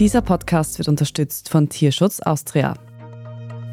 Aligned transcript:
Dieser 0.00 0.22
Podcast 0.22 0.78
wird 0.78 0.88
unterstützt 0.88 1.50
von 1.50 1.68
Tierschutz 1.68 2.20
Austria. 2.20 2.72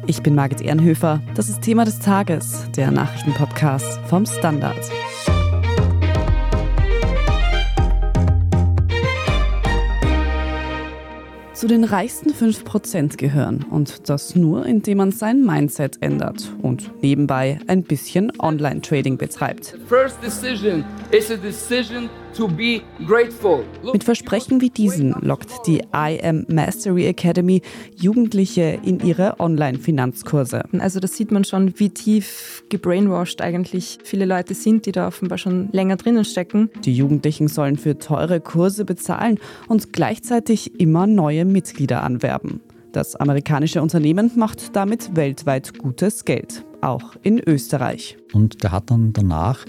Ich 0.06 0.22
bin 0.22 0.34
Margit 0.34 0.60
Ehrenhöfer. 0.60 1.22
Das 1.34 1.48
ist 1.48 1.62
Thema 1.62 1.86
des 1.86 2.00
Tages, 2.00 2.66
der 2.76 2.90
Nachrichtenpodcast 2.90 3.98
vom 4.08 4.26
Standard. 4.26 4.76
zu 11.54 11.66
den 11.66 11.82
reichsten 11.82 12.30
5% 12.30 13.16
gehören 13.16 13.64
und 13.68 14.08
das 14.08 14.36
nur, 14.36 14.64
indem 14.64 14.98
man 14.98 15.10
sein 15.10 15.44
Mindset 15.44 16.00
ändert 16.00 16.52
und 16.62 17.02
nebenbei 17.02 17.58
ein 17.66 17.82
bisschen 17.82 18.30
Online-Trading 18.38 19.18
betreibt. 19.18 19.76
Mit 23.92 24.04
Versprechen 24.04 24.60
wie 24.60 24.70
diesen 24.70 25.12
lockt 25.22 25.66
die 25.66 25.82
IM 25.92 26.46
Mastery 26.48 27.06
Academy 27.06 27.62
Jugendliche 27.96 28.78
in 28.84 29.00
ihre 29.00 29.40
Online-Finanzkurse. 29.40 30.62
Also 30.78 31.00
das 31.00 31.16
sieht 31.16 31.32
man 31.32 31.42
schon, 31.44 31.78
wie 31.80 31.90
tief 31.90 32.62
gebrainwashed 32.68 33.42
eigentlich 33.42 33.98
viele 34.04 34.24
Leute 34.24 34.54
sind, 34.54 34.86
die 34.86 34.92
da 34.92 35.08
offenbar 35.08 35.38
schon 35.38 35.68
länger 35.72 35.96
drinnen 35.96 36.24
stecken. 36.24 36.70
Die 36.84 36.94
Jugendlichen 36.94 37.48
sollen 37.48 37.76
für 37.76 37.98
teure 37.98 38.40
Kurse 38.40 38.84
bezahlen 38.84 39.38
und 39.66 39.92
gleichzeitig 39.92 40.78
immer 40.78 41.06
neue 41.06 41.44
Mitglieder 41.44 42.04
anwerben. 42.04 42.60
Das 42.92 43.16
amerikanische 43.16 43.82
Unternehmen 43.82 44.30
macht 44.36 44.76
damit 44.76 45.16
weltweit 45.16 45.76
gutes 45.78 46.24
Geld, 46.24 46.64
auch 46.80 47.16
in 47.22 47.38
Österreich. 47.38 48.16
Und 48.32 48.62
der 48.62 48.72
hat 48.72 48.90
dann 48.90 49.12
danach 49.12 49.64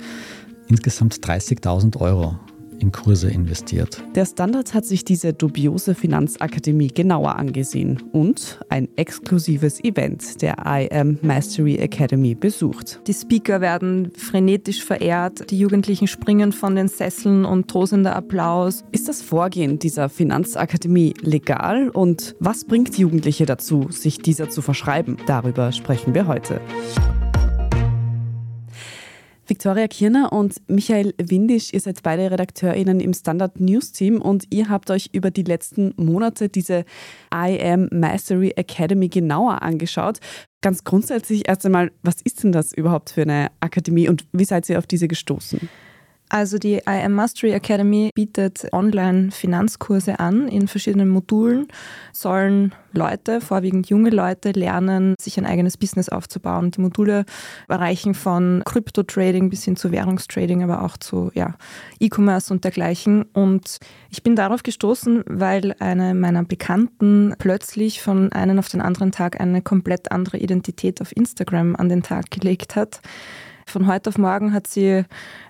insgesamt 0.68 1.16
30.000 1.16 2.00
Euro 2.00 2.36
in 2.80 2.92
Kurse 2.92 3.30
investiert. 3.30 4.04
Der 4.16 4.26
Standard 4.26 4.74
hat 4.74 4.86
sich 4.86 5.06
diese 5.06 5.34
dubiose 5.34 5.96
Finanzakademie 5.96 6.88
genauer 6.88 7.36
angesehen 7.36 8.02
und 8.12 8.60
ein 8.70 8.88
exklusives 8.96 9.84
Event 9.84 10.42
der 10.42 10.56
IM 10.66 11.20
Mastery 11.22 11.76
Academy 11.76 12.36
besucht. 12.36 13.02
Die 13.08 13.14
Speaker 13.14 13.62
werden 13.62 14.12
frenetisch 14.16 14.84
verehrt, 14.84 15.52
die 15.52 15.60
Jugendlichen 15.60 16.08
springen 16.08 16.52
von 16.52 16.76
den 16.76 16.88
Sesseln 16.88 17.46
und 17.46 17.70
tosender 17.70 18.16
Applaus. 18.16 18.84
Ist 18.92 19.08
das 19.08 19.22
Vorgehen 19.22 19.80
dieser 19.80 20.10
Finanzakademie 20.10 21.14
legal 21.22 21.90
und 21.90 22.36
was 22.40 22.66
bringt 22.66 22.98
Jugendliche 22.98 23.46
dazu, 23.46 23.88
sich 23.90 24.20
dieser 24.20 24.50
zu 24.50 24.62
verschreiben? 24.62 25.18
Darüber 25.28 25.72
sprechen 25.72 26.14
wir 26.14 26.28
heute. 26.28 26.62
Viktoria 29.50 29.88
Kirner 29.88 30.32
und 30.32 30.62
Michael 30.68 31.16
Windisch, 31.18 31.74
ihr 31.74 31.80
seid 31.80 32.04
beide 32.04 32.30
RedakteurInnen 32.30 33.00
im 33.00 33.14
Standard 33.14 33.60
News 33.60 33.92
Team 33.92 34.22
und 34.22 34.46
ihr 34.52 34.70
habt 34.70 34.92
euch 34.92 35.10
über 35.12 35.32
die 35.32 35.42
letzten 35.42 35.94
Monate 35.98 36.50
diese 36.50 36.86
IM 37.34 37.90
Mastery 37.92 38.54
Academy 38.56 39.10
genauer 39.10 39.64
angeschaut. 39.64 40.20
Ganz 40.62 40.84
grundsätzlich 40.84 41.48
erst 41.48 41.66
einmal, 41.66 41.92
was 42.04 42.22
ist 42.22 42.44
denn 42.44 42.52
das 42.52 42.74
überhaupt 42.74 43.10
für 43.10 43.24
eine 43.24 43.48
Akademie 43.60 44.08
und 44.08 44.26
wie 44.34 44.46
seid 44.46 44.70
ihr 44.70 44.78
auf 44.78 44.86
diese 44.86 45.08
gestoßen? 45.08 45.68
Also 46.30 46.60
die 46.60 46.76
IM 46.86 47.14
Mastery 47.14 47.54
Academy 47.54 48.12
bietet 48.14 48.72
Online-Finanzkurse 48.72 50.20
an 50.20 50.48
in 50.48 50.68
verschiedenen 50.68 51.10
Modulen, 51.10 51.68
sollen 52.14 52.76
Leute, 52.94 53.42
vorwiegend 53.42 53.90
junge 53.90 54.12
Leute, 54.12 54.52
lernen, 54.52 55.16
sich 55.20 55.40
ein 55.40 55.48
eigenes 55.48 55.76
Business 55.76 56.08
aufzubauen. 56.08 56.70
Die 56.70 56.82
Module 56.82 57.26
reichen 57.68 58.14
von 58.14 58.62
Krypto-Trading 58.64 59.50
bis 59.50 59.64
hin 59.64 59.76
zu 59.76 59.92
Währungstrading, 59.92 60.64
aber 60.64 60.84
auch 60.84 60.98
zu 60.98 61.32
ja, 61.34 61.56
E-Commerce 62.00 62.54
und 62.54 62.64
dergleichen. 62.64 63.24
Und 63.34 63.80
ich 64.12 64.22
bin 64.22 64.36
darauf 64.36 64.62
gestoßen, 64.62 65.24
weil 65.26 65.76
eine 65.80 66.14
meiner 66.14 66.44
Bekannten 66.44 67.34
plötzlich 67.40 68.04
von 68.04 68.32
einem 68.34 68.60
auf 68.60 68.70
den 68.70 68.82
anderen 68.82 69.12
Tag 69.12 69.42
eine 69.42 69.64
komplett 69.64 70.12
andere 70.12 70.38
Identität 70.38 71.02
auf 71.02 71.16
Instagram 71.16 71.76
an 71.76 71.90
den 71.90 72.04
Tag 72.04 72.30
gelegt 72.30 72.76
hat 72.76 73.02
von 73.70 73.88
heute 73.88 74.10
auf 74.10 74.18
morgen 74.18 74.54
hat 74.54 74.68
sie 74.68 75.04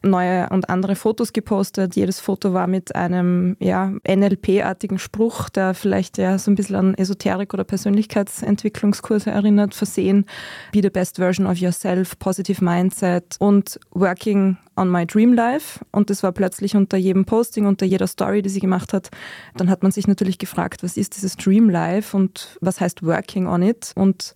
neue 0.03 0.49
und 0.49 0.69
andere 0.69 0.95
Fotos 0.95 1.33
gepostet. 1.33 1.95
Jedes 1.95 2.19
Foto 2.19 2.53
war 2.53 2.67
mit 2.67 2.95
einem 2.95 3.55
ja, 3.59 3.93
NLP-artigen 4.07 4.99
Spruch, 4.99 5.49
der 5.49 5.73
vielleicht 5.73 6.17
ja 6.17 6.37
so 6.37 6.51
ein 6.51 6.55
bisschen 6.55 6.75
an 6.75 6.93
Esoterik 6.95 7.53
oder 7.53 7.63
Persönlichkeitsentwicklungskurse 7.63 9.31
erinnert, 9.31 9.73
versehen. 9.73 10.25
Be 10.71 10.81
the 10.81 10.89
best 10.89 11.17
version 11.17 11.47
of 11.47 11.57
yourself, 11.57 12.17
positive 12.19 12.63
mindset 12.63 13.35
und 13.39 13.79
working 13.91 14.57
on 14.75 14.89
my 14.89 15.05
dream 15.05 15.33
life. 15.33 15.79
Und 15.91 16.09
das 16.09 16.23
war 16.23 16.31
plötzlich 16.31 16.75
unter 16.75 16.97
jedem 16.97 17.25
Posting, 17.25 17.65
unter 17.65 17.85
jeder 17.85 18.07
Story, 18.07 18.41
die 18.41 18.49
sie 18.49 18.61
gemacht 18.61 18.93
hat. 18.93 19.09
Dann 19.55 19.69
hat 19.69 19.83
man 19.83 19.91
sich 19.91 20.07
natürlich 20.07 20.37
gefragt, 20.37 20.83
was 20.83 20.97
ist 20.97 21.15
dieses 21.15 21.35
Dream 21.35 21.69
Life 21.69 22.15
und 22.15 22.57
was 22.61 22.79
heißt 22.79 23.05
working 23.05 23.47
on 23.47 23.61
it? 23.61 23.91
Und 23.95 24.33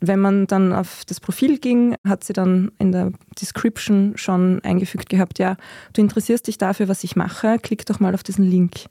wenn 0.00 0.20
man 0.20 0.46
dann 0.46 0.72
auf 0.72 1.04
das 1.06 1.20
Profil 1.20 1.58
ging, 1.58 1.96
hat 2.06 2.24
sie 2.24 2.32
dann 2.32 2.70
in 2.78 2.92
der 2.92 3.12
Description 3.40 4.12
schon 4.16 4.60
eingefügt 4.62 5.08
gehabt, 5.08 5.38
ja, 5.38 5.56
du 5.92 6.00
interessierst 6.00 6.46
dich 6.46 6.58
dafür, 6.58 6.88
was 6.88 7.04
ich 7.04 7.16
mache, 7.16 7.58
klick 7.58 7.84
doch 7.86 8.00
mal 8.00 8.14
auf 8.14 8.22
diesen 8.22 8.44
Link. 8.44 8.86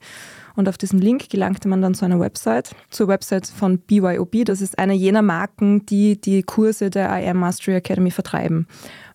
Und 0.55 0.67
auf 0.67 0.77
diesen 0.77 0.99
Link 0.99 1.29
gelangte 1.29 1.67
man 1.67 1.83
dann 1.83 1.93
zu 1.93 2.03
einer 2.03 2.19
Website, 2.19 2.75
zur 2.89 3.07
Website 3.07 3.45
von 3.45 3.77
BYOB. 3.77 4.43
Das 4.43 4.59
ist 4.59 4.79
eine 4.79 4.95
jener 4.95 5.21
Marken, 5.21 5.85
die 5.85 6.19
die 6.19 6.41
Kurse 6.41 6.89
der 6.89 7.15
IM 7.15 7.37
Mastery 7.37 7.75
Academy 7.75 8.09
vertreiben. 8.09 8.65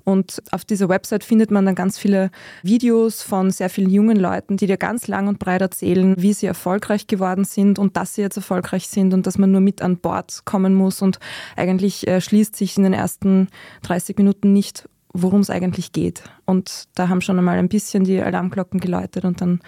Und 0.05 0.43
auf 0.51 0.65
dieser 0.65 0.89
Website 0.89 1.25
findet 1.25 1.51
man 1.51 1.67
dann 1.67 1.75
ganz 1.75 1.99
viele 1.99 2.31
Videos 2.63 3.23
von 3.23 3.51
sehr 3.51 3.71
vielen 3.71 3.91
jungen 3.91 4.17
Leuten, 4.17 4.57
die 4.57 4.67
dir 4.67 4.77
ganz 4.77 5.09
lang 5.09 5.29
und 5.29 5.39
breit 5.39 5.61
erzählen, 5.61 6.15
wie 6.19 6.33
sie 6.33 6.47
erfolgreich 6.47 7.07
geworden 7.07 7.45
sind 7.45 7.79
und 7.79 7.97
dass 7.97 8.15
sie 8.15 8.23
jetzt 8.23 8.37
erfolgreich 8.37 8.89
sind 8.89 9.15
und 9.15 9.27
dass 9.27 9.39
man 9.39 9.51
nur 9.51 9.61
mit 9.61 9.83
an 9.83 9.99
Bord 9.99 10.45
kommen 10.45 10.75
muss. 10.75 11.03
Und 11.03 11.19
eigentlich 11.57 12.07
äh, 12.09 12.21
schließt 12.21 12.57
sich 12.57 12.77
in 12.77 12.85
den 12.85 12.93
ersten 12.93 13.49
30 13.83 14.17
Minuten 14.19 14.53
nicht, 14.53 14.89
worum 15.13 15.41
es 15.41 15.51
eigentlich 15.51 15.93
geht. 15.93 16.23
Und 16.47 16.85
da 16.95 17.09
haben 17.09 17.21
schon 17.21 17.39
einmal 17.39 17.59
ein 17.59 17.69
bisschen 17.69 18.05
die 18.05 18.21
Alarmglocken 18.21 18.81
geläutet 18.81 19.25
und 19.25 19.41
dann 19.41 19.61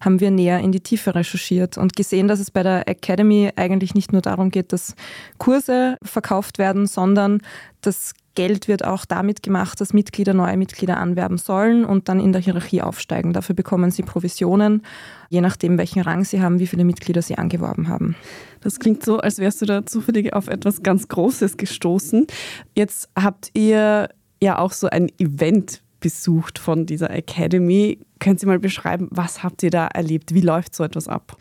haben 0.00 0.20
wir 0.20 0.30
näher 0.30 0.60
in 0.60 0.72
die 0.72 0.80
Tiefe 0.80 1.14
recherchiert 1.14 1.76
und 1.76 1.96
gesehen, 1.96 2.28
dass 2.28 2.40
es 2.40 2.50
bei 2.50 2.62
der 2.62 2.88
Academy 2.88 3.50
eigentlich 3.56 3.94
nicht 3.94 4.12
nur 4.12 4.22
darum 4.22 4.50
geht, 4.50 4.72
dass 4.72 4.94
Kurse 5.38 5.96
verkauft 6.02 6.58
werden, 6.58 6.86
sondern 6.86 7.40
das 7.80 8.14
Geld 8.34 8.68
wird 8.68 8.84
auch 8.84 9.04
damit 9.04 9.42
gemacht, 9.42 9.80
dass 9.80 9.92
Mitglieder 9.92 10.34
neue 10.34 10.56
Mitglieder 10.56 10.96
anwerben 10.96 11.38
sollen 11.38 11.84
und 11.84 12.08
dann 12.08 12.20
in 12.20 12.32
der 12.32 12.40
Hierarchie 12.40 12.82
aufsteigen. 12.82 13.32
Dafür 13.32 13.54
bekommen 13.54 13.90
sie 13.90 14.02
Provisionen, 14.02 14.82
je 15.28 15.40
nachdem, 15.40 15.78
welchen 15.78 16.02
Rang 16.02 16.24
sie 16.24 16.40
haben, 16.40 16.58
wie 16.58 16.66
viele 16.66 16.84
Mitglieder 16.84 17.22
sie 17.22 17.36
angeworben 17.36 17.88
haben. 17.88 18.16
Das 18.60 18.78
klingt 18.78 19.04
so, 19.04 19.18
als 19.18 19.38
wärst 19.38 19.60
du 19.60 19.66
da 19.66 19.84
zufällig 19.84 20.32
auf 20.32 20.48
etwas 20.48 20.82
ganz 20.82 21.08
Großes 21.08 21.56
gestoßen. 21.56 22.26
Jetzt 22.74 23.08
habt 23.16 23.50
ihr 23.54 24.08
ja 24.40 24.58
auch 24.58 24.72
so 24.72 24.88
ein 24.88 25.08
Event 25.18 25.82
besucht 26.00 26.58
von 26.58 26.86
dieser 26.86 27.10
Academy. 27.10 27.98
Können 28.18 28.38
Sie 28.38 28.46
mal 28.46 28.58
beschreiben, 28.58 29.08
was 29.10 29.42
habt 29.42 29.62
ihr 29.62 29.70
da 29.70 29.86
erlebt? 29.86 30.34
Wie 30.34 30.40
läuft 30.40 30.74
so 30.74 30.84
etwas 30.84 31.08
ab? 31.08 31.36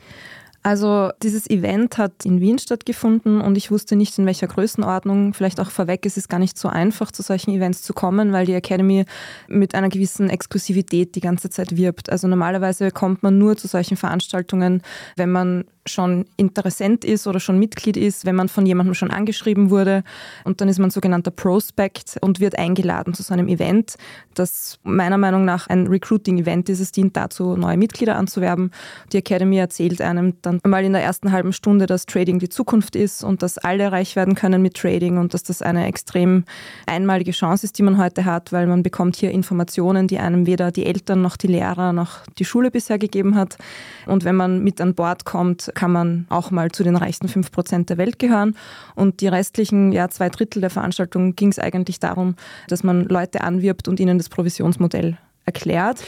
Also 0.64 1.10
dieses 1.24 1.50
Event 1.50 1.98
hat 1.98 2.24
in 2.24 2.40
Wien 2.40 2.60
stattgefunden 2.60 3.42
und 3.42 3.58
ich 3.58 3.72
wusste 3.72 3.96
nicht 3.96 4.18
in 4.20 4.28
welcher 4.28 4.46
Größenordnung. 4.46 5.34
Vielleicht 5.34 5.60
auch 5.60 5.72
vorweg, 5.72 6.06
es 6.06 6.18
ist 6.18 6.30
gar 6.30 6.40
nicht 6.40 6.58
so 6.58 6.68
einfach, 6.68 7.12
zu 7.12 7.24
solchen 7.24 7.52
Events 7.52 7.82
zu 7.82 7.94
kommen, 7.94 8.32
weil 8.32 8.46
die 8.46 8.54
Academy 8.54 9.06
mit 9.48 9.74
einer 9.74 9.90
gewissen 9.90 10.30
Exklusivität 10.30 11.16
die 11.16 11.22
ganze 11.22 11.50
Zeit 11.50 11.78
wirbt. 11.78 12.12
Also 12.12 12.28
normalerweise 12.28 12.92
kommt 12.92 13.24
man 13.24 13.40
nur 13.40 13.58
zu 13.58 13.68
solchen 13.68 13.98
Veranstaltungen, 13.98 14.84
wenn 15.16 15.32
man 15.32 15.66
schon 15.86 16.26
Interessent 16.38 17.04
ist 17.04 17.28
oder 17.28 17.40
schon 17.40 17.58
Mitglied 17.58 17.98
ist, 17.98 18.26
wenn 18.26 18.36
man 18.36 18.50
von 18.50 18.66
jemandem 18.66 18.94
schon 18.94 19.12
angeschrieben 19.12 19.70
wurde. 19.70 20.04
Und 20.44 20.62
dann 20.62 20.70
ist 20.70 20.80
man 20.80 20.90
sogenannter 20.92 21.32
Prospect 21.32 22.18
und 22.22 22.40
wird 22.40 22.58
eingeladen 22.58 23.14
zu 23.14 23.24
so 23.24 23.34
einem 23.34 23.48
Event, 23.48 23.96
das 24.34 24.80
meiner 24.84 25.18
Meinung 25.18 25.46
nach 25.46 25.68
ein 25.68 25.88
Recruiting-Event 25.88 26.70
ist. 26.70 26.80
Es 26.80 26.92
dient 26.92 27.18
dazu, 27.18 27.56
neue 27.56 27.78
Mitglieder 27.78 28.16
anzuwerben. 28.16 28.72
Die 29.12 29.18
Academy 29.18 29.58
erzählt 29.58 30.02
einem 30.02 30.34
dann 30.42 30.60
mal 30.64 30.84
in 30.84 30.94
der 30.94 31.04
ersten 31.04 31.32
halben 31.32 31.54
Stunde, 31.54 31.86
dass 31.86 32.06
Trading 32.06 32.40
die 32.40 32.50
Zukunft 32.50 32.96
ist 32.96 33.24
und 33.24 33.42
dass 33.42 33.58
alle 33.58 33.92
reich 33.92 34.16
werden 34.16 34.36
können 34.36 34.62
mit 34.62 34.76
Trading 34.76 35.18
und 35.18 35.34
dass 35.34 35.44
das 35.44 35.62
eine 35.62 35.88
extrem 35.88 36.46
einmalige 36.86 37.32
Chance 37.32 37.66
ist, 37.66 37.78
die 37.78 37.84
man 37.84 37.98
heute 37.98 38.26
hat, 38.26 38.52
weil 38.52 38.68
man 38.68 38.84
bekommt 38.84 39.16
hier 39.16 39.32
Informationen, 39.32 40.08
die 40.08 40.20
einem 40.20 40.46
weder 40.46 40.72
die 40.72 40.86
Eltern 40.86 41.22
noch 41.22 41.38
die 41.38 41.48
Lehrer 41.48 41.94
noch 41.94 42.26
die 42.38 42.46
Schule 42.46 42.72
bisher 42.72 43.00
gegeben 43.00 43.36
hat. 43.36 43.58
Und 44.06 44.24
wenn 44.24 44.36
man 44.36 44.64
mit 44.64 44.80
an 44.82 44.96
Bord 44.96 45.26
kommt, 45.26 45.71
kann 45.74 45.92
man 45.92 46.26
auch 46.30 46.52
mal 46.52 46.72
zu 46.72 46.84
den 46.84 46.96
reichsten 46.96 47.28
5% 47.28 47.86
der 47.86 47.98
Welt 47.98 48.20
gehören. 48.20 48.56
Und 48.96 49.22
die 49.22 49.28
restlichen 49.28 49.92
ja, 49.92 50.10
zwei 50.10 50.30
Drittel 50.30 50.62
der 50.62 50.70
Veranstaltung 50.70 51.36
ging 51.36 51.50
es 51.50 51.60
eigentlich 51.60 52.00
darum, 52.00 52.36
dass 52.68 52.84
man 52.84 53.06
Leute 53.06 53.42
anwirbt 53.42 53.88
und 53.88 54.00
ihnen 54.00 54.18
das 54.18 54.30
Provisionsmodell 54.30 55.18
erklärt. 55.46 56.04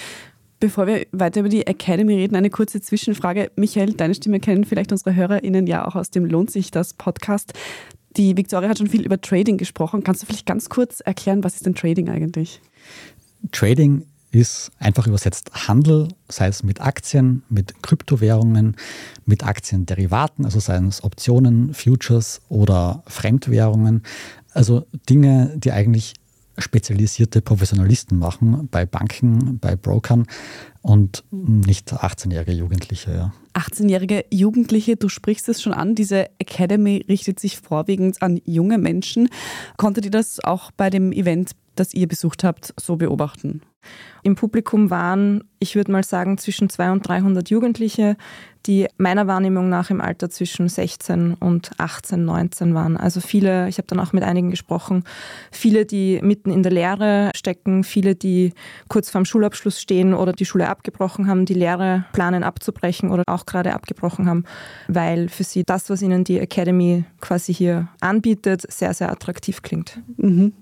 Bevor 0.59 0.87
wir 0.87 1.05
weiter 1.11 1.41
über 1.41 1.49
die 1.49 1.67
Academy 1.67 2.15
reden, 2.15 2.35
eine 2.35 2.49
kurze 2.49 2.79
Zwischenfrage. 2.79 3.51
Michael, 3.57 3.93
deine 3.93 4.15
Stimme 4.15 4.39
kennen 4.39 4.63
vielleicht 4.63 4.91
unsere 4.93 5.13
HörerInnen 5.13 5.67
ja 5.67 5.85
auch 5.85 5.95
aus 5.95 6.09
dem 6.09 6.25
Lohnt 6.25 6.51
sich 6.51 6.71
das 6.71 6.93
Podcast. 6.93 7.53
Die 8.15 8.37
Victoria 8.37 8.69
hat 8.69 8.77
schon 8.77 8.87
viel 8.87 9.05
über 9.05 9.19
Trading 9.19 9.57
gesprochen. 9.57 10.03
Kannst 10.03 10.21
du 10.21 10.25
vielleicht 10.25 10.45
ganz 10.45 10.69
kurz 10.69 11.01
erklären, 11.01 11.43
was 11.43 11.55
ist 11.55 11.65
denn 11.65 11.75
Trading 11.75 12.09
eigentlich? 12.09 12.61
Trading 13.51 14.05
ist 14.33 14.71
einfach 14.79 15.07
übersetzt 15.07 15.51
Handel, 15.67 16.09
sei 16.27 16.47
es 16.47 16.63
mit 16.63 16.81
Aktien, 16.81 17.43
mit 17.49 17.81
Kryptowährungen, 17.83 18.75
mit 19.25 19.43
Aktienderivaten, 19.43 20.45
also 20.45 20.59
seien 20.59 20.87
es 20.87 21.03
Optionen, 21.03 21.73
Futures 21.73 22.41
oder 22.49 23.03
Fremdwährungen. 23.07 24.03
Also 24.53 24.85
Dinge, 25.09 25.53
die 25.57 25.71
eigentlich 25.71 26.13
spezialisierte 26.57 27.41
Professionalisten 27.41 28.19
machen, 28.19 28.67
bei 28.69 28.85
Banken, 28.85 29.59
bei 29.59 29.75
Brokern 29.75 30.27
und 30.81 31.23
nicht 31.31 31.93
18-jährige 31.93 32.51
Jugendliche. 32.51 33.11
Ja. 33.11 33.33
18-jährige 33.53 34.25
Jugendliche, 34.31 34.95
du 34.95 35.09
sprichst 35.09 35.49
es 35.49 35.61
schon 35.61 35.73
an, 35.73 35.95
diese 35.95 36.27
Academy 36.39 37.05
richtet 37.07 37.39
sich 37.39 37.57
vorwiegend 37.57 38.21
an 38.21 38.39
junge 38.45 38.77
Menschen. 38.77 39.29
Konntet 39.77 40.05
ihr 40.05 40.11
das 40.11 40.43
auch 40.43 40.71
bei 40.71 40.89
dem 40.89 41.11
Event, 41.11 41.51
das 41.75 41.93
ihr 41.93 42.07
besucht 42.07 42.43
habt, 42.43 42.73
so 42.79 42.95
beobachten? 42.95 43.61
Im 44.23 44.35
Publikum 44.35 44.89
waren, 44.89 45.43
ich 45.59 45.75
würde 45.75 45.91
mal 45.91 46.03
sagen, 46.03 46.37
zwischen 46.37 46.69
200 46.69 46.95
und 46.95 47.07
300 47.07 47.49
Jugendliche, 47.49 48.15
die 48.65 48.87
meiner 48.95 49.27
Wahrnehmung 49.27 49.67
nach 49.67 49.89
im 49.89 49.99
Alter 49.99 50.29
zwischen 50.29 50.69
16 50.69 51.33
und 51.33 51.71
18, 51.77 52.23
19 52.23 52.73
waren. 52.73 52.95
Also 52.95 53.19
viele, 53.19 53.67
ich 53.67 53.77
habe 53.77 53.87
dann 53.87 53.99
auch 53.99 54.13
mit 54.13 54.23
einigen 54.23 54.49
gesprochen, 54.49 55.03
viele, 55.51 55.85
die 55.85 56.21
mitten 56.23 56.49
in 56.49 56.63
der 56.63 56.71
Lehre 56.71 57.31
stecken, 57.35 57.83
viele, 57.83 58.15
die 58.15 58.53
kurz 58.87 59.09
vorm 59.09 59.25
Schulabschluss 59.25 59.81
stehen 59.81 60.13
oder 60.13 60.31
die 60.31 60.45
Schule 60.45 60.69
abgebrochen 60.69 61.27
haben, 61.27 61.45
die 61.45 61.53
Lehre 61.53 62.05
planen 62.13 62.43
abzubrechen 62.43 63.11
oder 63.11 63.23
auch 63.27 63.45
gerade 63.45 63.73
abgebrochen 63.73 64.29
haben, 64.29 64.45
weil 64.87 65.27
für 65.27 65.43
sie 65.43 65.65
das, 65.65 65.89
was 65.89 66.01
ihnen 66.01 66.23
die 66.23 66.39
Academy 66.39 67.03
quasi 67.19 67.53
hier 67.53 67.89
anbietet, 67.99 68.61
sehr, 68.71 68.93
sehr 68.93 69.11
attraktiv 69.11 69.61
klingt. 69.61 69.99
Mhm. 70.15 70.53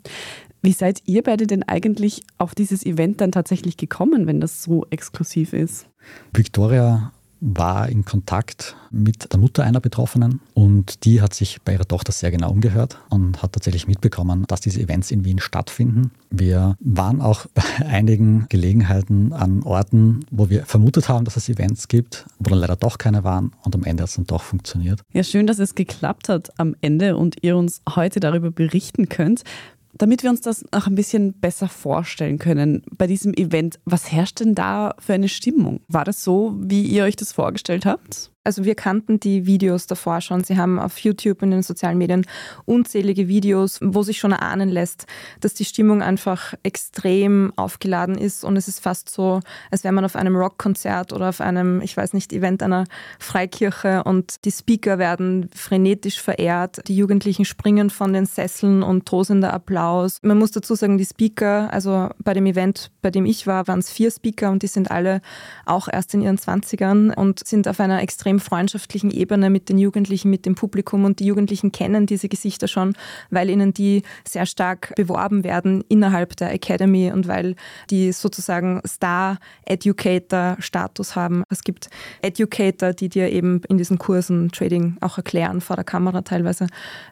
Wie 0.62 0.74
seid 0.74 1.02
ihr 1.06 1.24
beide 1.24 1.48
denn 1.48 1.64
eigentlich 1.64 2.22
auf 2.38 2.54
dieses 2.54 2.86
Event 2.86 3.20
dann 3.20 3.32
tatsächlich 3.32 3.78
gekommen, 3.78 4.28
wenn 4.28 4.40
das 4.40 4.62
so 4.62 4.86
exklusiv 4.92 5.54
ist? 5.54 5.88
Victoria 6.34 7.12
war 7.42 7.90
in 7.90 8.06
Kontakt 8.06 8.76
mit 8.92 9.34
der 9.34 9.40
Mutter 9.40 9.64
einer 9.64 9.80
Betroffenen 9.80 10.42
und 10.54 11.06
die 11.06 11.22
hat 11.22 11.34
sich 11.34 11.60
bei 11.64 11.74
ihrer 11.74 11.88
Tochter 11.88 12.12
sehr 12.12 12.30
genau 12.30 12.52
umgehört 12.52 13.00
und 13.10 13.42
hat 13.42 13.54
tatsächlich 13.54 13.88
mitbekommen, 13.88 14.46
dass 14.48 14.62
diese 14.62 14.80
Events 14.80 15.10
in 15.10 15.26
Wien 15.26 15.40
stattfinden. 15.40 16.12
Wir 16.30 16.76
waren 16.80 17.20
auch 17.20 17.48
bei 17.56 17.64
einigen 17.88 18.46
Gelegenheiten 18.50 19.34
an 19.34 19.64
Orten, 19.64 20.20
wo 20.30 20.52
wir 20.52 20.66
vermutet 20.66 21.10
haben, 21.10 21.26
dass 21.26 21.36
es 21.36 21.50
Events 21.50 21.88
gibt, 21.88 22.28
wo 22.38 22.52
dann 22.52 22.60
leider 22.60 22.76
doch 22.76 23.00
keine 23.00 23.24
waren 23.24 23.52
und 23.64 23.74
am 23.74 23.84
Ende 23.84 24.04
hat 24.04 24.10
es 24.10 24.16
dann 24.16 24.26
doch 24.26 24.44
funktioniert. 24.44 25.02
Ja, 25.12 25.24
schön, 25.24 25.48
dass 25.48 25.58
es 25.58 25.74
geklappt 25.74 26.30
hat 26.30 26.52
am 26.60 26.76
Ende 26.82 27.18
und 27.18 27.38
ihr 27.42 27.58
uns 27.58 27.82
heute 27.90 28.20
darüber 28.20 28.52
berichten 28.52 29.10
könnt. 29.10 29.44
Damit 29.94 30.24
wir 30.24 30.30
uns 30.30 30.42
das 30.42 30.64
noch 30.74 30.88
ein 30.88 30.96
bisschen 30.96 31.34
besser 31.34 31.68
vorstellen 31.68 32.40
können 32.40 32.84
bei 32.98 33.08
diesem 33.08 33.34
Event, 33.34 33.80
was 33.86 34.12
herrscht 34.12 34.40
denn 34.40 34.56
da 34.56 34.96
für 35.00 35.14
eine 35.14 35.30
Stimmung? 35.30 35.82
War 35.88 36.06
das 36.06 36.24
so, 36.24 36.56
wie 36.58 36.84
ihr 36.84 37.04
euch 37.04 37.16
das 37.16 37.34
vorgestellt 37.34 37.86
habt? 37.86 38.32
Also 38.44 38.66
wir 38.66 38.74
kannten 38.74 39.20
die 39.20 39.46
Videos 39.46 39.86
davor 39.86 40.20
schon. 40.20 40.44
Sie 40.44 40.58
haben 40.58 40.80
auf 40.80 40.98
YouTube 40.98 41.44
und 41.44 41.50
in 41.50 41.58
den 41.58 41.64
sozialen 41.64 42.00
Medien 42.00 42.26
unzählige 42.66 43.28
Videos, 43.28 43.78
wo 43.84 44.02
sich 44.02 44.18
schon 44.18 44.32
erahnen 44.32 44.68
lässt, 44.68 45.06
dass 45.42 45.54
die 45.54 45.66
Stimmung 45.66 46.02
einfach 46.02 46.56
extrem 46.64 47.54
aufgeladen 47.56 48.18
ist 48.18 48.44
und 48.44 48.58
es 48.58 48.68
ist 48.68 48.80
fast 48.80 49.10
so, 49.10 49.42
als 49.70 49.84
wäre 49.84 49.94
man 49.94 50.06
auf 50.06 50.16
einem 50.16 50.36
Rockkonzert 50.36 51.14
oder 51.14 51.30
auf 51.30 51.40
einem, 51.40 51.82
ich 51.82 51.96
weiß 51.96 52.14
nicht, 52.14 52.34
Event 52.34 52.64
einer 52.64 52.86
Freikirche 53.20 54.04
und 54.06 54.44
die 54.44 54.52
Speaker 54.52 54.98
werden 54.98 55.50
frenetisch 55.54 56.20
verehrt, 56.20 56.88
die 56.88 56.96
Jugendlichen 56.96 57.46
springen 57.46 57.92
von 57.92 58.12
den 58.12 58.26
Sesseln 58.26 58.82
und 58.82 59.06
tosender 59.06 59.54
Applaus. 59.54 60.18
Man 60.24 60.40
muss 60.40 60.50
dazu 60.50 60.74
sagen, 60.74 60.98
die 60.98 61.06
Speaker, 61.06 61.72
also 61.72 62.10
bei 62.18 62.34
dem 62.34 62.48
Event, 62.48 62.90
bei 63.04 63.12
dem 63.12 63.26
ich 63.28 63.46
war, 63.46 63.68
waren 63.68 63.80
es 63.80 63.92
vier 63.92 64.10
Speaker 64.10 64.50
und 64.50 64.64
die 64.64 64.68
sind 64.68 64.90
alle 64.90 65.22
auch 65.68 65.88
erst 65.88 66.16
in 66.16 66.24
ihren 66.24 66.40
Zwanzigern 66.40 67.12
und 67.12 67.46
sind 67.48 67.68
auf 67.68 67.80
einer 67.80 68.02
extrem 68.02 68.31
extrem 68.32 68.40
freundschaftlichen 68.40 69.12
Ebene 69.12 69.50
mit 69.50 69.68
den 69.70 69.78
Jugendlichen, 69.78 70.30
mit 70.30 70.46
dem 70.46 70.56
Publikum 70.56 71.04
und 71.06 71.20
die 71.20 71.26
Jugendlichen 71.26 71.74
kennen 71.74 72.06
diese 72.06 72.30
Gesichter 72.30 72.68
schon, 72.68 72.94
weil 73.30 73.50
ihnen 73.50 73.74
die 73.74 74.04
sehr 74.28 74.46
stark 74.46 74.94
beworben 74.96 75.44
werden 75.44 75.84
innerhalb 75.90 76.38
der 76.38 76.54
Academy 76.54 77.12
und 77.12 77.28
weil 77.28 77.56
die 77.90 78.14
sozusagen 78.14 78.82
Star-Educator-Status 78.88 81.16
haben. 81.16 81.44
Es 81.50 81.64
gibt 81.64 81.90
Educator, 82.22 82.94
die 82.94 83.10
dir 83.10 83.32
eben 83.32 83.62
in 83.68 83.78
diesen 83.78 83.98
Kursen 83.98 84.52
Trading 84.52 84.98
auch 85.02 85.18
erklären, 85.18 85.60
vor 85.62 85.76
der 85.76 85.86
Kamera 85.86 86.22
teilweise. 86.22 86.68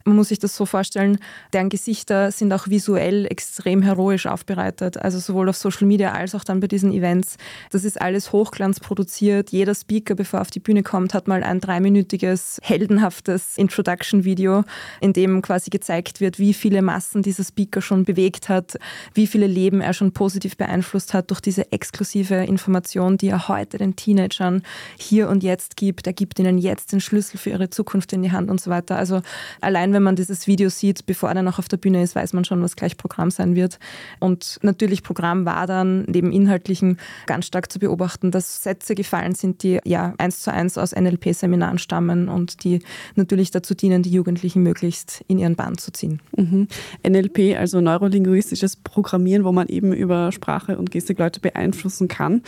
Man 0.06 0.16
muss 0.16 0.30
sich 0.30 0.40
das 0.40 0.56
so 0.56 0.66
vorstellen, 0.66 1.18
deren 1.54 1.68
Gesichter 1.70 2.32
sind 2.32 2.54
auch 2.54 2.70
visuell 2.70 3.26
extrem 3.26 3.82
heroisch 3.82 4.26
aufbereitet, 4.26 4.96
also 4.98 5.20
sowohl 5.20 5.50
auf 5.50 5.58
Social 5.58 5.88
Media 5.88 6.14
als 6.14 6.34
auch 6.36 6.46
dann 6.46 6.62
bei 6.62 6.68
diesen 6.68 6.94
Events. 6.94 7.36
Das 7.72 7.84
ist 7.84 8.02
alles 8.02 8.32
hochglanz 8.32 8.80
produziert. 8.80 9.52
Jeder 9.52 9.76
Speaker, 9.76 10.16
bevor 10.16 10.40
er 10.40 10.42
auf 10.42 10.52
die 10.52 10.60
Bühne 10.60 10.84
kommt, 10.84 11.09
und 11.10 11.14
hat 11.16 11.28
mal 11.28 11.44
ein 11.44 11.60
dreiminütiges, 11.60 12.60
heldenhaftes 12.62 13.58
Introduction-Video, 13.58 14.64
in 15.02 15.14
dem 15.14 15.42
quasi 15.42 15.72
gezeigt 15.72 16.22
wird, 16.22 16.38
wie 16.38 16.54
viele 16.54 16.84
Massen 16.84 17.24
dieser 17.24 17.44
Speaker 17.44 17.82
schon 17.82 18.04
bewegt 18.04 18.48
hat, 18.48 18.78
wie 19.16 19.26
viele 19.26 19.48
Leben 19.48 19.82
er 19.82 19.94
schon 19.94 20.12
positiv 20.12 20.56
beeinflusst 20.56 21.16
hat 21.16 21.32
durch 21.32 21.42
diese 21.42 21.72
exklusive 21.72 22.36
Information, 22.36 23.18
die 23.18 23.30
er 23.30 23.48
heute 23.48 23.80
den 23.80 23.96
Teenagern 23.96 24.62
hier 25.00 25.30
und 25.30 25.42
jetzt 25.42 25.78
gibt. 25.78 26.06
Er 26.06 26.14
gibt 26.14 26.38
ihnen 26.38 26.60
jetzt 26.60 26.92
den 26.92 27.02
Schlüssel 27.02 27.40
für 27.40 27.50
ihre 27.50 27.72
Zukunft 27.72 28.14
in 28.14 28.22
die 28.22 28.32
Hand 28.32 28.52
und 28.52 28.62
so 28.62 28.70
weiter. 28.70 28.96
Also 28.96 29.22
allein 29.62 29.94
wenn 29.94 30.04
man 30.04 30.16
dieses 30.16 30.46
Video 30.46 30.70
sieht, 30.70 31.08
bevor 31.08 31.32
er 31.32 31.50
auch 31.50 31.58
auf 31.58 31.70
der 31.70 31.78
Bühne 31.78 32.04
ist, 32.04 32.16
weiß 32.16 32.34
man 32.34 32.46
schon, 32.46 32.62
was 32.62 32.76
gleich 32.76 32.98
Programm 32.98 33.32
sein 33.32 33.56
wird. 33.56 33.80
Und 34.20 34.60
natürlich 34.62 35.02
Programm 35.02 35.46
war 35.46 35.66
dann 35.66 36.04
neben 36.04 36.32
Inhaltlichen 36.32 37.00
ganz 37.26 37.48
stark 37.48 37.72
zu 37.72 37.80
beobachten, 37.80 38.30
dass 38.30 38.62
Sätze 38.62 38.94
gefallen 38.94 39.34
sind, 39.34 39.64
die 39.64 39.80
ja 39.86 40.14
eins 40.20 40.42
zu 40.42 40.54
eins 40.54 40.78
aus 40.78 40.94
NLP-Seminaren 41.00 41.78
stammen 41.78 42.30
und 42.30 42.64
die 42.64 42.80
natürlich 43.16 43.52
dazu 43.52 43.74
dienen, 43.74 44.04
die 44.04 44.12
Jugendlichen 44.12 44.64
möglichst 44.64 45.24
in 45.28 45.40
ihren 45.40 45.56
Bann 45.56 45.78
zu 45.78 45.92
ziehen. 45.92 46.22
Mhm. 46.36 46.68
NLP, 47.08 47.58
also 47.58 47.82
neurolinguistisches 47.82 48.76
Programmieren, 48.78 49.44
wo 49.44 49.52
man 49.52 49.68
eben 49.68 49.94
über 49.94 50.32
Sprache 50.32 50.78
und 50.78 50.92
Gestik 50.92 51.20
Leute 51.20 51.40
beeinflussen 51.40 52.08
kann. 52.08 52.42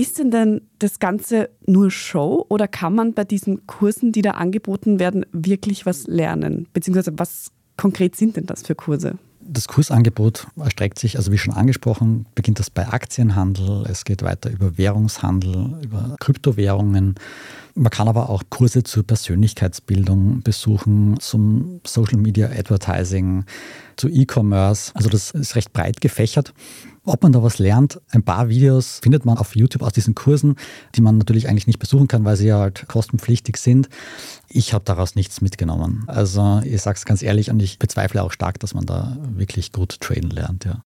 Ist 0.00 0.18
denn 0.18 0.30
denn 0.30 0.62
das 0.78 0.98
Ganze 0.98 1.50
nur 1.66 1.90
Show 1.90 2.46
oder 2.48 2.68
kann 2.68 2.94
man 2.94 3.12
bei 3.12 3.24
diesen 3.24 3.66
Kursen, 3.66 4.12
die 4.12 4.22
da 4.22 4.30
angeboten 4.30 4.98
werden, 4.98 5.26
wirklich 5.32 5.84
was 5.84 6.06
lernen? 6.06 6.68
Beziehungsweise 6.72 7.12
was 7.18 7.50
konkret 7.76 8.16
sind 8.16 8.36
denn 8.36 8.46
das 8.46 8.62
für 8.62 8.74
Kurse? 8.74 9.18
Das 9.40 9.68
Kursangebot 9.68 10.46
erstreckt 10.56 10.98
sich, 10.98 11.16
also 11.16 11.32
wie 11.32 11.38
schon 11.38 11.52
angesprochen, 11.52 12.24
beginnt 12.34 12.60
das 12.60 12.70
bei 12.70 12.88
Aktienhandel, 12.88 13.84
es 13.90 14.04
geht 14.04 14.22
weiter 14.22 14.50
über 14.50 14.78
Währungshandel, 14.78 15.78
über 15.82 16.16
Kryptowährungen. 16.20 17.16
Man 17.74 17.90
kann 17.90 18.08
aber 18.08 18.28
auch 18.30 18.42
Kurse 18.50 18.82
zur 18.82 19.06
Persönlichkeitsbildung 19.06 20.42
besuchen, 20.42 21.18
zum 21.20 21.80
Social 21.86 22.18
Media 22.18 22.48
Advertising, 22.48 23.44
zu 23.96 24.08
E-Commerce. 24.08 24.92
Also 24.94 25.08
das 25.08 25.30
ist 25.30 25.56
recht 25.56 25.72
breit 25.72 26.00
gefächert. 26.00 26.52
Ob 27.04 27.22
man 27.22 27.32
da 27.32 27.42
was 27.42 27.58
lernt, 27.58 28.00
ein 28.10 28.22
paar 28.22 28.48
Videos 28.48 29.00
findet 29.02 29.24
man 29.24 29.38
auf 29.38 29.56
YouTube 29.56 29.82
aus 29.82 29.92
diesen 29.92 30.14
Kursen, 30.14 30.56
die 30.94 31.00
man 31.00 31.16
natürlich 31.16 31.48
eigentlich 31.48 31.66
nicht 31.66 31.78
besuchen 31.78 32.08
kann, 32.08 32.24
weil 32.24 32.36
sie 32.36 32.48
ja 32.48 32.58
halt 32.58 32.86
kostenpflichtig 32.88 33.56
sind. 33.56 33.88
Ich 34.48 34.74
habe 34.74 34.84
daraus 34.84 35.14
nichts 35.14 35.40
mitgenommen. 35.40 36.04
Also 36.08 36.60
ich 36.64 36.82
sage 36.82 36.96
es 36.98 37.06
ganz 37.06 37.22
ehrlich 37.22 37.50
und 37.50 37.60
ich 37.62 37.78
bezweifle 37.78 38.22
auch 38.22 38.32
stark, 38.32 38.60
dass 38.60 38.74
man 38.74 38.84
da 38.84 39.16
wirklich 39.30 39.72
gut 39.72 40.00
traden 40.00 40.30
lernt. 40.30 40.66
Ja. 40.66 40.82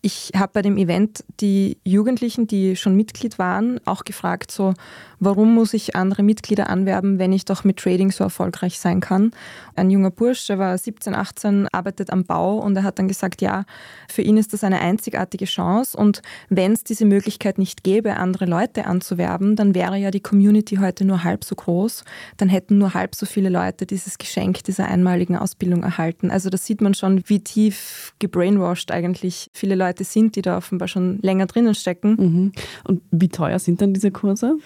Ich 0.00 0.30
habe 0.36 0.52
bei 0.52 0.62
dem 0.62 0.76
Event 0.76 1.24
die 1.40 1.78
Jugendlichen, 1.84 2.46
die 2.46 2.76
schon 2.76 2.94
Mitglied 2.94 3.36
waren, 3.40 3.80
auch 3.84 4.04
gefragt, 4.04 4.52
so, 4.52 4.74
warum 5.18 5.54
muss 5.54 5.74
ich 5.74 5.96
andere 5.96 6.22
Mitglieder 6.22 6.70
anwerben, 6.70 7.18
wenn 7.18 7.32
ich 7.32 7.44
doch 7.44 7.64
mit 7.64 7.78
Trading 7.78 8.12
so 8.12 8.22
erfolgreich 8.22 8.78
sein 8.78 9.00
kann? 9.00 9.32
Ein 9.74 9.90
junger 9.90 10.12
Bursch, 10.12 10.46
der 10.46 10.60
war 10.60 10.78
17, 10.78 11.16
18, 11.16 11.66
arbeitet 11.72 12.12
am 12.12 12.24
Bau 12.24 12.58
und 12.58 12.76
er 12.76 12.84
hat 12.84 13.00
dann 13.00 13.08
gesagt, 13.08 13.42
ja, 13.42 13.64
für 14.08 14.22
ihn 14.22 14.36
ist 14.36 14.52
das 14.52 14.62
eine 14.62 14.80
einzigartige 14.80 15.46
Chance 15.46 15.96
und 15.96 16.22
wenn 16.48 16.74
es 16.74 16.84
diese 16.84 17.04
Möglichkeit 17.04 17.58
nicht 17.58 17.82
gäbe, 17.82 18.18
andere 18.18 18.44
Leute 18.44 18.86
anzuwerben, 18.86 19.56
dann 19.56 19.74
wäre 19.74 19.96
ja 19.96 20.12
die 20.12 20.20
Community 20.20 20.76
heute 20.76 21.04
nur 21.04 21.24
halb 21.24 21.42
so 21.42 21.56
groß, 21.56 22.04
dann 22.36 22.48
hätten 22.48 22.78
nur 22.78 22.94
halb 22.94 23.16
so 23.16 23.26
viele 23.26 23.48
Leute 23.48 23.84
dieses 23.84 24.16
Geschenk 24.18 24.62
dieser 24.62 24.86
einmaligen 24.86 25.36
Ausbildung 25.36 25.82
erhalten. 25.82 26.30
Also 26.30 26.50
da 26.50 26.56
sieht 26.56 26.80
man 26.80 26.94
schon, 26.94 27.22
wie 27.26 27.40
tief 27.40 28.14
gebrainwashed 28.20 28.92
eigentlich 28.92 29.50
viele 29.52 29.74
Leute 29.74 29.87
Leute 29.88 30.04
sind, 30.04 30.36
die 30.36 30.42
da 30.42 30.56
offenbar 30.56 30.88
schon 30.88 31.18
länger 31.22 31.46
drinnen 31.46 31.74
stecken. 31.74 32.16
Mhm. 32.18 32.52
Und 32.84 33.02
wie 33.10 33.28
teuer 33.28 33.58
sind 33.58 33.80
dann 33.80 33.94
diese 33.94 34.10
Kurse? 34.10 34.58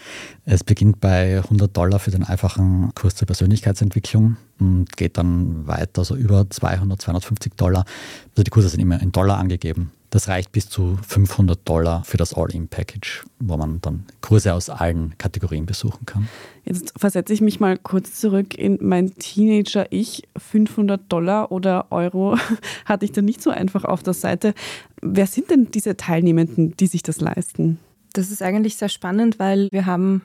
Es 0.45 0.65
beginnt 0.65 1.01
bei 1.01 1.39
100 1.39 1.77
Dollar 1.77 1.99
für 1.99 2.11
den 2.11 2.25
einfachen 2.25 2.93
Kurs 2.95 3.15
zur 3.15 3.27
Persönlichkeitsentwicklung 3.27 4.37
und 4.59 4.97
geht 4.97 5.17
dann 5.19 5.67
weiter, 5.67 6.05
so 6.05 6.17
über 6.17 6.49
200, 6.49 7.01
250 7.01 7.55
Dollar. 7.55 7.85
Also 8.31 8.43
die 8.43 8.51
Kurse 8.51 8.69
sind 8.69 8.81
immer 8.81 9.01
in 9.01 9.13
Dollar 9.13 9.39
angegeben. 9.39 9.93
Das 10.13 10.29
reicht 10.29 10.53
bis 10.53 10.69
zu 10.69 10.99
500 11.09 11.67
Dollar 11.67 12.05
für 12.05 12.19
das 12.19 12.35
All-In-Package, 12.35 13.25
wo 13.41 13.57
man 13.57 13.81
dann 13.81 14.05
Kurse 14.21 14.53
aus 14.53 14.69
allen 14.69 15.17
Kategorien 15.17 15.65
besuchen 15.65 16.05
kann. 16.05 16.29
Jetzt 16.67 16.93
versetze 16.99 17.33
ich 17.33 17.41
mich 17.41 17.61
mal 17.61 17.79
kurz 17.79 18.21
zurück 18.21 18.55
in 18.55 18.77
mein 18.83 19.15
Teenager-Ich. 19.15 20.29
500 20.37 21.11
Dollar 21.11 21.51
oder 21.51 21.87
Euro 21.91 22.37
hatte 22.85 23.07
ich 23.07 23.13
da 23.13 23.23
nicht 23.23 23.41
so 23.41 23.49
einfach 23.49 23.87
auf 23.87 24.03
der 24.03 24.13
Seite. 24.13 24.53
Wer 25.01 25.27
sind 25.27 25.51
denn 25.51 25.71
diese 25.71 25.97
Teilnehmenden, 25.97 26.77
die 26.77 26.89
sich 26.89 27.03
das 27.03 27.23
leisten? 27.23 27.79
Das 28.13 28.31
ist 28.31 28.43
eigentlich 28.43 28.77
sehr 28.77 28.91
spannend, 28.91 29.39
weil 29.39 29.69
wir 29.73 29.87
haben 29.87 30.21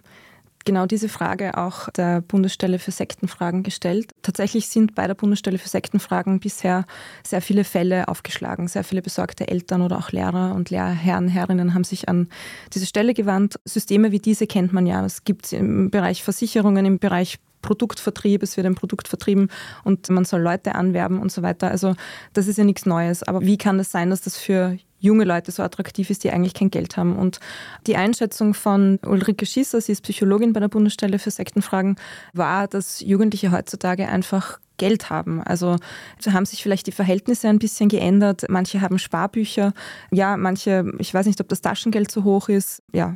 genau 0.67 0.85
diese 0.85 1.09
Frage 1.09 1.57
auch 1.57 1.89
der 1.89 2.21
Bundesstelle 2.21 2.77
für 2.77 2.91
Sektenfragen 2.91 3.63
gestellt. 3.63 4.11
Tatsächlich 4.21 4.67
sind 4.67 4.93
bei 4.93 5.07
der 5.07 5.15
Bundesstelle 5.15 5.57
für 5.57 5.69
Sektenfragen 5.69 6.39
bisher 6.39 6.85
sehr 7.25 7.41
viele 7.41 7.63
Fälle 7.63 8.07
aufgeschlagen. 8.09 8.67
Sehr 8.67 8.83
viele 8.83 9.01
besorgte 9.01 9.47
Eltern 9.47 9.81
oder 9.81 9.97
auch 9.97 10.11
Lehrer 10.11 10.53
und 10.53 10.69
Lehrherren, 10.69 11.29
Herrinnen 11.29 11.73
haben 11.73 11.85
sich 11.85 12.09
an 12.09 12.27
diese 12.73 12.85
Stelle 12.85 13.13
gewandt. 13.13 13.55
Systeme 13.65 14.11
wie 14.11 14.19
diese 14.19 14.45
kennt 14.45 14.73
man 14.73 14.85
ja. 14.85 15.03
Es 15.05 15.23
gibt 15.23 15.53
im 15.53 15.89
Bereich 15.89 16.21
Versicherungen, 16.21 16.85
im 16.85 16.99
Bereich 16.99 17.39
Produktvertrieb, 17.61 18.43
es 18.43 18.55
wird 18.55 18.67
ein 18.67 18.75
Produkt 18.75 19.07
vertrieben 19.07 19.49
und 19.83 20.09
man 20.09 20.25
soll 20.25 20.41
Leute 20.41 20.75
anwerben 20.75 21.19
und 21.19 21.31
so 21.31 21.41
weiter. 21.41 21.71
Also 21.71 21.95
das 22.33 22.47
ist 22.47 22.57
ja 22.57 22.63
nichts 22.63 22.85
Neues. 22.85 23.23
Aber 23.23 23.41
wie 23.41 23.57
kann 23.57 23.79
es 23.79 23.87
das 23.87 23.93
sein, 23.93 24.09
dass 24.09 24.21
das 24.21 24.37
für 24.37 24.77
junge 24.99 25.23
Leute 25.23 25.51
so 25.51 25.63
attraktiv 25.63 26.09
ist, 26.09 26.23
die 26.23 26.31
eigentlich 26.31 26.53
kein 26.53 26.71
Geld 26.71 26.97
haben. 26.97 27.15
Und 27.15 27.39
die 27.85 27.95
Einschätzung 27.95 28.53
von 28.53 28.99
Ulrike 29.05 29.45
Schisser, 29.45 29.81
sie 29.81 29.91
ist 29.91 30.01
Psychologin 30.01 30.53
bei 30.53 30.59
der 30.59 30.69
Bundesstelle 30.69 31.19
für 31.19 31.31
Sektenfragen, 31.31 31.97
war, 32.33 32.67
dass 32.67 33.01
Jugendliche 33.01 33.51
heutzutage 33.51 34.07
einfach 34.07 34.59
Geld 34.77 35.09
haben. 35.09 35.41
Also 35.41 35.77
haben 36.25 36.45
sich 36.45 36.61
vielleicht 36.61 36.87
die 36.87 36.91
Verhältnisse 36.91 37.49
ein 37.49 37.59
bisschen 37.59 37.89
geändert. 37.89 38.45
Manche 38.47 38.81
haben 38.81 38.99
Sparbücher. 38.99 39.73
Ja, 40.11 40.37
manche, 40.37 40.85
ich 40.99 41.13
weiß 41.13 41.25
nicht, 41.25 41.41
ob 41.41 41.49
das 41.49 41.61
Taschengeld 41.61 42.11
zu 42.11 42.23
hoch 42.23 42.47
ist. 42.49 42.83
Ja. 42.93 43.15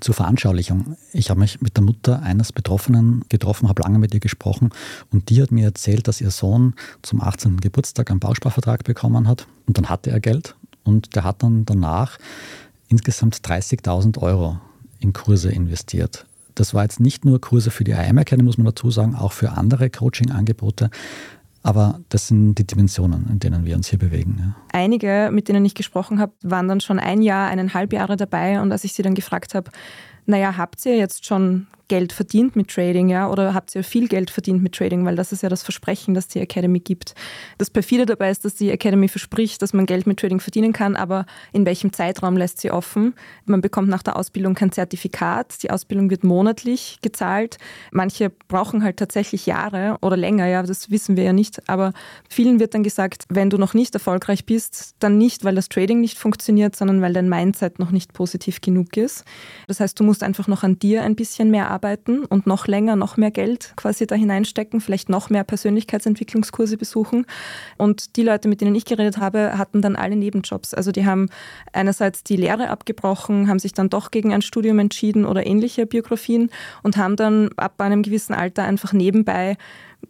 Zur 0.00 0.14
Veranschaulichung. 0.14 0.96
Ich 1.12 1.30
habe 1.30 1.40
mich 1.40 1.60
mit 1.60 1.76
der 1.76 1.84
Mutter 1.84 2.22
eines 2.22 2.52
Betroffenen 2.52 3.24
getroffen, 3.28 3.68
habe 3.68 3.82
lange 3.82 3.98
mit 3.98 4.12
ihr 4.14 4.20
gesprochen 4.20 4.70
und 5.10 5.30
die 5.30 5.42
hat 5.42 5.50
mir 5.50 5.64
erzählt, 5.64 6.08
dass 6.08 6.20
ihr 6.20 6.30
Sohn 6.30 6.74
zum 7.00 7.20
18. 7.20 7.58
Geburtstag 7.58 8.10
einen 8.10 8.20
Bausparvertrag 8.20 8.84
bekommen 8.84 9.28
hat 9.28 9.46
und 9.66 9.78
dann 9.78 9.88
hatte 9.88 10.10
er 10.10 10.20
Geld 10.20 10.56
und 10.84 11.14
der 11.14 11.24
hat 11.24 11.42
dann 11.42 11.64
danach 11.64 12.18
insgesamt 12.88 13.36
30.000 13.36 14.18
Euro 14.18 14.58
in 15.00 15.12
Kurse 15.12 15.50
investiert. 15.50 16.26
Das 16.54 16.74
war 16.74 16.82
jetzt 16.82 17.00
nicht 17.00 17.24
nur 17.24 17.40
Kurse 17.40 17.70
für 17.70 17.84
die 17.84 17.92
IM 17.92 18.18
Academy, 18.18 18.46
muss 18.46 18.58
man 18.58 18.66
dazu 18.66 18.90
sagen, 18.90 19.14
auch 19.14 19.32
für 19.32 19.52
andere 19.52 19.88
Coaching-Angebote. 19.90 20.90
Aber 21.62 22.00
das 22.08 22.28
sind 22.28 22.56
die 22.56 22.66
Dimensionen, 22.66 23.28
in 23.30 23.38
denen 23.38 23.64
wir 23.64 23.76
uns 23.76 23.88
hier 23.88 23.98
bewegen. 23.98 24.36
Ja. 24.38 24.56
Einige, 24.72 25.30
mit 25.32 25.48
denen 25.48 25.64
ich 25.64 25.74
gesprochen 25.74 26.18
habe, 26.18 26.32
waren 26.42 26.68
dann 26.68 26.80
schon 26.80 26.98
ein 26.98 27.22
Jahr, 27.22 27.48
eineinhalb 27.48 27.92
Jahre 27.92 28.16
dabei. 28.16 28.60
Und 28.60 28.72
als 28.72 28.84
ich 28.84 28.92
sie 28.92 29.02
dann 29.02 29.14
gefragt 29.14 29.54
habe, 29.54 29.70
naja, 30.26 30.56
habt 30.56 30.84
ihr 30.84 30.96
jetzt 30.96 31.24
schon 31.24 31.68
Geld 31.92 32.14
verdient 32.14 32.56
mit 32.56 32.68
Trading, 32.68 33.10
ja, 33.10 33.28
oder 33.28 33.52
habt 33.52 33.74
ihr 33.74 33.84
viel 33.84 34.08
Geld 34.08 34.30
verdient 34.30 34.62
mit 34.62 34.74
Trading, 34.74 35.04
weil 35.04 35.14
das 35.14 35.30
ist 35.30 35.42
ja 35.42 35.50
das 35.50 35.62
Versprechen, 35.62 36.14
das 36.14 36.26
die 36.26 36.38
Academy 36.38 36.80
gibt. 36.80 37.14
Das 37.58 37.68
perfide 37.68 38.06
dabei 38.06 38.30
ist, 38.30 38.46
dass 38.46 38.54
die 38.54 38.70
Academy 38.70 39.08
verspricht, 39.08 39.60
dass 39.60 39.74
man 39.74 39.84
Geld 39.84 40.06
mit 40.06 40.18
Trading 40.18 40.40
verdienen 40.40 40.72
kann, 40.72 40.96
aber 40.96 41.26
in 41.52 41.66
welchem 41.66 41.92
Zeitraum 41.92 42.38
lässt 42.38 42.62
sie 42.62 42.70
offen? 42.70 43.12
Man 43.44 43.60
bekommt 43.60 43.90
nach 43.90 44.02
der 44.02 44.16
Ausbildung 44.16 44.54
kein 44.54 44.72
Zertifikat, 44.72 45.62
die 45.62 45.70
Ausbildung 45.70 46.08
wird 46.08 46.24
monatlich 46.24 46.96
gezahlt. 47.02 47.58
Manche 47.90 48.30
brauchen 48.48 48.82
halt 48.82 48.96
tatsächlich 48.96 49.44
Jahre 49.44 49.98
oder 50.00 50.16
länger, 50.16 50.46
ja, 50.46 50.62
das 50.62 50.90
wissen 50.90 51.18
wir 51.18 51.24
ja 51.24 51.34
nicht, 51.34 51.68
aber 51.68 51.92
vielen 52.30 52.58
wird 52.58 52.72
dann 52.72 52.84
gesagt, 52.84 53.26
wenn 53.28 53.50
du 53.50 53.58
noch 53.58 53.74
nicht 53.74 53.92
erfolgreich 53.92 54.46
bist, 54.46 54.94
dann 55.00 55.18
nicht, 55.18 55.44
weil 55.44 55.56
das 55.56 55.68
Trading 55.68 56.00
nicht 56.00 56.16
funktioniert, 56.16 56.74
sondern 56.74 57.02
weil 57.02 57.12
dein 57.12 57.28
Mindset 57.28 57.78
noch 57.78 57.90
nicht 57.90 58.14
positiv 58.14 58.62
genug 58.62 58.96
ist. 58.96 59.26
Das 59.68 59.78
heißt, 59.78 60.00
du 60.00 60.04
musst 60.04 60.22
einfach 60.22 60.48
noch 60.48 60.62
an 60.62 60.78
dir 60.78 61.02
ein 61.02 61.16
bisschen 61.16 61.50
mehr 61.50 61.70
arbeiten 61.70 61.81
arbeiten 61.82 62.24
und 62.24 62.46
noch 62.46 62.66
länger, 62.66 62.96
noch 62.96 63.16
mehr 63.16 63.30
Geld 63.30 63.72
quasi 63.76 64.06
da 64.06 64.14
hineinstecken, 64.14 64.80
vielleicht 64.80 65.08
noch 65.08 65.30
mehr 65.30 65.44
Persönlichkeitsentwicklungskurse 65.44 66.76
besuchen. 66.76 67.26
Und 67.76 68.16
die 68.16 68.22
Leute, 68.22 68.48
mit 68.48 68.60
denen 68.60 68.74
ich 68.74 68.84
geredet 68.84 69.18
habe, 69.18 69.58
hatten 69.58 69.82
dann 69.82 69.96
alle 69.96 70.16
Nebenjobs. 70.16 70.74
Also 70.74 70.92
die 70.92 71.04
haben 71.04 71.28
einerseits 71.72 72.22
die 72.22 72.36
Lehre 72.36 72.70
abgebrochen, 72.70 73.48
haben 73.48 73.58
sich 73.58 73.72
dann 73.72 73.90
doch 73.90 74.10
gegen 74.10 74.32
ein 74.32 74.42
Studium 74.42 74.78
entschieden 74.78 75.24
oder 75.24 75.44
ähnliche 75.46 75.86
Biografien 75.86 76.50
und 76.82 76.96
haben 76.96 77.16
dann 77.16 77.50
ab 77.56 77.80
einem 77.80 78.02
gewissen 78.02 78.34
Alter 78.34 78.62
einfach 78.62 78.92
nebenbei 78.92 79.56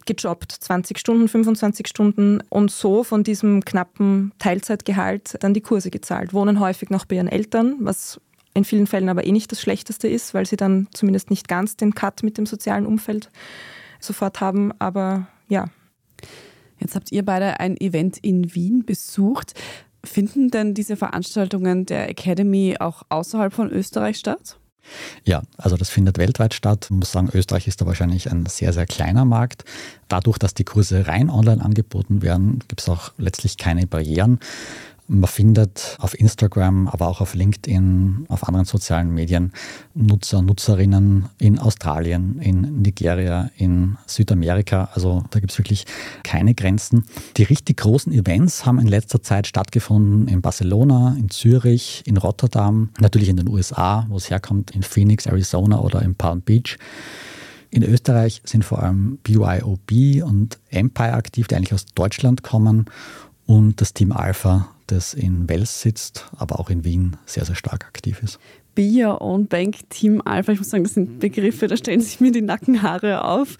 gejobbt, 0.05 0.51
20 0.51 0.97
Stunden, 0.97 1.27
25 1.27 1.87
Stunden 1.87 2.41
und 2.49 2.71
so 2.71 3.03
von 3.03 3.23
diesem 3.23 3.63
knappen 3.63 4.31
Teilzeitgehalt 4.39 5.37
dann 5.41 5.53
die 5.53 5.61
Kurse 5.61 5.91
gezahlt. 5.91 6.33
Wohnen 6.33 6.59
häufig 6.59 6.89
noch 6.89 7.05
bei 7.05 7.17
ihren 7.17 7.27
Eltern, 7.27 7.75
was 7.79 8.19
in 8.53 8.65
vielen 8.65 8.87
Fällen 8.87 9.09
aber 9.09 9.25
eh 9.25 9.31
nicht 9.31 9.51
das 9.51 9.61
Schlechteste 9.61 10.07
ist, 10.07 10.33
weil 10.33 10.45
sie 10.45 10.57
dann 10.57 10.87
zumindest 10.93 11.29
nicht 11.29 11.47
ganz 11.47 11.75
den 11.75 11.95
Cut 11.95 12.23
mit 12.23 12.37
dem 12.37 12.45
sozialen 12.45 12.85
Umfeld 12.85 13.29
sofort 13.99 14.41
haben. 14.41 14.71
Aber 14.79 15.27
ja. 15.47 15.69
Jetzt 16.79 16.95
habt 16.95 17.11
ihr 17.11 17.23
beide 17.23 17.59
ein 17.59 17.77
Event 17.77 18.17
in 18.17 18.53
Wien 18.53 18.85
besucht. 18.85 19.53
Finden 20.03 20.49
denn 20.49 20.73
diese 20.73 20.97
Veranstaltungen 20.97 21.85
der 21.85 22.09
Academy 22.09 22.75
auch 22.79 23.03
außerhalb 23.09 23.53
von 23.53 23.71
Österreich 23.71 24.17
statt? 24.17 24.57
Ja, 25.23 25.43
also 25.57 25.77
das 25.77 25.89
findet 25.89 26.17
weltweit 26.17 26.53
statt. 26.53 26.87
Ich 26.89 26.95
muss 26.95 27.11
sagen, 27.11 27.29
Österreich 27.33 27.67
ist 27.67 27.79
da 27.79 27.85
wahrscheinlich 27.85 28.29
ein 28.29 28.45
sehr, 28.45 28.73
sehr 28.73 28.85
kleiner 28.85 29.23
Markt. 29.23 29.63
Dadurch, 30.09 30.37
dass 30.37 30.53
die 30.53 30.65
Kurse 30.65 31.07
rein 31.07 31.29
online 31.29 31.63
angeboten 31.63 32.21
werden, 32.21 32.59
gibt 32.67 32.81
es 32.81 32.89
auch 32.89 33.13
letztlich 33.17 33.57
keine 33.57 33.87
Barrieren. 33.87 34.39
Man 35.13 35.27
findet 35.27 35.95
auf 35.99 36.19
Instagram, 36.19 36.87
aber 36.87 37.07
auch 37.07 37.21
auf 37.21 37.35
LinkedIn, 37.35 38.25
auf 38.29 38.47
anderen 38.47 38.65
sozialen 38.65 39.13
Medien 39.13 39.53
Nutzer, 39.93 40.41
Nutzerinnen 40.41 41.29
in 41.37 41.59
Australien, 41.59 42.39
in 42.39 42.81
Nigeria, 42.81 43.51
in 43.55 43.97
Südamerika. 44.07 44.89
Also 44.95 45.23
da 45.29 45.39
gibt 45.39 45.51
es 45.51 45.59
wirklich 45.59 45.85
keine 46.23 46.55
Grenzen. 46.55 47.05
Die 47.37 47.43
richtig 47.43 47.77
großen 47.77 48.11
Events 48.11 48.65
haben 48.65 48.79
in 48.79 48.87
letzter 48.87 49.21
Zeit 49.21 49.45
stattgefunden 49.45 50.27
in 50.27 50.41
Barcelona, 50.41 51.15
in 51.19 51.29
Zürich, 51.29 52.01
in 52.07 52.17
Rotterdam, 52.17 52.89
natürlich 52.99 53.29
in 53.29 53.37
den 53.37 53.49
USA, 53.49 54.07
wo 54.09 54.17
es 54.17 54.31
herkommt, 54.31 54.71
in 54.71 54.81
Phoenix, 54.81 55.27
Arizona 55.27 55.79
oder 55.79 56.01
in 56.01 56.15
Palm 56.15 56.41
Beach. 56.41 56.79
In 57.69 57.83
Österreich 57.83 58.41
sind 58.45 58.65
vor 58.65 58.81
allem 58.81 59.19
BYOB 59.21 60.23
und 60.23 60.57
Empire 60.71 61.13
aktiv, 61.13 61.47
die 61.47 61.55
eigentlich 61.55 61.73
aus 61.75 61.85
Deutschland 61.93 62.41
kommen 62.41 62.85
und 63.45 63.79
das 63.81 63.93
Team 63.93 64.11
Alpha, 64.11 64.72
das 64.87 65.13
in 65.13 65.49
Wels 65.49 65.81
sitzt, 65.81 66.29
aber 66.37 66.59
auch 66.59 66.69
in 66.69 66.83
Wien 66.83 67.17
sehr, 67.25 67.45
sehr 67.45 67.55
stark 67.55 67.85
aktiv 67.85 68.21
ist. 68.23 68.39
Your 68.79 69.21
Own 69.21 69.45
Bank, 69.47 69.87
Team 69.89 70.21
Alpha, 70.25 70.51
ich 70.51 70.57
muss 70.57 70.71
sagen, 70.71 70.83
das 70.83 70.95
sind 70.95 71.19
Begriffe, 71.19 71.67
da 71.67 71.77
stellen 71.77 72.01
sich 72.01 72.19
mir 72.19 72.31
die 72.31 72.41
Nackenhaare 72.41 73.23
auf. 73.23 73.57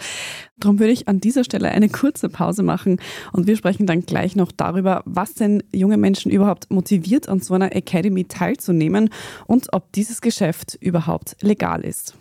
Darum 0.58 0.80
würde 0.80 0.92
ich 0.92 1.08
an 1.08 1.20
dieser 1.20 1.44
Stelle 1.44 1.70
eine 1.70 1.90
kurze 1.90 2.30
Pause 2.30 2.64
machen 2.64 3.00
und 3.32 3.46
wir 3.46 3.56
sprechen 3.56 3.86
dann 3.86 4.06
gleich 4.06 4.36
noch 4.36 4.52
darüber, 4.52 5.04
was 5.06 5.36
denn 5.36 5.62
junge 5.72 5.98
Menschen 5.98 6.32
überhaupt 6.32 6.72
motiviert, 6.72 7.30
an 7.30 7.42
so 7.42 7.54
einer 7.54 7.76
Academy 7.76 8.26
teilzunehmen 8.26 9.10
und 9.46 9.72
ob 9.72 9.92
dieses 9.92 10.22
Geschäft 10.22 10.78
überhaupt 10.82 11.36
legal 11.42 11.82
ist. 11.82 12.16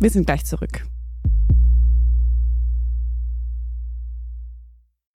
Wir 0.00 0.10
sind 0.10 0.26
gleich 0.26 0.44
zurück. 0.44 0.84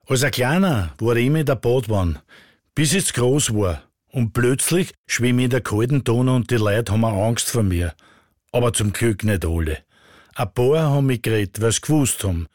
Als 0.06 0.22
ein 0.22 0.32
Kleiner 0.32 0.92
war 0.98 1.16
ich 1.16 1.26
immer 1.26 1.40
in 1.40 1.46
der 1.46 1.54
Badwanne, 1.54 2.20
bis 2.74 2.92
ich 2.92 3.12
groß 3.12 3.54
war. 3.54 3.82
Und 4.12 4.32
plötzlich 4.32 4.92
schwimme 5.06 5.42
ich 5.42 5.44
in 5.44 5.50
der 5.50 5.62
kalten 5.62 6.04
Tonne 6.04 6.34
und 6.34 6.50
die 6.50 6.56
Leute 6.56 6.92
haben 6.92 7.04
Angst 7.04 7.50
vor 7.50 7.62
mir. 7.62 7.94
Aber 8.52 8.72
zum 8.72 8.92
Glück 8.92 9.24
nicht 9.24 9.44
alle. 9.44 9.78
Ein 10.34 10.52
paar 10.52 10.90
haben 10.90 11.06
mich 11.06 11.22
geredet, 11.22 11.60
weil 11.60 11.72
sie 11.72 11.80
gewusst 11.80 12.22
haben. 12.22 12.46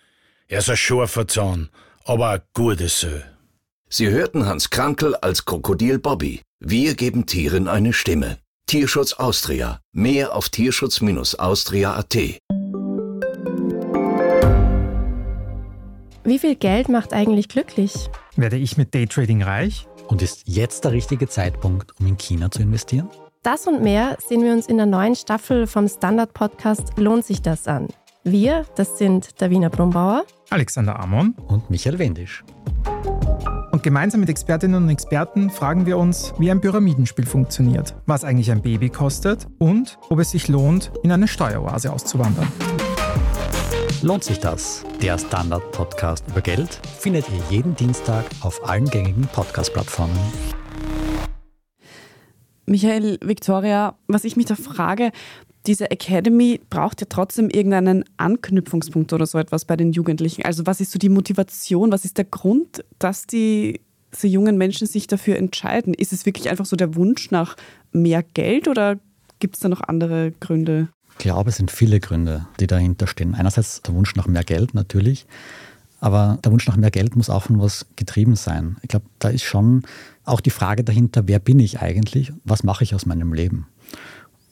Er 0.47 0.59
ist 0.59 0.69
ein 0.69 0.77
scharfer 0.77 1.27
Zahn, 1.27 1.69
aber 2.05 2.29
ein 2.29 2.41
gutes 2.53 2.99
Sö. 2.99 3.19
Sie 3.89 4.09
hörten 4.09 4.45
Hans 4.45 4.69
Krankel 4.69 5.15
als 5.15 5.43
Krokodil 5.45 5.97
Bobby. 5.97 6.41
Wir 6.59 6.93
geben 6.93 7.25
Tieren 7.25 7.67
eine 7.67 7.93
Stimme. 7.93 8.37
Tierschutz 8.67 9.13
Austria. 9.13 9.81
Mehr 9.91 10.35
auf 10.35 10.49
tierschutz-austria.at. 10.49 12.39
Wie 16.23 16.37
viel 16.37 16.55
Geld 16.55 16.89
macht 16.89 17.13
eigentlich 17.13 17.47
glücklich? 17.47 18.09
Werde 18.35 18.57
ich 18.57 18.77
mit 18.77 18.93
Daytrading 18.93 19.41
reich? 19.41 19.87
Und 20.07 20.21
ist 20.21 20.43
jetzt 20.45 20.83
der 20.83 20.91
richtige 20.91 21.29
Zeitpunkt, 21.29 21.97
um 21.99 22.07
in 22.07 22.17
China 22.17 22.51
zu 22.51 22.61
investieren? 22.61 23.09
Das 23.41 23.67
und 23.67 23.81
mehr 23.81 24.17
sehen 24.27 24.43
wir 24.43 24.51
uns 24.51 24.67
in 24.67 24.77
der 24.77 24.85
neuen 24.85 25.15
Staffel 25.15 25.65
vom 25.65 25.87
Standard-Podcast 25.87 26.97
Lohnt 26.97 27.25
sich 27.25 27.41
das 27.41 27.67
an? 27.67 27.87
Wir, 28.25 28.65
das 28.75 28.97
sind 28.97 29.41
Davina 29.41 29.69
Brumbauer, 29.69 30.25
Alexander 30.49 30.99
Amon 30.99 31.35
und 31.47 31.69
Michael 31.69 31.99
Wendisch. 31.99 32.43
Und 33.71 33.81
gemeinsam 33.81 34.19
mit 34.19 34.29
Expertinnen 34.29 34.83
und 34.83 34.89
Experten 34.89 35.49
fragen 35.49 35.85
wir 35.85 35.97
uns, 35.97 36.33
wie 36.37 36.51
ein 36.51 36.59
Pyramidenspiel 36.59 37.25
funktioniert, 37.25 37.95
was 38.07 38.25
eigentlich 38.25 38.51
ein 38.51 38.61
Baby 38.61 38.89
kostet 38.89 39.47
und 39.57 39.97
ob 40.09 40.19
es 40.19 40.31
sich 40.31 40.49
lohnt, 40.49 40.91
in 41.01 41.13
eine 41.13 41.29
Steueroase 41.29 41.93
auszuwandern. 41.93 42.47
Lohnt 44.01 44.23
sich 44.23 44.39
das? 44.39 44.85
Der 45.01 45.17
Standard-Podcast 45.17 46.23
über 46.29 46.39
Geld 46.39 46.79
findet 46.99 47.25
ihr 47.27 47.41
jeden 47.49 47.75
Dienstag 47.75 48.23
auf 48.39 48.65
allen 48.65 48.85
gängigen 48.85 49.27
Podcast-Plattformen. 49.27 50.17
Michael, 52.65 53.19
Victoria, 53.21 53.97
was 54.07 54.23
ich 54.23 54.37
mich 54.37 54.45
da 54.45 54.55
frage, 54.55 55.11
diese 55.67 55.91
Academy 55.91 56.61
braucht 56.69 57.01
ja 57.01 57.07
trotzdem 57.09 57.49
irgendeinen 57.49 58.05
Anknüpfungspunkt 58.15 59.11
oder 59.11 59.25
so 59.25 59.37
etwas 59.37 59.65
bei 59.65 59.75
den 59.75 59.91
Jugendlichen. 59.91 60.45
Also 60.45 60.65
was 60.65 60.79
ist 60.79 60.91
so 60.93 60.99
die 60.99 61.09
Motivation, 61.09 61.91
was 61.91 62.05
ist 62.05 62.17
der 62.17 62.25
Grund, 62.25 62.85
dass 62.99 63.27
die, 63.27 63.81
diese 64.13 64.27
jungen 64.27 64.57
Menschen 64.57 64.87
sich 64.87 65.07
dafür 65.07 65.35
entscheiden? 65.35 65.93
Ist 65.93 66.13
es 66.13 66.25
wirklich 66.25 66.49
einfach 66.49 66.65
so 66.65 66.77
der 66.77 66.95
Wunsch 66.95 67.31
nach 67.31 67.57
mehr 67.91 68.23
Geld 68.23 68.69
oder 68.69 68.97
gibt 69.39 69.55
es 69.55 69.59
da 69.59 69.67
noch 69.67 69.81
andere 69.81 70.31
Gründe? 70.39 70.87
Ich 71.19 71.23
glaube, 71.23 71.49
es 71.49 71.57
sind 71.57 71.69
viele 71.69 71.99
Gründe, 71.99 72.47
die 72.61 72.67
dahinter 72.67 73.05
stehen. 73.05 73.35
Einerseits 73.35 73.81
der 73.81 73.93
Wunsch 73.93 74.15
nach 74.15 74.27
mehr 74.27 74.45
Geld 74.45 74.73
natürlich, 74.73 75.27
aber 75.99 76.39
der 76.45 76.53
Wunsch 76.53 76.65
nach 76.65 76.77
mehr 76.77 76.91
Geld 76.91 77.17
muss 77.17 77.29
auch 77.29 77.43
von 77.43 77.59
was 77.59 77.87
getrieben 77.97 78.37
sein. 78.37 78.77
Ich 78.83 78.87
glaube, 78.87 79.05
da 79.19 79.27
ist 79.27 79.43
schon 79.43 79.83
auch 80.23 80.39
die 80.39 80.49
Frage 80.49 80.85
dahinter, 80.85 81.27
wer 81.27 81.39
bin 81.39 81.59
ich 81.59 81.81
eigentlich? 81.81 82.31
Was 82.45 82.63
mache 82.63 82.85
ich 82.85 82.95
aus 82.95 83.05
meinem 83.05 83.33
Leben? 83.33 83.67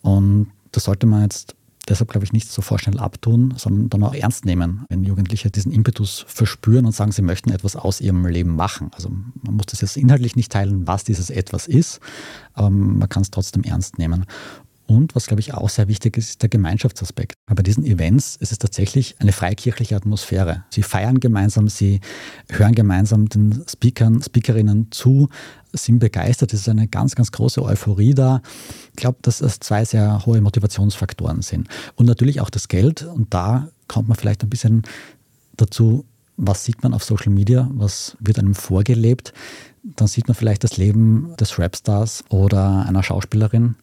Und 0.01 0.51
das 0.73 0.83
sollte 0.83 1.05
man 1.05 1.21
jetzt 1.21 1.55
deshalb, 1.87 2.11
glaube 2.11 2.25
ich, 2.25 2.33
nicht 2.33 2.51
so 2.51 2.61
vorschnell 2.61 2.99
abtun, 2.99 3.53
sondern 3.55 3.89
dann 3.89 4.03
auch 4.03 4.13
ernst 4.13 4.43
nehmen, 4.43 4.85
wenn 4.89 5.05
Jugendliche 5.05 5.49
diesen 5.49 5.71
Impetus 5.71 6.25
verspüren 6.27 6.85
und 6.85 6.91
sagen, 6.91 7.13
sie 7.13 7.21
möchten 7.21 7.49
etwas 7.49 7.77
aus 7.77 8.01
ihrem 8.01 8.25
Leben 8.25 8.57
machen. 8.57 8.91
Also 8.93 9.07
man 9.09 9.55
muss 9.55 9.67
das 9.67 9.79
jetzt 9.79 9.95
inhaltlich 9.95 10.35
nicht 10.35 10.51
teilen, 10.51 10.85
was 10.85 11.05
dieses 11.05 11.29
etwas 11.29 11.65
ist, 11.65 12.01
aber 12.53 12.69
man 12.69 13.07
kann 13.07 13.21
es 13.21 13.31
trotzdem 13.31 13.63
ernst 13.63 13.97
nehmen. 13.97 14.25
Und 14.87 15.15
was, 15.15 15.27
glaube 15.27 15.41
ich, 15.41 15.53
auch 15.53 15.69
sehr 15.69 15.89
wichtig 15.89 16.17
ist, 16.17 16.29
ist 16.29 16.41
der 16.41 16.49
Gemeinschaftsaspekt. 16.49 17.35
Bei 17.45 17.61
diesen 17.61 17.83
Events 17.85 18.37
ist 18.37 18.53
es 18.53 18.57
tatsächlich 18.57 19.15
eine 19.19 19.33
freikirchliche 19.33 19.97
Atmosphäre. 19.97 20.63
Sie 20.69 20.81
feiern 20.81 21.19
gemeinsam, 21.19 21.67
sie 21.67 21.99
hören 22.49 22.73
gemeinsam 22.73 23.27
den 23.27 23.63
Speakern, 23.69 24.23
Speakerinnen 24.23 24.87
zu, 24.91 25.27
sind 25.73 25.99
begeistert. 25.99 26.53
Es 26.53 26.61
ist 26.61 26.69
eine 26.69 26.87
ganz, 26.87 27.15
ganz 27.15 27.33
große 27.33 27.61
Euphorie 27.61 28.13
da. 28.13 28.41
Ich 28.91 28.95
glaube, 28.95 29.19
dass 29.23 29.39
das 29.39 29.59
zwei 29.59 29.83
sehr 29.83 30.25
hohe 30.25 30.39
Motivationsfaktoren 30.39 31.41
sind. 31.41 31.67
Und 31.95 32.05
natürlich 32.05 32.39
auch 32.39 32.49
das 32.49 32.69
Geld. 32.69 33.03
Und 33.03 33.33
da 33.33 33.67
kommt 33.89 34.07
man 34.07 34.17
vielleicht 34.17 34.41
ein 34.43 34.49
bisschen 34.49 34.83
dazu, 35.57 36.05
was 36.37 36.63
sieht 36.63 36.81
man 36.83 36.93
auf 36.93 37.03
Social 37.03 37.33
Media, 37.33 37.69
was 37.73 38.15
wird 38.19 38.39
einem 38.39 38.55
vorgelebt 38.55 39.33
dann 39.95 40.07
sieht 40.07 40.27
man 40.27 40.35
vielleicht 40.35 40.63
das 40.63 40.77
Leben 40.77 41.33
des 41.39 41.57
Rapstars 41.57 42.23
oder 42.29 42.85
einer 42.87 43.03
Schauspielerin 43.03 43.75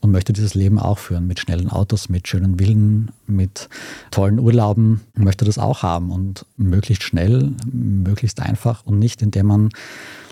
und 0.00 0.10
möchte 0.10 0.32
dieses 0.32 0.54
Leben 0.54 0.78
auch 0.78 0.98
führen 0.98 1.26
mit 1.26 1.40
schnellen 1.40 1.68
Autos, 1.68 2.08
mit 2.08 2.28
schönen 2.28 2.58
Villen, 2.58 3.10
mit 3.26 3.68
tollen 4.10 4.38
Urlauben, 4.38 5.00
möchte 5.14 5.44
das 5.44 5.58
auch 5.58 5.82
haben 5.82 6.10
und 6.10 6.46
möglichst 6.56 7.02
schnell, 7.02 7.52
möglichst 7.70 8.40
einfach 8.40 8.86
und 8.86 8.98
nicht 8.98 9.22
indem 9.22 9.46
man 9.46 9.68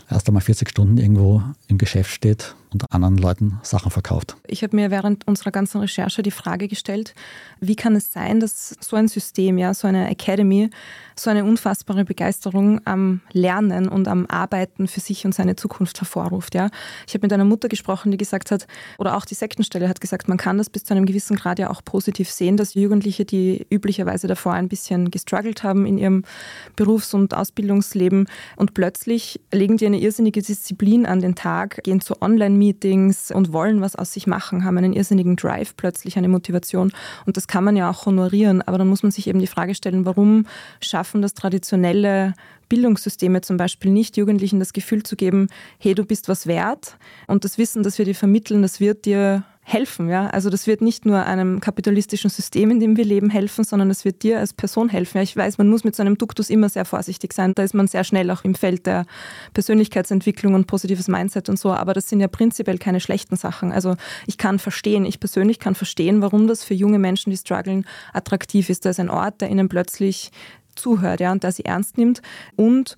erst 0.08 0.28
einmal 0.28 0.42
40 0.42 0.68
Stunden 0.68 0.98
irgendwo 0.98 1.42
im 1.66 1.78
Geschäft 1.78 2.12
steht 2.12 2.54
und 2.72 2.92
anderen 2.92 3.18
Leuten 3.18 3.58
Sachen 3.62 3.90
verkauft. 3.90 4.36
Ich 4.46 4.62
habe 4.62 4.76
mir 4.76 4.90
während 4.90 5.26
unserer 5.26 5.50
ganzen 5.50 5.80
Recherche 5.80 6.22
die 6.22 6.30
Frage 6.30 6.68
gestellt, 6.68 7.14
wie 7.60 7.76
kann 7.76 7.96
es 7.96 8.12
sein, 8.12 8.40
dass 8.40 8.76
so 8.80 8.96
ein 8.96 9.08
System, 9.08 9.58
ja, 9.58 9.74
so 9.74 9.86
eine 9.86 10.08
Academy, 10.10 10.70
so 11.18 11.30
eine 11.30 11.44
unfassbare 11.44 12.04
Begeisterung 12.04 12.80
am 12.84 13.20
Lernen 13.32 13.88
und 13.88 14.06
am 14.08 14.26
Arbeiten 14.26 14.86
für 14.86 15.00
sich 15.00 15.24
und 15.24 15.34
seine 15.34 15.56
Zukunft 15.56 15.98
hervorruft. 16.00 16.54
Ja. 16.54 16.68
Ich 17.06 17.14
habe 17.14 17.24
mit 17.24 17.32
einer 17.32 17.44
Mutter 17.44 17.68
gesprochen, 17.68 18.10
die 18.10 18.18
gesagt 18.18 18.50
hat, 18.50 18.66
oder 18.98 19.16
auch 19.16 19.24
die 19.24 19.34
Sektenstelle 19.34 19.88
hat 19.88 20.00
gesagt, 20.00 20.28
man 20.28 20.36
kann 20.36 20.58
das 20.58 20.68
bis 20.68 20.84
zu 20.84 20.94
einem 20.94 21.06
gewissen 21.06 21.36
Grad 21.36 21.58
ja 21.58 21.70
auch 21.70 21.82
positiv 21.84 22.30
sehen, 22.30 22.56
dass 22.56 22.74
Jugendliche, 22.74 23.24
die 23.24 23.66
üblicherweise 23.70 24.26
davor 24.26 24.52
ein 24.52 24.68
bisschen 24.68 25.10
gestruggelt 25.10 25.62
haben 25.62 25.86
in 25.86 25.96
ihrem 25.96 26.24
Berufs- 26.76 27.14
und 27.14 27.32
Ausbildungsleben 27.34 28.28
und 28.56 28.74
plötzlich 28.74 29.40
legen 29.52 29.78
die 29.78 29.86
eine 29.86 29.98
irrsinnige 29.98 30.42
Disziplin 30.42 31.06
an 31.06 31.20
den 31.20 31.34
Tag, 31.34 31.82
gehen 31.82 32.00
zu 32.00 32.20
Online-Meetings 32.56 33.30
und 33.30 33.52
wollen 33.52 33.80
was 33.80 33.96
aus 33.96 34.12
sich 34.12 34.26
machen, 34.26 34.64
haben 34.64 34.78
einen 34.78 34.92
irrsinnigen 34.92 35.36
Drive, 35.36 35.76
plötzlich 35.76 36.16
eine 36.16 36.28
Motivation. 36.28 36.92
Und 37.26 37.36
das 37.36 37.46
kann 37.46 37.64
man 37.64 37.76
ja 37.76 37.90
auch 37.90 38.06
honorieren, 38.06 38.62
aber 38.62 38.78
dann 38.78 38.88
muss 38.88 39.02
man 39.02 39.12
sich 39.12 39.28
eben 39.28 39.38
die 39.38 39.46
Frage 39.46 39.74
stellen, 39.74 40.06
warum 40.06 40.46
schaffen 40.80 41.22
das 41.22 41.34
traditionelle 41.34 42.34
Bildungssysteme 42.68 43.42
zum 43.42 43.56
Beispiel 43.56 43.92
nicht, 43.92 44.16
Jugendlichen 44.16 44.58
das 44.58 44.72
Gefühl 44.72 45.02
zu 45.02 45.14
geben, 45.14 45.48
hey, 45.78 45.94
du 45.94 46.04
bist 46.04 46.28
was 46.28 46.46
wert 46.46 46.96
und 47.28 47.44
das 47.44 47.58
Wissen, 47.58 47.82
das 47.82 47.98
wir 47.98 48.04
dir 48.04 48.14
vermitteln, 48.14 48.62
das 48.62 48.80
wird 48.80 49.04
dir 49.04 49.44
helfen. 49.68 50.08
Ja? 50.08 50.28
Also 50.28 50.48
das 50.48 50.68
wird 50.68 50.80
nicht 50.80 51.06
nur 51.06 51.26
einem 51.26 51.58
kapitalistischen 51.58 52.30
System, 52.30 52.70
in 52.70 52.78
dem 52.78 52.96
wir 52.96 53.04
leben, 53.04 53.30
helfen, 53.30 53.64
sondern 53.64 53.90
es 53.90 54.04
wird 54.04 54.22
dir 54.22 54.38
als 54.38 54.52
Person 54.52 54.88
helfen. 54.88 55.18
Ja, 55.18 55.24
ich 55.24 55.36
weiß, 55.36 55.58
man 55.58 55.68
muss 55.68 55.82
mit 55.82 55.96
so 55.96 56.02
einem 56.02 56.16
Duktus 56.16 56.50
immer 56.50 56.68
sehr 56.68 56.84
vorsichtig 56.84 57.32
sein. 57.32 57.52
Da 57.52 57.64
ist 57.64 57.74
man 57.74 57.88
sehr 57.88 58.04
schnell 58.04 58.30
auch 58.30 58.44
im 58.44 58.54
Feld 58.54 58.86
der 58.86 59.06
Persönlichkeitsentwicklung 59.54 60.54
und 60.54 60.68
positives 60.68 61.08
Mindset 61.08 61.48
und 61.48 61.58
so. 61.58 61.72
Aber 61.72 61.94
das 61.94 62.08
sind 62.08 62.20
ja 62.20 62.28
prinzipiell 62.28 62.78
keine 62.78 63.00
schlechten 63.00 63.34
Sachen. 63.34 63.72
Also 63.72 63.96
ich 64.28 64.38
kann 64.38 64.60
verstehen, 64.60 65.04
ich 65.04 65.18
persönlich 65.18 65.58
kann 65.58 65.74
verstehen, 65.74 66.22
warum 66.22 66.46
das 66.46 66.62
für 66.62 66.74
junge 66.74 67.00
Menschen, 67.00 67.30
die 67.30 67.36
strugglen, 67.36 67.86
attraktiv 68.12 68.70
ist. 68.70 68.84
Da 68.84 68.90
ist 68.90 69.00
ein 69.00 69.10
Ort, 69.10 69.40
der 69.40 69.50
ihnen 69.50 69.68
plötzlich 69.68 70.30
zuhört 70.76 71.18
ja, 71.18 71.32
und 71.32 71.42
der 71.42 71.50
sie 71.50 71.64
ernst 71.64 71.98
nimmt. 71.98 72.22
Und 72.54 72.96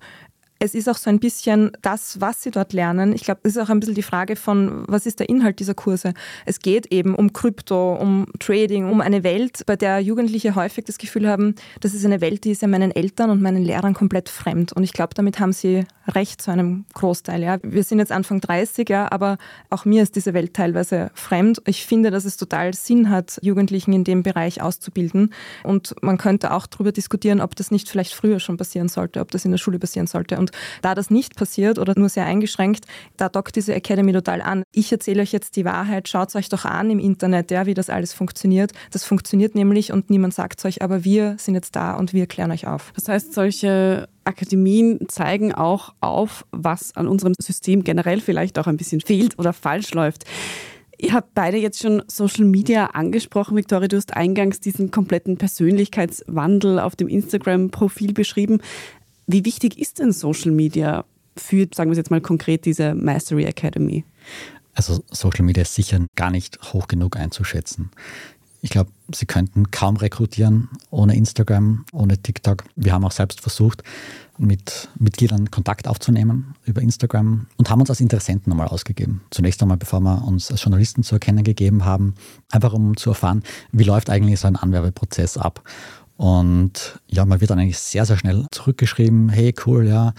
es 0.59 0.75
ist 0.75 0.89
auch 0.89 0.97
so 0.97 1.09
ein 1.09 1.19
bisschen 1.19 1.71
das, 1.81 2.19
was 2.19 2.43
sie 2.43 2.51
dort 2.51 2.73
lernen. 2.73 3.13
Ich 3.13 3.23
glaube, 3.23 3.39
es 3.43 3.55
ist 3.55 3.61
auch 3.61 3.69
ein 3.69 3.79
bisschen 3.79 3.95
die 3.95 4.03
Frage 4.03 4.35
von, 4.35 4.83
was 4.87 5.05
ist 5.05 5.19
der 5.19 5.29
Inhalt 5.29 5.59
dieser 5.59 5.73
Kurse? 5.73 6.13
Es 6.45 6.59
geht 6.59 6.91
eben 6.91 7.15
um 7.15 7.31
Krypto, 7.31 7.95
um 7.95 8.25
Trading, 8.39 8.89
um 8.89 8.99
eine 8.99 9.23
Welt, 9.23 9.65
bei 9.65 9.77
der 9.77 9.99
Jugendliche 9.99 10.55
häufig 10.55 10.85
das 10.85 10.97
Gefühl 10.97 11.27
haben, 11.27 11.55
das 11.79 11.93
ist 11.93 12.05
eine 12.05 12.19
Welt, 12.21 12.43
die 12.43 12.51
ist 12.51 12.61
ja 12.61 12.67
meinen 12.67 12.91
Eltern 12.91 13.29
und 13.29 13.41
meinen 13.41 13.63
Lehrern 13.63 13.93
komplett 13.93 14.27
fremd. 14.27 14.73
Und 14.73 14.83
ich 14.83 14.91
glaube, 14.91 15.13
damit 15.13 15.39
haben 15.39 15.53
sie 15.53 15.85
recht 16.07 16.41
zu 16.41 16.51
einem 16.51 16.85
Großteil. 16.93 17.41
Ja. 17.41 17.57
Wir 17.61 17.83
sind 17.83 17.99
jetzt 17.99 18.11
Anfang 18.11 18.41
30, 18.41 18.89
ja, 18.89 19.11
aber 19.11 19.37
auch 19.69 19.85
mir 19.85 20.03
ist 20.03 20.15
diese 20.15 20.33
Welt 20.33 20.53
teilweise 20.53 21.11
fremd. 21.13 21.61
Ich 21.65 21.85
finde, 21.85 22.11
dass 22.11 22.25
es 22.25 22.37
total 22.37 22.73
Sinn 22.73 23.09
hat, 23.09 23.39
Jugendlichen 23.41 23.93
in 23.93 24.03
dem 24.03 24.23
Bereich 24.23 24.61
auszubilden. 24.61 25.33
Und 25.63 25.95
man 26.01 26.17
könnte 26.17 26.51
auch 26.51 26.67
darüber 26.67 26.91
diskutieren, 26.91 27.41
ob 27.41 27.55
das 27.55 27.71
nicht 27.71 27.89
vielleicht 27.89 28.13
früher 28.13 28.39
schon 28.39 28.57
passieren 28.57 28.89
sollte, 28.89 29.21
ob 29.21 29.31
das 29.31 29.45
in 29.45 29.51
der 29.51 29.57
Schule 29.57 29.79
passieren 29.79 30.07
sollte. 30.07 30.37
Und 30.37 30.48
da 30.81 30.95
das 30.95 31.09
nicht 31.09 31.35
passiert 31.35 31.79
oder 31.79 31.93
nur 31.97 32.09
sehr 32.09 32.25
eingeschränkt, 32.25 32.85
da 33.17 33.29
dockt 33.29 33.55
diese 33.55 33.73
Academy 33.73 34.13
total 34.13 34.41
an. 34.41 34.63
Ich 34.71 34.91
erzähle 34.91 35.21
euch 35.21 35.31
jetzt 35.31 35.55
die 35.55 35.65
Wahrheit, 35.65 36.07
schaut 36.07 36.29
es 36.29 36.35
euch 36.35 36.49
doch 36.49 36.65
an 36.65 36.89
im 36.89 36.99
Internet, 36.99 37.51
ja, 37.51 37.65
wie 37.65 37.73
das 37.73 37.89
alles 37.89 38.13
funktioniert. 38.13 38.71
Das 38.91 39.03
funktioniert 39.03 39.55
nämlich 39.55 39.91
und 39.91 40.09
niemand 40.09 40.33
sagt 40.33 40.59
es 40.59 40.65
euch, 40.65 40.81
aber 40.81 41.03
wir 41.03 41.35
sind 41.37 41.55
jetzt 41.55 41.75
da 41.75 41.93
und 41.95 42.13
wir 42.13 42.27
klären 42.27 42.51
euch 42.51 42.67
auf. 42.67 42.91
Das 42.95 43.07
heißt, 43.07 43.33
solche 43.33 44.07
Akademien 44.23 44.99
zeigen 45.07 45.53
auch 45.53 45.93
auf, 46.01 46.45
was 46.51 46.95
an 46.95 47.07
unserem 47.07 47.33
System 47.39 47.83
generell 47.83 48.21
vielleicht 48.21 48.59
auch 48.59 48.67
ein 48.67 48.77
bisschen 48.77 49.01
fehlt 49.01 49.39
oder 49.39 49.53
falsch 49.53 49.93
läuft. 49.93 50.25
Ihr 51.01 51.13
habt 51.13 51.33
beide 51.33 51.55
jetzt 51.55 51.81
schon 51.81 52.03
Social 52.07 52.43
Media 52.43 52.87
angesprochen. 52.87 53.55
Victoria, 53.55 53.87
du 53.87 53.95
hast 53.95 54.17
eingangs 54.17 54.59
diesen 54.59 54.91
kompletten 54.91 55.37
Persönlichkeitswandel 55.37 56.77
auf 56.77 56.97
dem 56.97 57.07
Instagram-Profil 57.07 58.11
beschrieben. 58.11 58.59
Wie 59.31 59.45
wichtig 59.45 59.77
ist 59.77 59.99
denn 59.99 60.11
Social 60.11 60.49
Media 60.49 61.05
für, 61.37 61.67
sagen 61.71 61.91
wir 61.91 61.91
es 61.91 61.97
jetzt 61.99 62.09
mal 62.09 62.19
konkret, 62.19 62.65
diese 62.65 62.95
Mastery 62.95 63.45
Academy? 63.45 64.03
Also 64.73 65.03
Social 65.11 65.45
Media 65.45 65.61
ist 65.61 65.75
sicher 65.75 66.03
gar 66.15 66.31
nicht 66.31 66.73
hoch 66.73 66.87
genug 66.87 67.15
einzuschätzen. 67.15 67.91
Ich 68.61 68.71
glaube, 68.71 68.89
sie 69.13 69.27
könnten 69.27 69.69
kaum 69.69 69.97
rekrutieren 69.97 70.67
ohne 70.89 71.15
Instagram, 71.15 71.85
ohne 71.93 72.17
TikTok. 72.17 72.63
Wir 72.75 72.91
haben 72.91 73.05
auch 73.05 73.11
selbst 73.11 73.39
versucht, 73.39 73.83
mit 74.39 74.89
Mitgliedern 74.97 75.51
Kontakt 75.51 75.87
aufzunehmen 75.87 76.55
über 76.65 76.81
Instagram 76.81 77.45
und 77.57 77.69
haben 77.69 77.81
uns 77.81 77.91
als 77.91 78.01
Interessenten 78.01 78.51
einmal 78.51 78.67
ausgegeben. 78.67 79.21
Zunächst 79.29 79.61
einmal, 79.61 79.77
bevor 79.77 79.99
wir 79.99 80.25
uns 80.27 80.49
als 80.49 80.63
Journalisten 80.63 81.03
zu 81.03 81.15
erkennen 81.15 81.43
gegeben 81.43 81.85
haben, 81.85 82.15
einfach 82.49 82.73
um 82.73 82.97
zu 82.97 83.11
erfahren, 83.11 83.43
wie 83.71 83.83
läuft 83.83 84.09
eigentlich 84.09 84.39
so 84.39 84.47
ein 84.47 84.55
Anwerbeprozess 84.55 85.37
ab. 85.37 85.61
Und 86.19 86.99
ja, 87.07 87.23
man 87.23 87.39
wird 87.39 87.49
dann 87.49 87.59
eigentlich 87.59 87.79
sehr, 87.79 88.05
sehr 88.05 88.17
schnell 88.17 88.45
zurückgeschrieben, 88.51 89.29
hey 89.29 89.55
cool, 89.65 89.87
ja, 89.87 90.13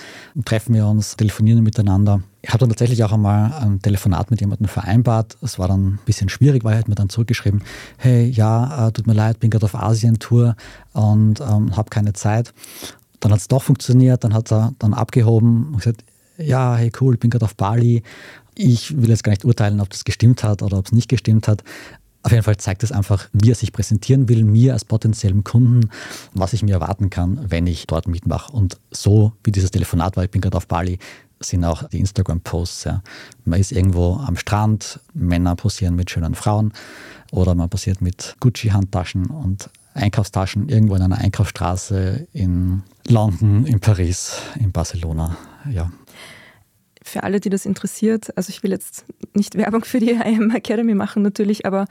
treffen 0.46 0.74
wir 0.74 0.86
uns, 0.86 1.14
telefonieren 1.14 1.62
miteinander. 1.62 2.22
Ich 2.40 2.48
habe 2.48 2.60
dann 2.60 2.70
tatsächlich 2.70 3.04
auch 3.04 3.12
einmal 3.12 3.52
ein 3.52 3.82
Telefonat 3.82 4.30
mit 4.30 4.40
jemandem 4.40 4.66
vereinbart. 4.66 5.36
Es 5.42 5.58
war 5.58 5.68
dann 5.68 5.86
ein 5.86 5.98
bisschen 6.06 6.30
schwierig, 6.30 6.64
weil 6.64 6.72
er 6.72 6.78
hat 6.78 6.88
mir 6.88 6.94
dann 6.94 7.10
zurückgeschrieben, 7.10 7.62
hey, 7.98 8.24
ja, 8.30 8.88
äh, 8.88 8.92
tut 8.92 9.06
mir 9.06 9.12
leid, 9.12 9.40
bin 9.40 9.50
gerade 9.50 9.66
auf 9.66 9.74
Asien-Tour 9.74 10.56
und 10.94 11.42
ähm, 11.42 11.76
habe 11.76 11.90
keine 11.90 12.14
Zeit. 12.14 12.54
Dann 13.20 13.32
hat 13.32 13.40
es 13.40 13.48
doch 13.48 13.62
funktioniert, 13.62 14.24
dann 14.24 14.32
hat 14.32 14.50
er 14.50 14.72
dann 14.78 14.94
abgehoben 14.94 15.66
und 15.66 15.76
gesagt, 15.76 16.02
ja, 16.38 16.76
hey 16.76 16.90
cool, 17.02 17.18
bin 17.18 17.28
gerade 17.28 17.44
auf 17.44 17.56
Bali. 17.56 18.04
Ich 18.54 18.96
will 18.96 19.10
jetzt 19.10 19.22
gar 19.22 19.32
nicht 19.32 19.44
urteilen, 19.44 19.82
ob 19.82 19.90
das 19.90 20.04
gestimmt 20.04 20.44
hat 20.44 20.62
oder 20.62 20.78
ob 20.78 20.86
es 20.86 20.92
nicht 20.92 21.10
gestimmt 21.10 21.46
hat. 21.46 21.62
Auf 22.22 22.32
jeden 22.32 22.42
Fall 22.44 22.58
zeigt 22.58 22.82
es 22.82 22.92
einfach, 22.92 23.28
wie 23.32 23.50
er 23.50 23.54
sich 23.54 23.72
präsentieren 23.72 24.28
will, 24.28 24.44
mir 24.44 24.74
als 24.74 24.84
potenziellem 24.84 25.42
Kunden, 25.42 25.88
was 26.34 26.52
ich 26.52 26.62
mir 26.62 26.74
erwarten 26.74 27.08
kann, 27.08 27.40
wenn 27.50 27.66
ich 27.66 27.86
dort 27.86 28.08
mitmache. 28.08 28.52
Und 28.52 28.78
so 28.90 29.32
wie 29.42 29.52
dieses 29.52 29.70
Telefonat 29.70 30.16
war, 30.16 30.24
ich 30.24 30.30
bin 30.30 30.42
gerade 30.42 30.56
auf 30.56 30.66
Bali, 30.66 30.98
sind 31.40 31.64
auch 31.64 31.88
die 31.88 32.00
Instagram-Posts. 32.00 32.84
Ja. 32.84 33.02
Man 33.44 33.58
ist 33.58 33.72
irgendwo 33.72 34.16
am 34.16 34.36
Strand, 34.36 35.00
Männer 35.14 35.56
posieren 35.56 35.96
mit 35.96 36.10
schönen 36.10 36.34
Frauen 36.34 36.72
oder 37.32 37.54
man 37.54 37.70
posiert 37.70 38.02
mit 38.02 38.36
Gucci-Handtaschen 38.40 39.26
und 39.26 39.70
Einkaufstaschen 39.94 40.68
irgendwo 40.68 40.94
in 40.96 41.02
einer 41.02 41.18
Einkaufsstraße 41.18 42.28
in 42.32 42.82
London, 43.08 43.66
in 43.66 43.80
Paris, 43.80 44.34
in 44.58 44.70
Barcelona. 44.70 45.36
Ja, 45.70 45.90
für 47.02 47.22
alle, 47.22 47.40
die 47.40 47.48
das 47.48 47.64
interessiert, 47.64 48.36
also 48.36 48.50
ich 48.50 48.62
will 48.62 48.70
jetzt 48.70 49.04
nicht 49.34 49.56
Werbung 49.56 49.84
für 49.84 50.00
die 50.00 50.10
IM 50.24 50.50
Academy 50.50 50.94
machen 50.94 51.22
natürlich, 51.22 51.66
aber 51.66 51.86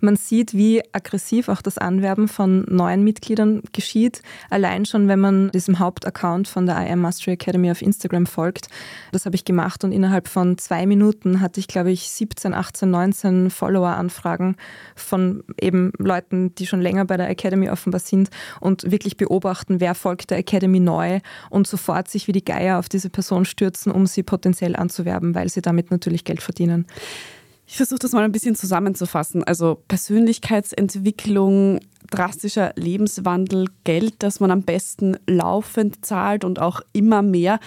man 0.00 0.16
sieht, 0.16 0.54
wie 0.54 0.82
aggressiv 0.92 1.48
auch 1.48 1.62
das 1.62 1.78
Anwerben 1.78 2.28
von 2.28 2.64
neuen 2.68 3.02
Mitgliedern 3.02 3.62
geschieht. 3.72 4.22
Allein 4.50 4.84
schon, 4.84 5.08
wenn 5.08 5.20
man 5.20 5.50
diesem 5.50 5.78
Hauptaccount 5.78 6.48
von 6.48 6.66
der 6.66 6.86
IM 6.86 7.00
Mastery 7.00 7.32
Academy 7.32 7.70
auf 7.70 7.82
Instagram 7.82 8.26
folgt. 8.26 8.68
Das 9.10 9.26
habe 9.26 9.36
ich 9.36 9.44
gemacht 9.44 9.84
und 9.84 9.92
innerhalb 9.92 10.28
von 10.28 10.58
zwei 10.58 10.86
Minuten 10.86 11.40
hatte 11.40 11.60
ich, 11.60 11.68
glaube 11.68 11.90
ich, 11.90 12.10
17, 12.10 12.54
18, 12.54 12.90
19 12.90 13.50
Follower-Anfragen 13.50 14.56
von 14.94 15.44
eben 15.60 15.92
Leuten, 15.98 16.54
die 16.54 16.66
schon 16.66 16.80
länger 16.80 17.04
bei 17.04 17.16
der 17.16 17.28
Academy 17.28 17.68
offenbar 17.68 18.00
sind 18.00 18.30
und 18.60 18.90
wirklich 18.90 19.16
beobachten, 19.16 19.80
wer 19.80 19.94
folgt 19.94 20.30
der 20.30 20.38
Academy 20.38 20.80
neu 20.80 21.20
und 21.50 21.66
sofort 21.66 22.08
sich 22.08 22.28
wie 22.28 22.32
die 22.32 22.44
Geier 22.44 22.78
auf 22.78 22.88
diese 22.88 23.10
Person 23.10 23.44
stürzen, 23.44 23.92
um 23.92 24.06
sie 24.06 24.22
potenziell 24.22 24.51
potenziell 24.52 24.76
anzuwerben, 24.76 25.34
weil 25.34 25.48
sie 25.48 25.62
damit 25.62 25.90
natürlich 25.90 26.24
Geld 26.24 26.42
verdienen. 26.42 26.86
Ich 27.66 27.76
versuche 27.76 28.00
das 28.00 28.12
mal 28.12 28.24
ein 28.24 28.32
bisschen 28.32 28.54
zusammenzufassen. 28.54 29.44
Also 29.44 29.82
Persönlichkeitsentwicklung, 29.88 31.80
drastischer 32.10 32.72
Lebenswandel, 32.76 33.68
Geld, 33.84 34.16
das 34.18 34.40
man 34.40 34.50
am 34.50 34.62
besten 34.62 35.16
laufend 35.26 36.04
zahlt 36.04 36.44
und 36.44 36.58
auch 36.58 36.82
immer 36.92 37.22
mehr. 37.22 37.60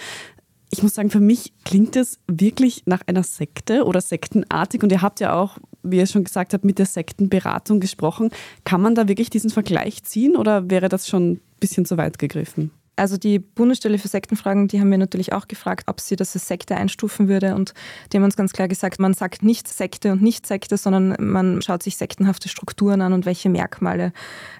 Ich 0.70 0.82
muss 0.82 0.94
sagen, 0.94 1.10
für 1.10 1.20
mich 1.20 1.54
klingt 1.64 1.96
es 1.96 2.20
wirklich 2.28 2.84
nach 2.86 3.02
einer 3.06 3.24
Sekte 3.24 3.84
oder 3.84 4.00
sektenartig. 4.00 4.84
Und 4.84 4.92
ihr 4.92 5.02
habt 5.02 5.18
ja 5.18 5.34
auch, 5.34 5.58
wie 5.82 5.96
ihr 5.96 6.06
schon 6.06 6.22
gesagt 6.22 6.54
habt, 6.54 6.64
mit 6.64 6.78
der 6.78 6.86
Sektenberatung 6.86 7.80
gesprochen. 7.80 8.30
Kann 8.64 8.80
man 8.80 8.94
da 8.94 9.08
wirklich 9.08 9.30
diesen 9.30 9.50
Vergleich 9.50 10.04
ziehen 10.04 10.36
oder 10.36 10.70
wäre 10.70 10.88
das 10.88 11.08
schon 11.08 11.32
ein 11.32 11.40
bisschen 11.58 11.84
zu 11.84 11.96
weit 11.96 12.20
gegriffen? 12.20 12.70
Also 12.98 13.18
die 13.18 13.38
Bundesstelle 13.38 13.98
für 13.98 14.08
Sektenfragen, 14.08 14.68
die 14.68 14.80
haben 14.80 14.90
wir 14.90 14.96
natürlich 14.96 15.34
auch 15.34 15.48
gefragt, 15.48 15.84
ob 15.86 16.00
sie 16.00 16.16
das 16.16 16.34
als 16.34 16.48
Sekte 16.48 16.76
einstufen 16.76 17.28
würde. 17.28 17.54
Und 17.54 17.74
die 18.10 18.16
haben 18.16 18.24
uns 18.24 18.36
ganz 18.36 18.54
klar 18.54 18.68
gesagt, 18.68 18.98
man 18.98 19.12
sagt 19.12 19.42
nicht 19.42 19.68
Sekte 19.68 20.12
und 20.12 20.22
nicht 20.22 20.46
Sekte, 20.46 20.78
sondern 20.78 21.14
man 21.20 21.60
schaut 21.60 21.82
sich 21.82 21.98
sektenhafte 21.98 22.48
Strukturen 22.48 23.02
an 23.02 23.12
und 23.12 23.26
welche 23.26 23.50
Merkmale 23.50 24.12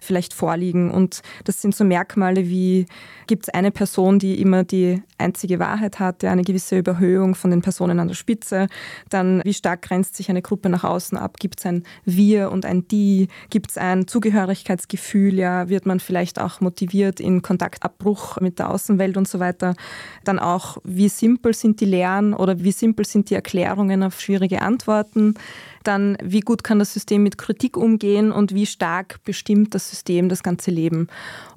vielleicht 0.02 0.34
vorliegen. 0.34 0.90
Und 0.90 1.22
das 1.44 1.62
sind 1.62 1.74
so 1.74 1.82
Merkmale 1.84 2.50
wie, 2.50 2.84
gibt 3.26 3.48
es 3.48 3.54
eine 3.54 3.70
Person, 3.70 4.18
die 4.18 4.38
immer 4.38 4.64
die 4.64 5.02
einzige 5.16 5.58
Wahrheit 5.58 5.98
hat, 5.98 6.22
eine 6.22 6.42
gewisse 6.42 6.76
Überhöhung 6.76 7.34
von 7.34 7.50
den 7.50 7.62
Personen 7.62 8.00
an 8.00 8.08
der 8.08 8.14
Spitze. 8.14 8.66
Dann, 9.08 9.40
wie 9.44 9.54
stark 9.54 9.80
grenzt 9.80 10.14
sich 10.14 10.28
eine 10.28 10.42
Gruppe 10.42 10.68
nach 10.68 10.84
außen 10.84 11.16
ab? 11.16 11.38
Gibt 11.38 11.60
es 11.60 11.64
ein 11.64 11.84
Wir 12.04 12.50
und 12.50 12.66
ein 12.66 12.86
Die? 12.88 13.28
Gibt 13.48 13.70
es 13.70 13.78
ein 13.78 14.06
Zugehörigkeitsgefühl? 14.06 15.38
Ja, 15.38 15.70
wird 15.70 15.86
man 15.86 16.00
vielleicht 16.00 16.38
auch 16.38 16.60
motiviert 16.60 17.18
in 17.18 17.40
Kontaktabbruch 17.40 18.25
mit 18.40 18.58
der 18.58 18.70
Außenwelt 18.70 19.16
und 19.16 19.28
so 19.28 19.40
weiter. 19.40 19.74
Dann 20.24 20.38
auch, 20.38 20.78
wie 20.84 21.08
simpel 21.08 21.54
sind 21.54 21.80
die 21.80 21.86
Lehren 21.86 22.34
oder 22.34 22.62
wie 22.62 22.72
simpel 22.72 23.06
sind 23.06 23.30
die 23.30 23.34
Erklärungen 23.34 24.02
auf 24.02 24.20
schwierige 24.20 24.62
Antworten. 24.62 25.34
Dann, 25.86 26.18
wie 26.22 26.40
gut 26.40 26.64
kann 26.64 26.78
das 26.78 26.92
System 26.92 27.22
mit 27.22 27.38
Kritik 27.38 27.76
umgehen 27.76 28.32
und 28.32 28.54
wie 28.54 28.66
stark 28.66 29.22
bestimmt 29.24 29.74
das 29.74 29.88
System 29.88 30.28
das 30.28 30.42
ganze 30.42 30.70
Leben. 30.70 31.08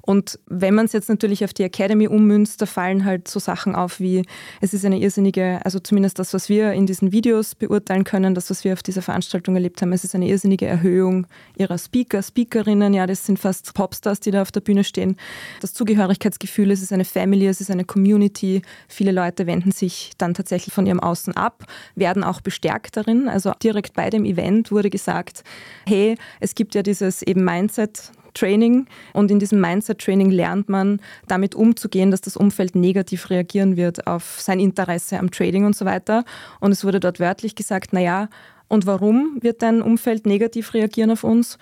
Und 0.02 0.38
wenn 0.46 0.74
man 0.74 0.86
es 0.86 0.92
jetzt 0.92 1.08
natürlich 1.08 1.44
auf 1.44 1.52
die 1.52 1.62
Academy 1.62 2.08
ummünzt, 2.08 2.60
da 2.60 2.66
fallen 2.66 3.04
halt 3.04 3.28
so 3.28 3.38
Sachen 3.38 3.74
auf 3.74 4.00
wie, 4.00 4.24
es 4.60 4.74
ist 4.74 4.84
eine 4.84 4.98
irrsinnige, 4.98 5.60
also 5.64 5.78
zumindest 5.78 6.18
das, 6.18 6.34
was 6.34 6.48
wir 6.48 6.72
in 6.72 6.86
diesen 6.86 7.12
Videos 7.12 7.54
beurteilen 7.54 8.04
können, 8.04 8.34
das, 8.34 8.50
was 8.50 8.64
wir 8.64 8.72
auf 8.72 8.82
dieser 8.82 9.02
Veranstaltung 9.02 9.54
erlebt 9.54 9.80
haben, 9.82 9.92
es 9.92 10.04
ist 10.04 10.14
eine 10.14 10.28
irrsinnige 10.28 10.66
Erhöhung 10.66 11.26
ihrer 11.56 11.78
Speaker, 11.78 12.22
Speakerinnen, 12.22 12.94
ja, 12.94 13.06
das 13.06 13.26
sind 13.26 13.38
fast 13.38 13.74
Popstars, 13.74 14.20
die 14.20 14.30
da 14.30 14.42
auf 14.42 14.50
der 14.50 14.60
Bühne 14.60 14.84
stehen. 14.84 15.16
Das 15.60 15.74
Zugehörigkeitsgefühl, 15.74 16.70
es 16.70 16.82
ist 16.82 16.92
eine 16.92 17.04
Family, 17.04 17.46
es 17.46 17.60
ist 17.60 17.70
eine 17.70 17.84
Community. 17.84 18.62
Viele 18.88 19.12
Leute 19.12 19.46
wenden 19.46 19.72
sich 19.72 20.12
dann 20.18 20.34
tatsächlich 20.34 20.74
von 20.74 20.86
ihrem 20.86 21.00
Außen 21.00 21.36
ab, 21.36 21.64
werden 21.94 22.24
auch 22.24 22.40
bestärkt 22.40 22.96
darin. 22.96 23.28
Also 23.28 23.52
direkt 23.62 23.94
bei 23.94 24.10
dem 24.10 24.19
Event 24.24 24.70
wurde 24.70 24.90
gesagt, 24.90 25.44
hey, 25.86 26.16
es 26.40 26.54
gibt 26.54 26.74
ja 26.74 26.82
dieses 26.82 27.22
eben 27.22 27.44
Mindset, 27.44 28.12
Training 28.34 28.86
und 29.12 29.30
in 29.30 29.38
diesem 29.38 29.60
Mindset-Training 29.60 30.30
lernt 30.30 30.68
man 30.68 31.00
damit 31.26 31.54
umzugehen, 31.54 32.10
dass 32.10 32.20
das 32.20 32.36
Umfeld 32.36 32.74
negativ 32.74 33.30
reagieren 33.30 33.76
wird 33.76 34.06
auf 34.06 34.40
sein 34.40 34.60
Interesse 34.60 35.18
am 35.18 35.30
Trading 35.30 35.64
und 35.64 35.76
so 35.76 35.84
weiter. 35.84 36.24
Und 36.60 36.72
es 36.72 36.84
wurde 36.84 37.00
dort 37.00 37.20
wörtlich 37.20 37.54
gesagt, 37.54 37.92
naja, 37.92 38.28
und 38.68 38.86
warum 38.86 39.38
wird 39.40 39.62
dein 39.62 39.82
Umfeld 39.82 40.26
negativ 40.26 40.74
reagieren 40.74 41.10
auf 41.10 41.24
uns? 41.24 41.58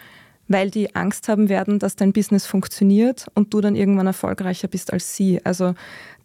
Weil 0.49 0.71
die 0.71 0.95
Angst 0.95 1.29
haben 1.29 1.49
werden, 1.49 1.79
dass 1.79 1.97
dein 1.97 2.13
Business 2.13 2.47
funktioniert 2.47 3.27
und 3.35 3.55
du 3.55 3.61
dann 3.61 3.77
irgendwann 3.77 4.07
erfolgreicher 4.07 4.69
bist 4.69 4.93
als 4.93 5.15
sie. 5.15 5.45
Also 5.45 5.75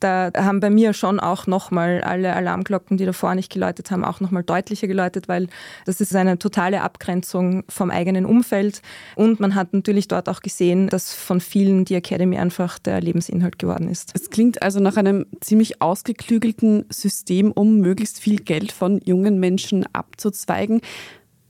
da 0.04 0.32
haben 0.36 0.60
bei 0.60 0.70
mir 0.70 0.94
schon 0.94 1.20
auch 1.22 1.48
nochmal 1.48 2.02
alle 2.02 2.34
Alarmglocken, 2.34 2.98
die 2.98 3.06
davor 3.06 3.36
nicht 3.36 3.52
geläutet 3.52 3.90
haben, 3.90 4.04
auch 4.04 4.20
nochmal 4.20 4.44
deutlicher 4.44 4.88
geläutet, 4.88 5.30
weil 5.30 5.48
das 5.86 6.02
ist 6.02 6.14
eine 6.14 6.38
totale 6.38 6.82
Abgrenzung 6.82 7.64
vom 7.70 7.90
eigenen 7.90 8.26
Umfeld. 8.26 8.82
Und 9.16 9.40
man 9.40 9.56
hat 9.56 9.74
natürlich 9.74 10.10
dort 10.10 10.28
auch 10.28 10.42
gesehen, 10.42 10.90
dass 10.90 11.14
von 11.14 11.40
vielen 11.40 11.86
die 11.86 11.96
Academy 11.96 12.38
einfach 12.38 12.80
der 12.80 13.00
Lebensinhalt 13.00 13.60
geworden 13.60 13.88
ist. 13.88 14.12
Es 14.14 14.30
klingt 14.30 14.62
also 14.62 14.82
nach 14.82 14.98
einem 14.98 15.26
ziemlich 15.40 15.82
ausgeklügelten 15.82 16.86
System, 16.90 17.52
um 17.52 17.80
möglichst 17.80 18.20
viel 18.20 18.42
Geld 18.42 18.74
von 18.74 19.00
jungen 19.06 19.40
Menschen 19.40 19.86
abzuzweigen. 19.94 20.82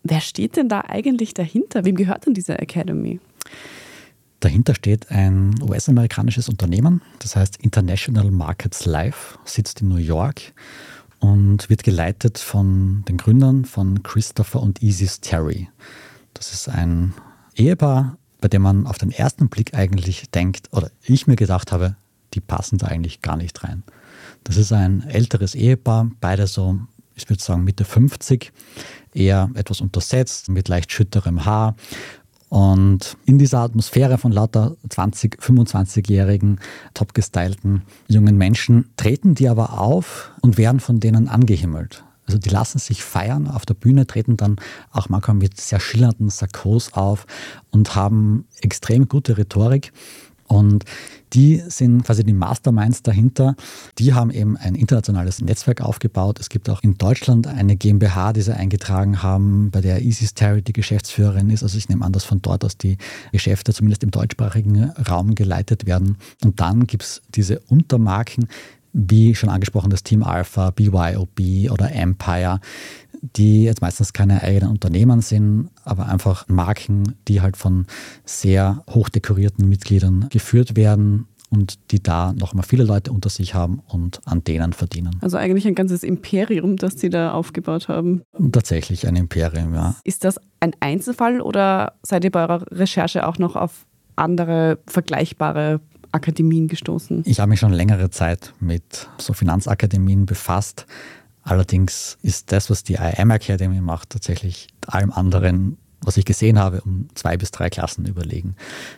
Wer 0.04 0.22
steht 0.22 0.58
denn 0.58 0.70
da 0.70 0.82
eigentlich 0.88 1.34
dahinter? 1.34 1.86
Wem 1.86 1.96
gehört 1.96 2.26
denn 2.26 2.34
diese 2.34 2.60
Academy? 2.60 3.20
Dahinter 4.42 4.76
steht 4.76 5.10
ein 5.10 5.56
US-amerikanisches 5.62 6.50
Unternehmen, 6.50 7.02
das 7.20 7.38
heißt 7.38 7.58
International 7.64 8.30
Markets 8.30 8.86
Life, 8.86 9.40
sitzt 9.46 9.82
in 9.82 9.88
New 9.88 9.96
York 9.96 10.54
und 11.20 11.70
wird 11.70 11.84
geleitet 11.84 12.38
von 12.38 13.06
den 13.08 13.16
Gründern 13.16 13.64
von 13.64 14.04
Christopher 14.04 14.62
und 14.62 14.84
Isis 14.84 15.22
Terry. 15.22 15.70
Das 16.34 16.52
ist 16.52 16.68
ein 16.68 17.14
Ehepaar, 17.56 18.18
bei 18.42 18.50
dem 18.50 18.64
man 18.64 18.86
auf 18.86 18.98
den 18.98 19.12
ersten 19.12 19.48
Blick 19.48 19.74
eigentlich 19.74 20.30
denkt, 20.32 20.68
oder 20.74 20.92
ich 21.04 21.26
mir 21.28 21.38
gedacht 21.38 21.72
habe, 21.72 21.96
die 22.34 22.42
passen 22.42 22.78
da 22.78 22.88
eigentlich 22.88 23.22
gar 23.22 23.38
nicht 23.38 23.64
rein. 23.64 23.84
Das 24.44 24.58
ist 24.58 24.74
ein 24.74 25.08
älteres 25.08 25.56
Ehepaar, 25.56 26.12
beide 26.20 26.48
so, 26.48 26.80
ich 27.16 27.30
würde 27.30 27.42
sagen, 27.42 27.64
Mitte 27.64 27.86
50, 27.86 28.52
eher 29.14 29.50
etwas 29.56 29.82
untersetzt, 29.82 30.50
mit 30.50 30.68
leicht 30.68 30.92
schütterem 30.92 31.46
Haar. 31.46 31.76
Und 32.50 33.18
in 33.26 33.40
dieser 33.40 33.60
Atmosphäre 33.60 34.20
von 34.20 34.32
lauter 34.32 34.76
20-, 34.88 35.40
25-jährigen, 35.40 36.60
topgestylten 36.94 37.82
jungen 38.08 38.38
Menschen 38.38 38.90
treten 38.96 39.34
die 39.34 39.50
aber 39.50 39.80
auf 39.80 40.32
und 40.42 40.58
werden 40.58 40.80
von 40.80 41.00
denen 41.00 41.28
angehimmelt. 41.28 42.04
Also 42.26 42.38
die 42.38 42.50
lassen 42.50 42.80
sich 42.80 43.04
feiern 43.04 43.48
auf 43.48 43.66
der 43.66 43.74
Bühne, 43.74 44.08
treten 44.08 44.38
dann 44.38 44.58
auch 44.92 45.10
manchmal 45.10 45.36
mit 45.36 45.60
sehr 45.60 45.80
schillernden 45.80 46.30
Sakkos 46.30 46.94
auf 46.94 47.26
und 47.72 47.96
haben 47.96 48.46
extrem 48.62 49.08
gute 49.08 49.38
Rhetorik. 49.38 49.92
Und 50.54 50.86
die 51.34 51.64
sind 51.68 52.04
quasi 52.04 52.24
die 52.24 52.34
Masterminds 52.34 53.02
dahinter. 53.02 53.56
Die 53.98 54.14
haben 54.14 54.30
eben 54.30 54.56
ein 54.56 54.76
internationales 54.76 55.42
Netzwerk 55.42 55.82
aufgebaut. 55.82 56.40
Es 56.40 56.50
gibt 56.50 56.70
auch 56.70 56.84
in 56.84 56.98
Deutschland 57.00 57.48
eine 57.48 57.76
GmbH, 57.76 58.34
die 58.34 58.42
sie 58.42 58.56
eingetragen 58.56 59.24
haben, 59.24 59.72
bei 59.72 59.82
der 59.82 60.04
Isis 60.04 60.36
Terry 60.36 60.62
die 60.62 60.74
Geschäftsführerin 60.74 61.50
ist. 61.50 61.64
Also 61.64 61.78
ich 61.78 61.90
nehme 61.90 62.06
an, 62.06 62.14
dass 62.14 62.24
von 62.24 62.42
dort 62.42 62.64
aus 62.64 62.78
die 62.78 62.98
Geschäfte 63.32 63.74
zumindest 63.74 64.04
im 64.04 64.12
deutschsprachigen 64.12 64.92
Raum 65.10 65.34
geleitet 65.34 65.88
werden. 65.88 66.18
Und 66.44 66.60
dann 66.60 66.86
gibt 66.86 67.02
es 67.02 67.22
diese 67.34 67.60
Untermarken, 67.62 68.48
wie 68.94 69.34
schon 69.34 69.50
angesprochen 69.50 69.90
das 69.90 70.04
Team 70.04 70.22
Alpha, 70.22 70.70
BYOB 70.70 71.72
oder 71.72 71.92
Empire, 71.92 72.60
die 73.24 73.64
jetzt 73.64 73.82
meistens 73.82 74.12
keine 74.12 74.44
eigenen 74.44 74.70
Unternehmen 74.70 75.22
sind, 75.22 75.70
aber 75.86 76.10
einfach 76.10 76.48
Marken, 76.50 77.16
die 77.28 77.42
halt 77.42 77.56
von 77.56 77.88
sehr 78.26 78.84
hochdekorierten 78.90 79.68
Mitgliedern 79.68 80.28
geführt 80.30 80.76
werden 80.76 81.28
und 81.50 81.80
die 81.92 82.02
da 82.02 82.34
noch 82.34 82.54
mal 82.54 82.64
viele 82.64 82.84
Leute 82.84 83.12
unter 83.12 83.30
sich 83.30 83.54
haben 83.54 83.82
und 83.88 84.20
an 84.26 84.44
denen 84.44 84.74
verdienen. 84.74 85.18
Also 85.22 85.38
eigentlich 85.38 85.66
ein 85.68 85.76
ganzes 85.76 86.04
Imperium, 86.04 86.78
das 86.78 87.00
sie 87.00 87.10
da 87.10 87.32
aufgebaut 87.32 87.88
haben. 87.88 88.24
tatsächlich 88.52 89.08
ein 89.08 89.16
Imperium, 89.16 89.74
ja. 89.74 89.96
Ist 90.04 90.26
das 90.26 90.40
ein 90.60 90.74
Einzelfall 90.80 91.42
oder 91.42 91.94
seid 92.04 92.26
ihr 92.26 92.32
bei 92.32 92.42
eurer 92.42 92.66
Recherche 92.72 93.26
auch 93.28 93.38
noch 93.38 93.56
auf 93.56 93.86
andere 94.16 94.80
vergleichbare 94.88 95.80
Akademien 96.12 96.68
gestoßen? 96.68 97.24
Ich 97.26 97.40
habe 97.40 97.50
mich 97.50 97.60
schon 97.60 97.72
längere 97.72 98.10
Zeit 98.10 98.54
mit 98.60 99.08
so 99.18 99.34
Finanzakademien 99.34 100.26
befasst 100.26 100.86
Allerdings 101.44 102.18
ist 102.22 102.52
das, 102.52 102.70
was 102.70 102.84
die 102.84 102.96
IM 102.96 103.30
Academy 103.30 103.82
macht, 103.82 104.12
tatsächlich 104.12 104.68
allem 104.88 105.12
anderen, 105.12 105.78
was 106.02 106.18
ich 106.18 106.26
gesehen 106.26 106.58
habe, 106.58 106.82
um 106.82 107.08
zwei 107.16 107.38
bis 107.38 107.52
drei 107.52 107.70
Klassen 107.70 108.06
überlegen. 108.06 108.56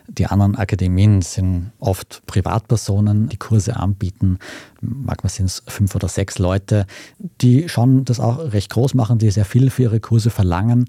Die 0.08 0.26
anderen 0.26 0.56
Akademien 0.56 1.22
sind 1.22 1.72
oft 1.78 2.22
Privatpersonen, 2.26 3.28
die 3.28 3.36
Kurse 3.36 3.76
anbieten. 3.76 4.38
Manchmal 4.80 5.30
sind 5.30 5.46
es 5.46 5.62
fünf 5.66 5.94
oder 5.94 6.08
sechs 6.08 6.38
Leute, 6.38 6.86
die 7.18 7.68
schon 7.68 8.04
das 8.04 8.20
auch 8.20 8.52
recht 8.52 8.70
groß 8.70 8.94
machen, 8.94 9.18
die 9.18 9.30
sehr 9.30 9.44
viel 9.44 9.70
für 9.70 9.82
ihre 9.82 10.00
Kurse 10.00 10.30
verlangen. 10.30 10.86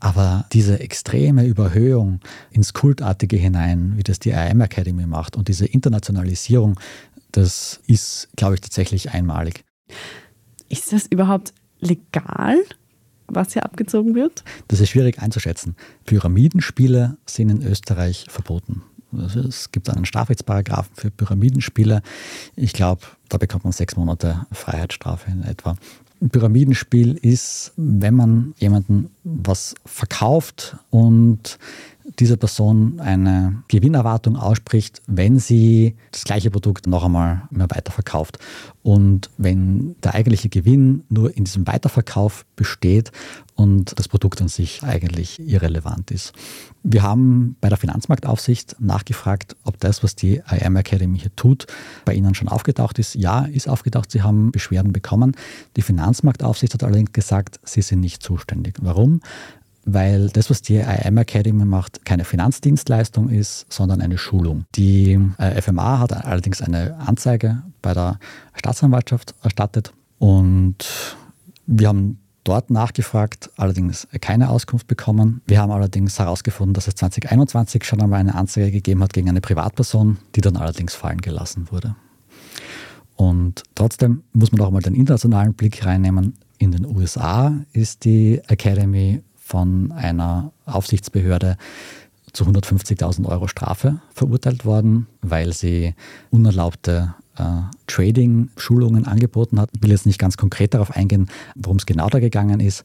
Aber 0.00 0.46
diese 0.52 0.80
extreme 0.80 1.46
Überhöhung 1.46 2.20
ins 2.50 2.72
Kultartige 2.72 3.36
hinein, 3.36 3.92
wie 3.96 4.02
das 4.02 4.18
die 4.18 4.30
IM 4.30 4.60
Academy 4.60 5.06
macht 5.06 5.36
und 5.36 5.46
diese 5.46 5.64
Internationalisierung, 5.64 6.78
das 7.30 7.80
ist, 7.86 8.28
glaube 8.36 8.54
ich, 8.54 8.60
tatsächlich 8.60 9.12
einmalig. 9.12 9.64
Ist 10.72 10.90
das 10.90 11.06
überhaupt 11.06 11.52
legal, 11.80 12.56
was 13.26 13.52
hier 13.52 13.62
abgezogen 13.62 14.14
wird? 14.14 14.42
Das 14.68 14.80
ist 14.80 14.88
schwierig 14.88 15.20
einzuschätzen. 15.20 15.76
Pyramidenspiele 16.06 17.18
sind 17.26 17.50
in 17.50 17.62
Österreich 17.62 18.24
verboten. 18.30 18.82
Also 19.14 19.40
es 19.40 19.70
gibt 19.70 19.90
einen 19.90 20.06
Strafrechtsparagraphen 20.06 20.96
für 20.96 21.10
Pyramidenspiele. 21.10 22.00
Ich 22.56 22.72
glaube, 22.72 23.02
da 23.28 23.36
bekommt 23.36 23.64
man 23.64 23.74
sechs 23.74 23.96
Monate 23.96 24.46
Freiheitsstrafe 24.50 25.30
in 25.30 25.42
etwa. 25.42 25.76
Ein 26.22 26.30
Pyramidenspiel 26.30 27.18
ist, 27.20 27.72
wenn 27.76 28.14
man 28.14 28.54
jemanden 28.56 29.10
was 29.24 29.74
verkauft 29.84 30.78
und 30.88 31.58
diese 32.18 32.36
Person 32.36 33.00
eine 33.00 33.62
Gewinnerwartung 33.68 34.36
ausspricht, 34.36 35.02
wenn 35.06 35.38
sie 35.38 35.96
das 36.10 36.24
gleiche 36.24 36.50
Produkt 36.50 36.86
noch 36.86 37.04
einmal 37.04 37.42
mehr 37.50 37.70
weiterverkauft. 37.70 38.38
Und 38.82 39.30
wenn 39.38 39.94
der 40.02 40.14
eigentliche 40.14 40.48
Gewinn 40.48 41.04
nur 41.08 41.36
in 41.36 41.44
diesem 41.44 41.66
Weiterverkauf 41.66 42.44
besteht 42.56 43.12
und 43.54 43.98
das 43.98 44.08
Produkt 44.08 44.40
an 44.40 44.48
sich 44.48 44.82
eigentlich 44.82 45.38
irrelevant 45.40 46.10
ist. 46.10 46.32
Wir 46.82 47.02
haben 47.02 47.56
bei 47.60 47.68
der 47.68 47.78
Finanzmarktaufsicht 47.78 48.76
nachgefragt, 48.80 49.56
ob 49.64 49.78
das, 49.78 50.02
was 50.02 50.16
die 50.16 50.42
IM 50.50 50.76
Academy 50.76 51.18
hier 51.18 51.34
tut, 51.36 51.66
bei 52.04 52.14
Ihnen 52.14 52.34
schon 52.34 52.48
aufgetaucht 52.48 52.98
ist. 52.98 53.14
Ja, 53.14 53.44
ist 53.44 53.68
aufgetaucht. 53.68 54.10
Sie 54.10 54.22
haben 54.22 54.50
Beschwerden 54.50 54.92
bekommen. 54.92 55.36
Die 55.76 55.82
Finanzmarktaufsicht 55.82 56.74
hat 56.74 56.82
allerdings 56.82 57.12
gesagt, 57.12 57.60
sie 57.62 57.82
sind 57.82 58.00
nicht 58.00 58.22
zuständig. 58.22 58.76
Warum? 58.80 59.20
Weil 59.84 60.28
das, 60.28 60.50
was 60.50 60.62
die 60.62 60.76
IM 60.76 61.18
Academy 61.18 61.64
macht, 61.64 62.04
keine 62.04 62.24
Finanzdienstleistung 62.24 63.28
ist, 63.28 63.66
sondern 63.68 64.00
eine 64.00 64.18
Schulung. 64.18 64.64
Die 64.74 65.18
äh, 65.38 65.60
FMA 65.60 65.98
hat 65.98 66.12
allerdings 66.12 66.62
eine 66.62 66.96
Anzeige 66.98 67.62
bei 67.80 67.94
der 67.94 68.18
Staatsanwaltschaft 68.54 69.34
erstattet 69.42 69.92
und 70.18 70.76
wir 71.66 71.88
haben 71.88 72.18
dort 72.44 72.70
nachgefragt, 72.70 73.50
allerdings 73.56 74.08
keine 74.20 74.50
Auskunft 74.50 74.86
bekommen. 74.86 75.42
Wir 75.46 75.60
haben 75.60 75.70
allerdings 75.70 76.18
herausgefunden, 76.18 76.74
dass 76.74 76.88
es 76.88 76.96
2021 76.96 77.84
schon 77.84 78.00
einmal 78.00 78.20
eine 78.20 78.34
Anzeige 78.34 78.70
gegeben 78.70 79.02
hat 79.02 79.12
gegen 79.12 79.28
eine 79.28 79.40
Privatperson, 79.40 80.18
die 80.34 80.40
dann 80.40 80.56
allerdings 80.56 80.94
fallen 80.94 81.20
gelassen 81.20 81.68
wurde. 81.70 81.94
Und 83.16 83.62
trotzdem 83.74 84.22
muss 84.32 84.52
man 84.52 84.60
auch 84.62 84.70
mal 84.70 84.82
den 84.82 84.94
internationalen 84.94 85.54
Blick 85.54 85.84
reinnehmen. 85.84 86.34
In 86.58 86.72
den 86.72 86.86
USA 86.86 87.52
ist 87.72 88.04
die 88.04 88.40
Academy 88.48 89.22
von 89.52 89.92
einer 89.92 90.50
Aufsichtsbehörde 90.64 91.58
zu 92.32 92.44
150.000 92.44 93.26
Euro 93.26 93.48
Strafe 93.48 94.00
verurteilt 94.14 94.64
worden, 94.64 95.08
weil 95.20 95.52
sie 95.52 95.94
unerlaubte 96.30 97.14
äh, 97.36 97.42
Trading-Schulungen 97.86 99.06
angeboten 99.06 99.60
hat. 99.60 99.68
Ich 99.74 99.82
will 99.82 99.90
jetzt 99.90 100.06
nicht 100.06 100.18
ganz 100.18 100.38
konkret 100.38 100.72
darauf 100.72 100.96
eingehen, 100.96 101.28
worum 101.54 101.76
es 101.76 101.84
genau 101.84 102.08
da 102.08 102.18
gegangen 102.18 102.60
ist. 102.60 102.84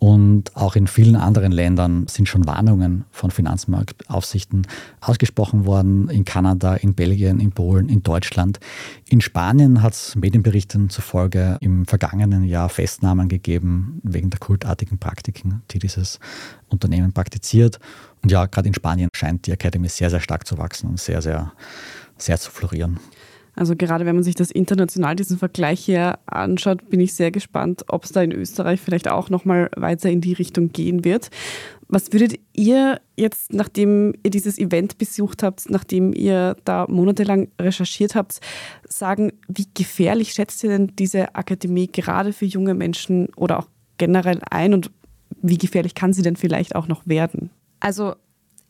Und 0.00 0.56
auch 0.56 0.76
in 0.76 0.86
vielen 0.86 1.14
anderen 1.14 1.52
Ländern 1.52 2.06
sind 2.06 2.26
schon 2.26 2.46
Warnungen 2.46 3.04
von 3.10 3.30
Finanzmarktaufsichten 3.30 4.66
ausgesprochen 5.02 5.66
worden. 5.66 6.08
In 6.08 6.24
Kanada, 6.24 6.74
in 6.74 6.94
Belgien, 6.94 7.38
in 7.38 7.52
Polen, 7.52 7.90
in 7.90 8.02
Deutschland. 8.02 8.60
In 9.10 9.20
Spanien 9.20 9.82
hat 9.82 9.92
es 9.92 10.16
Medienberichten 10.16 10.88
zufolge 10.88 11.58
im 11.60 11.84
vergangenen 11.84 12.44
Jahr 12.44 12.70
Festnahmen 12.70 13.28
gegeben 13.28 14.00
wegen 14.02 14.30
der 14.30 14.40
kultartigen 14.40 14.96
Praktiken, 14.96 15.60
die 15.70 15.78
dieses 15.78 16.18
Unternehmen 16.70 17.12
praktiziert. 17.12 17.78
Und 18.22 18.32
ja, 18.32 18.46
gerade 18.46 18.68
in 18.68 18.74
Spanien 18.74 19.10
scheint 19.14 19.46
die 19.46 19.52
Academy 19.52 19.90
sehr, 19.90 20.08
sehr 20.08 20.20
stark 20.20 20.46
zu 20.46 20.56
wachsen 20.56 20.88
und 20.88 20.98
sehr, 20.98 21.20
sehr, 21.20 21.52
sehr 22.16 22.40
zu 22.40 22.50
florieren. 22.50 22.98
Also 23.60 23.76
gerade 23.76 24.06
wenn 24.06 24.14
man 24.14 24.24
sich 24.24 24.34
das 24.34 24.50
international, 24.50 25.16
diesen 25.16 25.36
Vergleich 25.36 25.80
hier 25.80 26.18
anschaut, 26.24 26.88
bin 26.88 26.98
ich 26.98 27.12
sehr 27.12 27.30
gespannt, 27.30 27.84
ob 27.88 28.04
es 28.04 28.12
da 28.12 28.22
in 28.22 28.32
Österreich 28.32 28.80
vielleicht 28.80 29.06
auch 29.06 29.28
nochmal 29.28 29.70
weiter 29.76 30.08
in 30.08 30.22
die 30.22 30.32
Richtung 30.32 30.72
gehen 30.72 31.04
wird. 31.04 31.28
Was 31.86 32.10
würdet 32.10 32.40
ihr 32.54 33.02
jetzt, 33.18 33.52
nachdem 33.52 34.14
ihr 34.22 34.30
dieses 34.30 34.58
Event 34.58 34.96
besucht 34.96 35.42
habt, 35.42 35.68
nachdem 35.68 36.14
ihr 36.14 36.56
da 36.64 36.86
monatelang 36.88 37.48
recherchiert 37.60 38.14
habt, 38.14 38.40
sagen, 38.88 39.30
wie 39.46 39.66
gefährlich 39.74 40.32
schätzt 40.32 40.64
ihr 40.64 40.70
denn 40.70 40.96
diese 40.98 41.34
Akademie 41.34 41.86
gerade 41.86 42.32
für 42.32 42.46
junge 42.46 42.72
Menschen 42.72 43.28
oder 43.36 43.58
auch 43.58 43.68
generell 43.98 44.40
ein 44.48 44.72
und 44.72 44.90
wie 45.42 45.58
gefährlich 45.58 45.94
kann 45.94 46.14
sie 46.14 46.22
denn 46.22 46.36
vielleicht 46.36 46.74
auch 46.74 46.88
noch 46.88 47.06
werden? 47.06 47.50
Also 47.78 48.14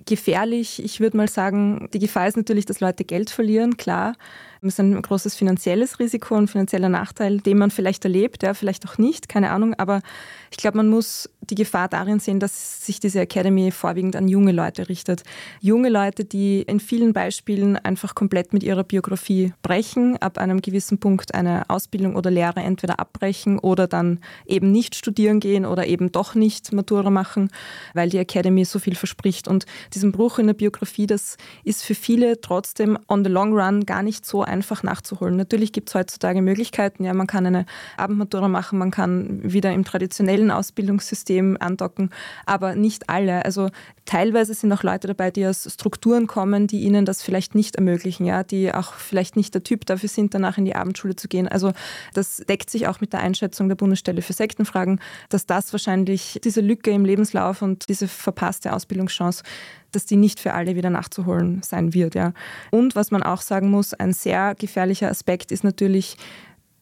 gefährlich, 0.05 0.83
ich 0.83 0.99
würde 0.99 1.17
mal 1.17 1.29
sagen, 1.29 1.89
die 1.95 2.01
Gefahr 2.01 2.27
ist 2.27 2.37
natürlich, 2.37 2.67
dass 2.67 2.81
Leute 2.81 3.05
Geld 3.05 3.31
verlieren, 3.31 3.77
klar. 3.77 4.17
Das 4.63 4.75
ist 4.75 4.81
ein 4.81 5.01
großes 5.01 5.37
finanzielles 5.37 5.99
Risiko 5.99 6.37
und 6.37 6.49
finanzieller 6.49 6.91
Nachteil, 6.91 7.39
den 7.39 7.57
man 7.57 7.71
vielleicht 7.71 8.05
erlebt, 8.05 8.43
ja, 8.43 8.53
vielleicht 8.53 8.87
auch 8.87 8.99
nicht, 8.99 9.29
keine 9.29 9.51
Ahnung. 9.51 9.75
Aber 9.75 10.03
ich 10.51 10.59
glaube, 10.59 10.77
man 10.77 10.89
muss 10.89 11.31
die 11.41 11.55
Gefahr 11.55 11.89
darin 11.89 12.21
sehen, 12.21 12.41
dass 12.41 12.85
sich 12.85 13.01
diese 13.01 13.21
Academy 13.21 13.71
vorwiegend 13.71 14.17
an 14.17 14.29
junge 14.29 14.53
Leute 14.53 14.89
richtet. 14.89 15.23
Junge 15.61 15.89
Leute, 15.89 16.25
die 16.25 16.61
in 16.63 16.79
vielen 16.79 17.13
Beispielen 17.13 17.77
einfach 17.77 18.15
komplett 18.15 18.53
mit 18.53 18.63
ihrer 18.63 18.85
Biografie 18.85 19.55
brechen, 19.63 20.17
ab 20.19 20.37
einem 20.37 20.61
gewissen 20.61 20.99
Punkt 20.99 21.35
eine 21.35 21.69
Ausbildung 21.69 22.15
oder 22.15 22.31
Lehre 22.31 22.61
entweder 22.61 23.01
abbrechen 23.01 23.59
oder 23.59 23.87
dann 23.87 24.21
eben 24.47 24.71
nicht 24.71 24.95
studieren 24.95 25.41
gehen 25.41 25.65
oder 25.65 25.87
eben 25.87 26.13
doch 26.13 26.35
nicht 26.35 26.73
Matura 26.73 27.11
machen, 27.11 27.51
weil 27.95 28.11
die 28.11 28.19
Academy 28.19 28.65
so 28.65 28.79
viel 28.79 28.95
verspricht. 28.95 29.49
Und 29.49 29.65
diesen 29.95 30.13
Bruch 30.13 30.39
in 30.39 30.49
der 30.49 30.55
Biografie, 30.55 31.07
das 31.07 31.39
ist 31.65 31.83
für 31.83 31.95
viele 31.95 32.41
trotzdem 32.41 32.99
on 33.09 33.25
the 33.25 33.31
long 33.31 33.59
run 33.59 33.87
gar 33.87 34.03
nicht 34.03 34.27
so 34.27 34.43
einfach 34.51 34.83
nachzuholen. 34.83 35.37
Natürlich 35.37 35.73
gibt 35.73 35.89
es 35.89 35.95
heutzutage 35.95 36.43
Möglichkeiten. 36.43 37.05
Ja, 37.05 37.15
man 37.15 37.27
kann 37.27 37.47
eine 37.47 37.67
Abendmatura 37.97 38.49
machen, 38.49 38.79
man 38.79 38.91
kann 38.91 39.41
wieder 39.43 39.73
im 39.73 39.85
traditionellen 39.85 40.51
Ausbildungssystem 40.51 41.57
andocken, 41.61 42.11
aber 42.47 42.75
nicht 42.75 43.09
alle. 43.09 43.45
Also 43.45 43.71
teilweise 44.05 44.55
sind 44.55 44.73
auch 44.73 44.83
Leute 44.83 45.09
dabei, 45.09 45.31
die 45.31 45.47
aus 45.47 45.69
Strukturen 45.73 46.27
kommen, 46.27 46.67
die 46.67 46.81
ihnen 46.81 47.05
das 47.05 47.23
vielleicht 47.23 47.55
nicht 47.55 47.77
ermöglichen, 47.77 48.27
ja, 48.27 48.43
die 48.43 48.75
auch 48.75 48.95
vielleicht 48.95 49.37
nicht 49.37 49.55
der 49.55 49.63
Typ 49.63 49.87
dafür 49.87 50.09
sind, 50.09 50.35
danach 50.35 50.59
in 50.59 50.65
die 50.65 50.75
Abendschule 50.75 51.17
zu 51.17 51.29
gehen. 51.29 51.49
Also 51.49 51.73
das 52.15 52.39
deckt 52.49 52.71
sich 52.71 52.89
auch 52.89 53.01
mit 53.01 53.13
der 53.13 53.21
Einschätzung 53.21 53.69
der 53.69 53.77
Bundesstelle 53.77 54.23
für 54.23 54.33
Sektenfragen, 54.33 55.01
dass 55.29 55.47
das 55.47 55.73
wahrscheinlich 55.73 56.41
diese 56.45 56.61
Lücke 56.61 56.91
im 56.91 57.05
Lebenslauf 57.05 57.63
und 57.63 57.89
diese 57.89 58.09
verpasste 58.09 58.73
Ausbildungschance 58.73 59.43
dass 59.93 60.07
die 60.07 60.17
nicht 60.17 60.41
für 60.41 60.55
alle 60.55 60.77
wieder 60.77 60.91
nachzuholen 60.91 61.63
sein 61.63 61.95
wird. 61.95 62.15
Ja. 62.15 62.33
Und 62.71 62.95
was 62.97 63.11
man 63.11 63.23
auch 63.23 63.41
sagen 63.41 63.71
muss, 63.71 63.95
ein 63.95 64.13
sehr 64.13 64.55
gefährlicher 64.55 65.11
Aspekt 65.11 65.53
ist 65.53 65.65
natürlich, 65.65 66.17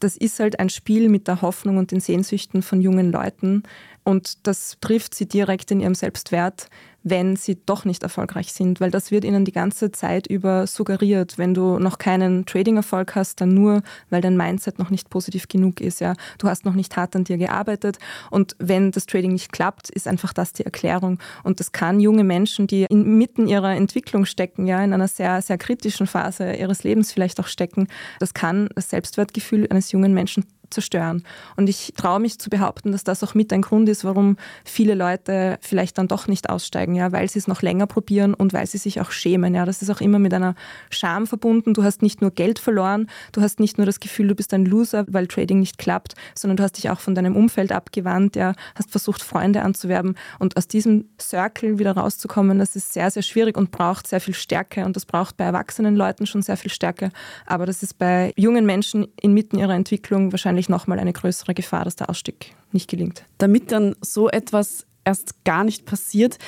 das 0.00 0.16
ist 0.16 0.38
halt 0.40 0.60
ein 0.60 0.70
Spiel 0.70 1.08
mit 1.08 1.26
der 1.28 1.42
Hoffnung 1.42 1.76
und 1.76 1.90
den 1.90 2.00
Sehnsüchten 2.00 2.62
von 2.62 2.80
jungen 2.80 3.10
Leuten. 3.10 3.62
Und 4.04 4.46
das 4.46 4.76
trifft 4.80 5.14
sie 5.14 5.26
direkt 5.26 5.70
in 5.70 5.80
ihrem 5.80 5.94
Selbstwert, 5.94 6.68
wenn 7.10 7.36
sie 7.36 7.58
doch 7.64 7.84
nicht 7.84 8.02
erfolgreich 8.02 8.52
sind, 8.52 8.80
weil 8.80 8.90
das 8.90 9.10
wird 9.10 9.24
ihnen 9.24 9.44
die 9.44 9.52
ganze 9.52 9.92
Zeit 9.92 10.26
über 10.26 10.66
suggeriert. 10.66 11.38
Wenn 11.38 11.54
du 11.54 11.78
noch 11.78 11.98
keinen 11.98 12.46
Trading-Erfolg 12.46 13.14
hast, 13.14 13.40
dann 13.40 13.54
nur, 13.54 13.82
weil 14.10 14.20
dein 14.20 14.36
Mindset 14.36 14.78
noch 14.78 14.90
nicht 14.90 15.10
positiv 15.10 15.48
genug 15.48 15.80
ist. 15.80 16.00
Ja, 16.00 16.14
du 16.38 16.48
hast 16.48 16.64
noch 16.64 16.74
nicht 16.74 16.96
hart 16.96 17.16
an 17.16 17.24
dir 17.24 17.38
gearbeitet 17.38 17.98
und 18.30 18.56
wenn 18.58 18.90
das 18.90 19.06
Trading 19.06 19.32
nicht 19.32 19.52
klappt, 19.52 19.90
ist 19.90 20.08
einfach 20.08 20.32
das 20.32 20.52
die 20.52 20.64
Erklärung. 20.64 21.18
Und 21.44 21.60
das 21.60 21.72
kann 21.72 22.00
junge 22.00 22.24
Menschen, 22.24 22.66
die 22.66 22.84
inmitten 22.88 23.48
ihrer 23.48 23.74
Entwicklung 23.74 24.24
stecken, 24.24 24.66
ja, 24.66 24.82
in 24.82 24.92
einer 24.92 25.08
sehr 25.08 25.42
sehr 25.42 25.58
kritischen 25.58 26.06
Phase 26.06 26.54
ihres 26.54 26.84
Lebens 26.84 27.12
vielleicht 27.12 27.40
auch 27.40 27.46
stecken, 27.46 27.88
das 28.20 28.34
kann 28.34 28.68
das 28.74 28.90
Selbstwertgefühl 28.90 29.66
eines 29.70 29.92
jungen 29.92 30.14
Menschen 30.14 30.44
zerstören. 30.70 31.22
Und 31.56 31.68
ich 31.68 31.92
traue 31.96 32.20
mich 32.20 32.38
zu 32.38 32.50
behaupten, 32.50 32.92
dass 32.92 33.04
das 33.04 33.22
auch 33.24 33.34
mit 33.34 33.52
ein 33.52 33.62
Grund 33.62 33.88
ist, 33.88 34.04
warum 34.04 34.36
viele 34.64 34.94
Leute 34.94 35.58
vielleicht 35.60 35.98
dann 35.98 36.08
doch 36.08 36.28
nicht 36.28 36.50
aussteigen, 36.50 36.94
ja, 36.94 37.12
weil 37.12 37.28
sie 37.28 37.38
es 37.38 37.48
noch 37.48 37.62
länger 37.62 37.86
probieren 37.86 38.34
und 38.34 38.52
weil 38.52 38.66
sie 38.66 38.78
sich 38.78 39.00
auch 39.00 39.10
schämen. 39.10 39.54
Ja, 39.54 39.64
das 39.64 39.82
ist 39.82 39.90
auch 39.90 40.00
immer 40.00 40.18
mit 40.18 40.34
einer 40.34 40.54
Scham 40.90 41.26
verbunden. 41.26 41.74
Du 41.74 41.82
hast 41.82 42.02
nicht 42.02 42.20
nur 42.20 42.30
Geld 42.30 42.58
verloren, 42.58 43.08
du 43.32 43.40
hast 43.40 43.60
nicht 43.60 43.78
nur 43.78 43.86
das 43.86 44.00
Gefühl, 44.00 44.28
du 44.28 44.34
bist 44.34 44.52
ein 44.54 44.64
Loser, 44.64 45.04
weil 45.08 45.26
Trading 45.26 45.60
nicht 45.60 45.78
klappt, 45.78 46.14
sondern 46.34 46.56
du 46.56 46.62
hast 46.62 46.76
dich 46.76 46.90
auch 46.90 47.00
von 47.00 47.14
deinem 47.14 47.36
Umfeld 47.36 47.72
abgewandt, 47.72 48.36
ja, 48.36 48.54
hast 48.74 48.90
versucht, 48.90 49.22
Freunde 49.22 49.62
anzuwerben. 49.62 50.16
Und 50.38 50.56
aus 50.56 50.68
diesem 50.68 51.06
Circle 51.20 51.78
wieder 51.78 51.92
rauszukommen, 51.92 52.58
das 52.58 52.76
ist 52.76 52.92
sehr, 52.92 53.10
sehr 53.10 53.22
schwierig 53.22 53.56
und 53.56 53.70
braucht 53.70 54.06
sehr 54.06 54.20
viel 54.20 54.34
Stärke. 54.34 54.84
Und 54.84 54.96
das 54.96 55.06
braucht 55.06 55.36
bei 55.36 55.44
erwachsenen 55.44 55.96
Leuten 55.96 56.26
schon 56.26 56.42
sehr 56.42 56.56
viel 56.56 56.70
Stärke. 56.70 57.10
Aber 57.46 57.66
das 57.66 57.82
ist 57.82 57.98
bei 57.98 58.32
jungen 58.36 58.66
Menschen 58.66 59.08
inmitten 59.20 59.58
ihrer 59.58 59.74
Entwicklung 59.74 60.32
wahrscheinlich 60.32 60.57
wahrscheinlich 60.58 60.68
nochmal 60.68 60.98
eine 60.98 61.12
größere 61.12 61.54
Gefahr, 61.54 61.84
dass 61.84 61.96
der 61.96 62.10
Ausstieg 62.10 62.54
nicht 62.72 62.90
gelingt. 62.90 63.24
Damit 63.38 63.70
dann 63.70 63.94
so 64.00 64.28
etwas 64.28 64.86
erst 65.04 65.44
gar 65.44 65.64
nicht 65.64 65.86
passiert, 65.86 66.38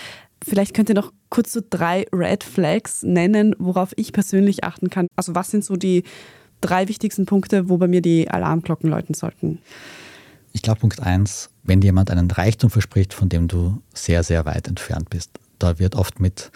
vielleicht 0.44 0.74
könnt 0.74 0.88
ihr 0.88 0.94
noch 0.96 1.12
kurz 1.28 1.52
so 1.52 1.60
drei 1.68 2.06
Red 2.12 2.42
Flags 2.42 3.02
nennen, 3.02 3.54
worauf 3.58 3.92
ich 3.96 4.12
persönlich 4.12 4.64
achten 4.64 4.90
kann. 4.90 5.06
Also 5.16 5.34
was 5.34 5.50
sind 5.50 5.64
so 5.64 5.76
die 5.76 6.02
drei 6.60 6.88
wichtigsten 6.88 7.24
Punkte, 7.24 7.68
wo 7.68 7.78
bei 7.78 7.86
mir 7.86 8.02
die 8.02 8.28
Alarmglocken 8.28 8.90
läuten 8.90 9.14
sollten? 9.14 9.58
Ich 10.52 10.62
glaube, 10.62 10.80
Punkt 10.80 11.00
eins, 11.00 11.50
wenn 11.62 11.80
jemand 11.80 12.10
einen 12.10 12.28
Reichtum 12.28 12.70
verspricht, 12.70 13.14
von 13.14 13.28
dem 13.28 13.46
du 13.46 13.80
sehr, 13.94 14.24
sehr 14.24 14.44
weit 14.44 14.66
entfernt 14.66 15.08
bist, 15.08 15.30
da 15.60 15.78
wird 15.78 15.94
oft 15.94 16.18
mit 16.18 16.50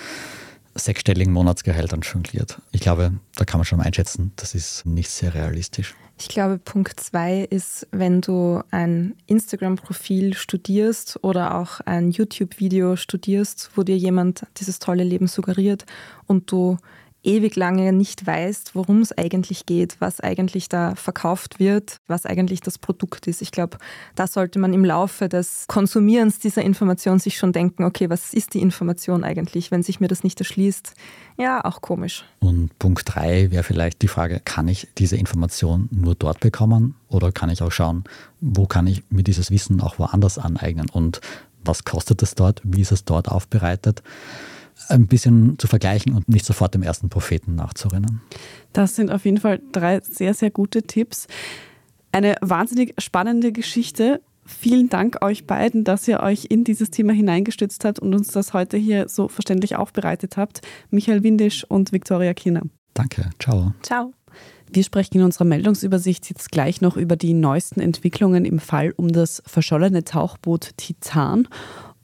sechsstelligen 0.74 1.32
Monatsgehältern 1.32 2.00
jongliert. 2.00 2.60
Ich 2.72 2.80
glaube, 2.80 3.12
da 3.36 3.44
kann 3.44 3.58
man 3.58 3.64
schon 3.64 3.78
mal 3.78 3.84
einschätzen, 3.84 4.32
das 4.34 4.56
ist 4.56 4.84
nicht 4.84 5.08
sehr 5.08 5.34
realistisch. 5.34 5.94
Ich 6.16 6.29
glaube, 6.29 6.59
Punkt 6.59 7.00
zwei 7.00 7.40
ist, 7.50 7.88
wenn 7.90 8.20
du 8.20 8.62
ein 8.70 9.16
Instagram-Profil 9.27 10.35
studierst 10.35 11.18
oder 11.22 11.57
auch 11.57 11.81
ein 11.81 12.12
YouTube-Video 12.12 12.94
studierst, 12.94 13.70
wo 13.74 13.83
dir 13.83 13.96
jemand 13.96 14.46
dieses 14.57 14.79
tolle 14.79 15.03
Leben 15.03 15.27
suggeriert 15.27 15.85
und 16.27 16.53
du 16.53 16.77
ewig 17.24 17.56
lange 17.56 17.92
nicht 17.92 18.26
weißt, 18.26 18.74
worum 18.74 19.00
es 19.00 19.16
eigentlich 19.16 19.66
geht, 19.66 19.96
was 19.98 20.20
eigentlich 20.20 20.68
da 20.68 20.94
verkauft 20.94 21.58
wird, 21.58 21.98
was 22.06 22.26
eigentlich 22.26 22.60
das 22.60 22.78
Produkt 22.78 23.26
ist. 23.26 23.42
Ich 23.42 23.50
glaube, 23.50 23.78
da 24.14 24.26
sollte 24.26 24.58
man 24.58 24.72
im 24.72 24.84
Laufe 24.84 25.28
des 25.28 25.64
Konsumierens 25.66 26.38
dieser 26.38 26.62
Information 26.62 27.18
sich 27.18 27.37
schon 27.37 27.52
denken, 27.52 27.84
okay, 27.84 28.10
was 28.10 28.34
ist 28.34 28.54
die 28.54 28.60
Information 28.60 29.24
eigentlich, 29.24 29.70
wenn 29.70 29.82
sich 29.82 30.00
mir 30.00 30.08
das 30.08 30.22
nicht 30.22 30.38
erschließt? 30.38 30.94
Ja, 31.37 31.64
auch 31.64 31.80
komisch. 31.80 32.24
Und 32.40 32.78
Punkt 32.78 33.02
drei 33.06 33.50
wäre 33.50 33.64
vielleicht 33.64 34.02
die 34.02 34.08
Frage, 34.08 34.40
kann 34.44 34.68
ich 34.68 34.88
diese 34.98 35.16
Information 35.16 35.88
nur 35.90 36.14
dort 36.14 36.40
bekommen 36.40 36.94
oder 37.08 37.32
kann 37.32 37.50
ich 37.50 37.62
auch 37.62 37.72
schauen, 37.72 38.04
wo 38.40 38.66
kann 38.66 38.87
ich 38.87 39.02
mir 39.10 39.22
dieses 39.22 39.50
Wissen 39.50 39.80
auch 39.80 39.98
woanders 39.98 40.38
aneignen 40.38 40.88
und 40.90 41.20
was 41.64 41.84
kostet 41.84 42.22
es 42.22 42.34
dort, 42.34 42.60
wie 42.62 42.82
ist 42.82 42.92
es 42.92 43.04
dort 43.04 43.28
aufbereitet? 43.28 44.02
Ein 44.88 45.06
bisschen 45.06 45.58
zu 45.58 45.66
vergleichen 45.66 46.14
und 46.14 46.28
nicht 46.28 46.44
sofort 46.44 46.74
dem 46.74 46.82
ersten 46.82 47.08
Propheten 47.08 47.54
nachzurennen. 47.54 48.20
Das 48.72 48.96
sind 48.96 49.10
auf 49.10 49.24
jeden 49.24 49.38
Fall 49.38 49.60
drei 49.72 50.00
sehr, 50.00 50.34
sehr 50.34 50.50
gute 50.50 50.82
Tipps. 50.82 51.26
Eine 52.12 52.37
wahnsinnig 52.40 52.94
spannende 52.98 53.52
Geschichte. 53.52 54.20
Vielen 54.46 54.90
Dank 54.90 55.24
euch 55.24 55.46
beiden, 55.46 55.84
dass 55.84 56.06
ihr 56.06 56.20
euch 56.20 56.46
in 56.50 56.64
dieses 56.64 56.90
Thema 56.90 57.12
hineingestützt 57.12 57.84
habt 57.84 57.98
und 57.98 58.14
uns 58.14 58.28
das 58.28 58.52
heute 58.52 58.76
hier 58.76 59.08
so 59.08 59.28
verständlich 59.28 59.76
aufbereitet 59.76 60.37
habt. 60.37 60.60
Michael 60.90 61.22
Windisch 61.22 61.64
und 61.64 61.92
Viktoria 61.92 62.34
Kiener. 62.34 62.62
Danke. 62.92 63.30
Ciao. 63.38 63.72
Ciao. 63.82 64.12
Wir 64.70 64.82
sprechen 64.82 65.18
in 65.18 65.22
unserer 65.22 65.44
Meldungsübersicht 65.44 66.28
jetzt 66.28 66.50
gleich 66.50 66.80
noch 66.80 66.96
über 66.96 67.16
die 67.16 67.32
neuesten 67.32 67.80
Entwicklungen 67.80 68.44
im 68.44 68.58
Fall 68.58 68.92
um 68.96 69.08
das 69.08 69.42
verschollene 69.46 70.04
Tauchboot 70.04 70.70
Titan 70.76 71.48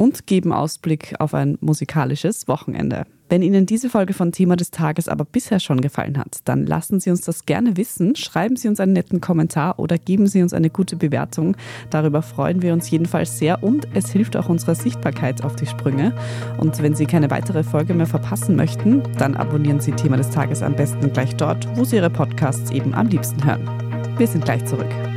und 0.00 0.26
geben 0.26 0.50
Ausblick 0.54 1.14
auf 1.18 1.34
ein 1.34 1.58
musikalisches 1.60 2.48
Wochenende. 2.48 3.04
Wenn 3.28 3.42
Ihnen 3.42 3.66
diese 3.66 3.90
Folge 3.90 4.14
von 4.14 4.32
Thema 4.32 4.56
des 4.56 4.70
Tages 4.70 5.08
aber 5.08 5.26
bisher 5.26 5.60
schon 5.60 5.82
gefallen 5.82 6.16
hat, 6.16 6.38
dann 6.46 6.64
lassen 6.66 7.00
Sie 7.00 7.10
uns 7.10 7.20
das 7.20 7.44
gerne 7.44 7.76
wissen. 7.76 8.16
Schreiben 8.16 8.56
Sie 8.56 8.66
uns 8.66 8.80
einen 8.80 8.94
netten 8.94 9.20
Kommentar 9.20 9.78
oder 9.78 9.98
geben 9.98 10.26
Sie 10.26 10.42
uns 10.42 10.54
eine 10.54 10.70
gute 10.70 10.96
Bewertung. 10.96 11.54
Darüber 11.90 12.22
freuen 12.22 12.62
wir 12.62 12.72
uns 12.72 12.90
jedenfalls 12.90 13.38
sehr 13.38 13.62
und 13.62 13.86
es 13.92 14.10
hilft 14.10 14.38
auch 14.38 14.48
unserer 14.48 14.74
Sichtbarkeit 14.74 15.44
auf 15.44 15.54
die 15.54 15.66
Sprünge. 15.66 16.14
Und 16.56 16.82
wenn 16.82 16.94
Sie 16.94 17.04
keine 17.04 17.30
weitere 17.30 17.62
Folge 17.62 17.92
mehr 17.92 18.06
verpassen 18.06 18.56
möchten, 18.56 19.02
dann 19.18 19.36
abonnieren 19.36 19.80
Sie 19.80 19.92
Thema 19.92 20.16
des 20.16 20.30
Tages 20.30 20.62
am 20.62 20.74
besten 20.74 21.12
gleich 21.12 21.36
dort, 21.36 21.68
wo 21.76 21.84
Sie 21.84 21.96
Ihre 21.96 22.10
Podcasts 22.10 22.70
eben 22.70 22.94
am 22.94 23.08
liebsten 23.08 23.44
hören. 23.44 23.68
Wir 24.16 24.26
sind 24.26 24.46
gleich 24.46 24.64
zurück. 24.64 25.09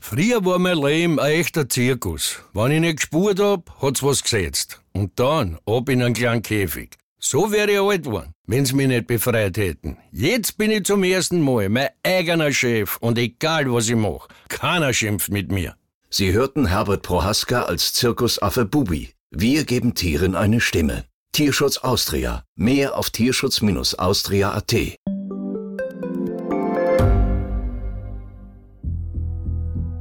Früher 0.00 0.44
war 0.44 0.58
mein 0.58 0.78
Leben 0.78 1.20
ein 1.20 1.32
echter 1.32 1.68
Zirkus. 1.68 2.42
Wenn 2.54 2.72
ich 2.72 2.80
nicht 2.80 2.96
gespurt 2.96 3.38
hab, 3.38 3.70
hat's 3.80 4.02
was 4.02 4.22
gesetzt. 4.22 4.80
Und 4.92 5.20
dann 5.20 5.58
ab 5.66 5.88
in 5.88 6.02
einen 6.02 6.14
kleinen 6.14 6.42
Käfig. 6.42 6.96
So 7.18 7.52
wäre 7.52 7.70
ich 7.70 7.78
alt 7.78 8.04
geworden, 8.04 8.32
wenn's 8.46 8.72
mich 8.72 8.88
nicht 8.88 9.06
befreit 9.06 9.58
hätten. 9.58 9.98
Jetzt 10.10 10.56
bin 10.56 10.70
ich 10.70 10.84
zum 10.84 11.04
ersten 11.04 11.42
Mal 11.42 11.68
mein 11.68 11.90
eigener 12.02 12.50
Chef 12.50 12.96
und 12.96 13.18
egal 13.18 13.70
was 13.72 13.90
ich 13.90 13.94
mach, 13.94 14.26
keiner 14.48 14.94
schimpft 14.94 15.28
mit 15.30 15.52
mir. 15.52 15.76
Sie 16.08 16.32
hörten 16.32 16.66
Herbert 16.66 17.02
Prohaska 17.02 17.64
als 17.64 17.92
Zirkusaffe 17.92 18.64
Bubi. 18.64 19.10
Wir 19.30 19.64
geben 19.64 19.94
Tieren 19.94 20.34
eine 20.34 20.60
Stimme. 20.60 21.04
Tierschutz 21.32 21.76
Austria. 21.78 22.42
Mehr 22.56 22.96
auf 22.96 23.10
tierschutz-austria.at. 23.10 24.74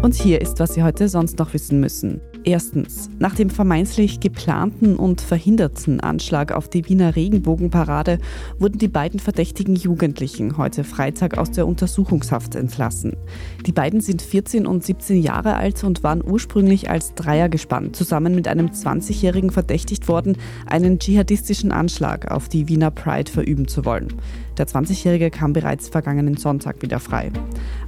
Und 0.00 0.14
hier 0.14 0.40
ist, 0.40 0.60
was 0.60 0.74
Sie 0.74 0.84
heute 0.84 1.08
sonst 1.08 1.38
noch 1.38 1.52
wissen 1.54 1.80
müssen. 1.80 2.20
Erstens, 2.44 3.10
nach 3.18 3.34
dem 3.34 3.50
vermeintlich 3.50 4.20
geplanten 4.20 4.94
und 4.94 5.20
verhinderten 5.20 5.98
Anschlag 5.98 6.52
auf 6.52 6.68
die 6.68 6.88
Wiener 6.88 7.16
Regenbogenparade 7.16 8.18
wurden 8.58 8.78
die 8.78 8.88
beiden 8.88 9.18
verdächtigen 9.18 9.74
Jugendlichen 9.74 10.56
heute 10.56 10.84
Freitag 10.84 11.36
aus 11.36 11.50
der 11.50 11.66
Untersuchungshaft 11.66 12.54
entlassen. 12.54 13.16
Die 13.66 13.72
beiden 13.72 14.00
sind 14.00 14.22
14 14.22 14.68
und 14.68 14.84
17 14.84 15.20
Jahre 15.20 15.56
alt 15.56 15.82
und 15.82 16.04
waren 16.04 16.22
ursprünglich 16.24 16.88
als 16.88 17.14
Dreier 17.14 17.48
gespannt, 17.48 17.96
zusammen 17.96 18.36
mit 18.36 18.46
einem 18.46 18.68
20-Jährigen 18.68 19.50
verdächtigt 19.50 20.06
worden, 20.06 20.38
einen 20.66 21.00
dschihadistischen 21.00 21.72
Anschlag 21.72 22.30
auf 22.30 22.48
die 22.48 22.68
Wiener 22.68 22.92
Pride 22.92 23.30
verüben 23.30 23.66
zu 23.66 23.84
wollen. 23.84 24.14
Der 24.58 24.66
20-Jährige 24.66 25.30
kam 25.30 25.52
bereits 25.52 25.88
vergangenen 25.88 26.36
Sonntag 26.36 26.82
wieder 26.82 26.98
frei. 26.98 27.30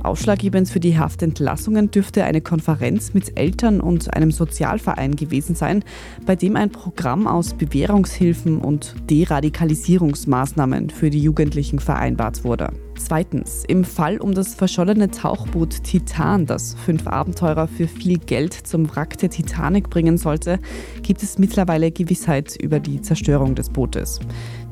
Ausschlaggebend 0.05 0.69
für 0.69 0.79
die 0.79 0.97
Haftentlassungen 0.97 1.91
dürfte 1.91 2.25
eine 2.25 2.41
Konferenz 2.41 3.13
mit 3.13 3.37
Eltern 3.37 3.81
und 3.81 4.15
einem 4.15 4.31
Sozialverein 4.31 5.17
gewesen 5.17 5.57
sein, 5.57 5.85
bei 6.27 6.37
dem 6.37 6.57
ein 6.57 6.71
Programm 6.71 7.27
aus 7.27 7.55
Bewährungshilfen 7.55 8.59
und 8.59 8.95
Deradikalisierungsmaßnahmen 9.11 10.91
für 10.91 11.11
die 11.11 11.21
Jugendlichen 11.21 11.81
vereinbart 11.81 12.45
wurde. 12.45 12.73
Zweitens, 13.03 13.65
im 13.67 13.83
Fall 13.83 14.19
um 14.19 14.35
das 14.35 14.55
verschollene 14.55 15.11
Tauchboot 15.11 15.83
Titan, 15.85 16.45
das 16.45 16.75
fünf 16.75 17.07
Abenteurer 17.07 17.67
für 17.67 17.89
viel 17.89 18.19
Geld 18.19 18.53
zum 18.53 18.95
Wrack 18.95 19.17
der 19.19 19.31
Titanic 19.31 19.89
bringen 19.89 20.19
sollte, 20.19 20.59
gibt 21.03 21.23
es 21.23 21.39
mittlerweile 21.39 21.91
Gewissheit 21.91 22.57
über 22.63 22.79
die 22.79 23.01
Zerstörung 23.01 23.55
des 23.55 23.71
Bootes. 23.71 24.21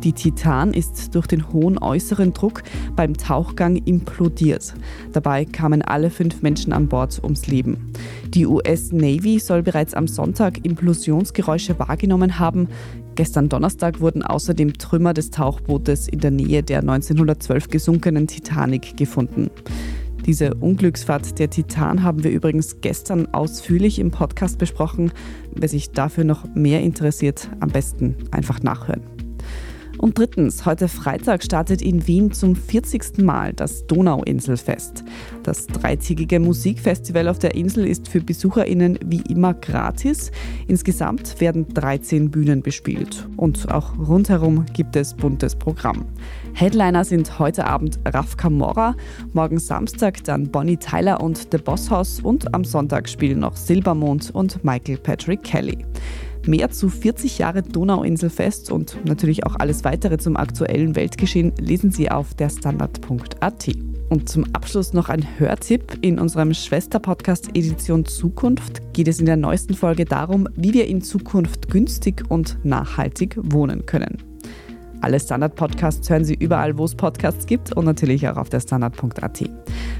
Die 0.05 0.13
Titan 0.13 0.75
ist 0.75 1.15
durch 1.15 1.27
den 1.27 1.53
hohen 1.53 1.79
äußeren 1.79 2.33
Druck 2.33 2.63
beim 2.95 3.17
Tauchgang 3.17 3.77
implodiert. 3.77 4.75
Dabei 5.13 5.45
kamen 5.45 5.83
alle 5.83 6.11
fünf 6.11 6.43
Menschen 6.43 6.73
an 6.73 6.87
Bord 6.87 7.21
ums 7.25 7.47
Leben. 7.49 7.93
Die 8.29 8.47
US 8.47 8.93
Navy 8.93 9.41
soll 9.41 9.63
bereits 9.63 9.95
am 9.95 10.07
Sonntag 10.07 10.65
Implosionsgeräusche 10.65 11.79
wahrgenommen 11.79 12.39
haben. 12.39 12.69
Gestern 13.19 13.49
Donnerstag 13.49 13.99
wurden 13.99 14.23
außerdem 14.23 14.75
Trümmer 14.75 15.13
des 15.13 15.33
Tauchbootes 15.33 16.07
in 16.07 16.21
der 16.21 16.31
Nähe 16.31 16.63
der 16.63 16.79
1912 16.79 17.67
gesunkenen 17.67 18.29
Titanic 18.29 18.97
gefunden. 18.97 19.51
Diese 20.25 20.55
Unglücksfahrt 20.55 21.37
der 21.41 21.51
Titan 21.51 22.05
haben 22.05 22.23
wir 22.23 22.31
übrigens 22.31 22.81
gestern 22.81 23.27
ausführlich 23.35 23.99
im 23.99 24.13
Podcast 24.13 24.59
besprochen. 24.59 25.11
Wer 25.53 25.69
sich 25.69 25.91
dafür 25.91 26.23
noch 26.23 26.45
mehr 26.55 26.81
interessiert, 26.81 27.51
am 27.59 27.71
besten 27.71 28.15
einfach 28.31 28.63
nachhören. 28.63 29.18
Und 29.99 30.17
drittens, 30.17 30.65
heute 30.65 30.87
Freitag 30.87 31.43
startet 31.43 31.83
in 31.83 32.07
Wien 32.07 32.33
zum 32.33 32.55
40. 32.55 33.19
Mal 33.19 33.53
das 33.53 33.87
Donauinselfest. 33.87 35.05
Das 35.43 35.67
dreitägige 35.67 36.39
Musikfestival 36.39 37.29
auf 37.29 37.41
der 37.41 37.57
Insel 37.57 37.87
ist 37.87 38.09
für 38.09 38.21
BesucherInnen 38.21 38.99
wie 39.05 39.23
immer 39.29 39.55
gratis. 39.55 40.31
Insgesamt 40.69 41.41
werden 41.41 41.67
13 41.75 42.31
Bühnen 42.31 42.63
bespielt. 42.63 43.29
Und 43.37 43.71
auch 43.73 43.99
rundherum 43.99 44.67
gibt 44.73 44.95
es 44.95 45.15
buntes 45.15 45.57
Programm. 45.57 46.05
Headliner 46.55 47.05
sind 47.05 47.39
heute 47.39 47.67
Abend 47.67 47.99
Raf 48.05 48.37
Camorra, 48.37 48.95
morgen 49.33 49.59
Samstag 49.59 50.23
dann 50.25 50.49
Bonnie 50.51 50.77
Tyler 50.77 51.21
und 51.21 51.49
The 51.51 51.59
Boss 51.59 51.91
House 51.91 52.21
und 52.21 52.55
am 52.55 52.65
Sonntag 52.65 53.09
spielen 53.09 53.41
noch 53.41 53.57
Silbermond 53.57 54.31
und 54.33 54.65
Michael 54.65 54.99
Patrick 54.99 55.43
Kelly. 55.43 55.85
Mehr 56.49 56.71
zu 56.71 56.89
40 56.89 57.37
Jahre 57.37 57.61
Donauinselfest 57.61 58.73
und 58.73 58.97
natürlich 59.05 59.45
auch 59.45 59.57
alles 59.57 59.85
weitere 59.85 60.17
zum 60.17 60.39
aktuellen 60.39 60.97
Weltgeschehen 60.97 61.53
lesen 61.59 61.91
Sie 61.91 62.11
auf 62.11 62.33
derstandard.at. 62.33 63.69
Und 64.09 64.31
zum 64.31 64.47
Abschluss 64.55 64.95
noch 64.95 65.11
ein 65.11 65.27
Hörtipp. 65.39 65.99
In 66.01 66.19
unserem 66.19 66.55
Schwester-Podcast 66.55 67.49
Edition 67.49 68.07
Zukunft 68.07 68.81
geht 68.95 69.09
es 69.09 69.21
in 69.21 69.27
der 69.27 69.37
neuesten 69.37 69.75
Folge 69.75 70.07
darum, 70.07 70.49
wie 70.57 70.73
wir 70.73 70.87
in 70.87 71.03
Zukunft 71.03 71.71
günstig 71.71 72.25
und 72.31 72.57
nachhaltig 72.65 73.37
wohnen 73.43 73.85
können. 73.85 74.28
Alle 75.01 75.21
Standard-Podcasts 75.21 76.11
hören 76.11 76.25
Sie 76.25 76.35
überall, 76.35 76.77
wo 76.77 76.85
es 76.85 76.95
Podcasts 76.95 77.47
gibt 77.47 77.73
und 77.77 77.85
natürlich 77.85 78.29
auch 78.29 78.37
auf 78.37 78.49
der 78.49 78.61
Standard.at. 78.61 79.45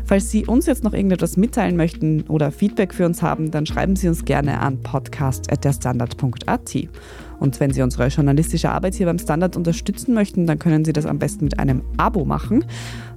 Falls 0.05 0.31
Sie 0.31 0.45
uns 0.47 0.67
jetzt 0.67 0.83
noch 0.83 0.93
irgendetwas 0.93 1.37
mitteilen 1.37 1.77
möchten 1.77 2.23
oder 2.23 2.51
Feedback 2.51 2.93
für 2.93 3.07
uns 3.07 3.23
haben, 3.23 3.51
dann 3.51 3.65
schreiben 3.67 3.95
Sie 3.95 4.09
uns 4.09 4.25
gerne 4.25 4.59
an 4.61 4.83
podcast.derstandard.at. 4.83 6.77
Und 7.39 7.61
wenn 7.61 7.71
Sie 7.71 7.83
unsere 7.83 8.09
journalistische 8.09 8.71
Arbeit 8.71 8.95
hier 8.95 9.07
beim 9.07 9.19
Standard 9.19 9.57
unterstützen 9.57 10.15
möchten, 10.15 10.47
dann 10.47 10.59
können 10.59 10.85
Sie 10.85 10.93
das 10.93 11.07
am 11.07 11.21
besten 11.21 11.45
mit 11.45 11.61
einem 11.61 11.83
Abo 11.97 12.25
machen. 12.25 12.65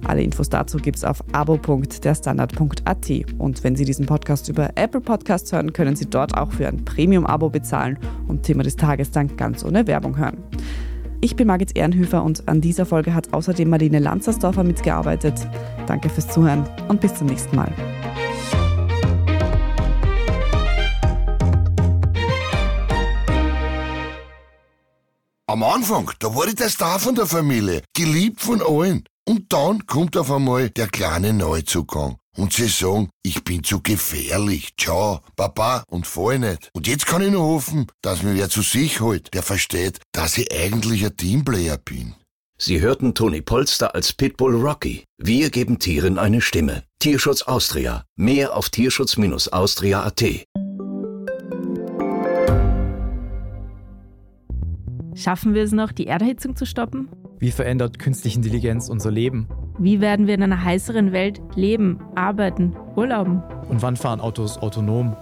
Alle 0.04 0.22
Infos 0.22 0.48
dazu 0.48 0.78
gibt 0.78 0.98
es 0.98 1.04
auf 1.04 1.24
abo.derstandard.at. 1.32 3.10
Und 3.38 3.64
wenn 3.64 3.74
Sie 3.74 3.84
diesen 3.84 4.06
Podcast 4.06 4.48
über 4.48 4.70
Apple 4.76 5.00
Podcasts 5.00 5.52
hören, 5.52 5.72
können 5.72 5.96
Sie 5.96 6.06
dort 6.06 6.36
auch 6.36 6.52
für 6.52 6.68
ein 6.68 6.84
Premium-Abo 6.84 7.50
bezahlen 7.50 7.98
und 8.28 8.44
Thema 8.44 8.62
des 8.62 8.76
Tages 8.76 9.10
dann 9.10 9.36
ganz 9.36 9.64
ohne 9.64 9.86
Werbung 9.88 10.16
hören. 10.16 10.38
Ich 11.24 11.36
bin 11.36 11.46
Margit 11.46 11.76
Ehrenhöfer 11.76 12.24
und 12.24 12.48
an 12.48 12.60
dieser 12.60 12.84
Folge 12.84 13.14
hat 13.14 13.32
außerdem 13.32 13.70
Marlene 13.70 14.00
Lanzersdorfer 14.00 14.64
mitgearbeitet. 14.64 15.34
Danke 15.86 16.08
fürs 16.08 16.26
Zuhören 16.26 16.68
und 16.88 17.00
bis 17.00 17.14
zum 17.14 17.28
nächsten 17.28 17.54
Mal. 17.54 17.72
Am 25.46 25.62
Anfang, 25.62 26.10
da 26.18 26.34
war 26.34 26.48
ich 26.48 26.56
der 26.56 26.70
Star 26.70 26.98
von 26.98 27.14
der 27.14 27.26
Familie, 27.26 27.82
geliebt 27.94 28.40
von 28.40 28.60
allen. 28.60 29.04
Und 29.24 29.52
dann 29.52 29.86
kommt 29.86 30.16
auf 30.16 30.32
einmal 30.32 30.70
der 30.70 30.88
kleine 30.88 31.32
Neuzugang. 31.32 32.16
Und 32.36 32.52
sie 32.54 32.68
sagen, 32.68 33.10
ich 33.22 33.44
bin 33.44 33.62
zu 33.62 33.82
gefährlich. 33.82 34.70
Ciao, 34.78 35.20
Papa 35.36 35.84
und 35.88 36.06
fall 36.06 36.38
nicht. 36.38 36.70
Und 36.72 36.86
jetzt 36.86 37.06
kann 37.06 37.22
ich 37.22 37.30
nur 37.30 37.44
hoffen, 37.44 37.86
dass 38.00 38.22
mir 38.22 38.34
wer 38.34 38.48
zu 38.48 38.62
sich 38.62 39.00
holt, 39.00 39.34
der 39.34 39.42
versteht, 39.42 40.00
dass 40.12 40.38
ich 40.38 40.50
eigentlich 40.52 41.04
ein 41.04 41.16
Teamplayer 41.16 41.76
bin. 41.76 42.14
Sie 42.58 42.80
hörten 42.80 43.14
Toni 43.14 43.42
Polster 43.42 43.94
als 43.94 44.12
Pitbull 44.12 44.54
Rocky. 44.54 45.04
Wir 45.18 45.50
geben 45.50 45.78
Tieren 45.78 46.18
eine 46.18 46.40
Stimme. 46.40 46.84
Tierschutz 47.00 47.42
Austria. 47.42 48.04
Mehr 48.16 48.56
auf 48.56 48.70
tierschutz-austria.at. 48.70 50.24
Schaffen 55.14 55.54
wir 55.54 55.62
es 55.64 55.72
noch, 55.72 55.92
die 55.92 56.06
Erderhitzung 56.06 56.56
zu 56.56 56.64
stoppen? 56.64 57.08
Wie 57.38 57.50
verändert 57.50 57.98
künstliche 57.98 58.36
Intelligenz 58.36 58.88
unser 58.88 59.10
Leben? 59.10 59.48
Wie 59.78 60.00
werden 60.00 60.26
wir 60.26 60.34
in 60.34 60.42
einer 60.42 60.62
heißeren 60.62 61.12
Welt 61.12 61.40
leben, 61.54 62.00
arbeiten, 62.14 62.76
urlauben? 62.94 63.42
Und 63.68 63.82
wann 63.82 63.96
fahren 63.96 64.20
Autos 64.20 64.58
autonom? 64.58 65.16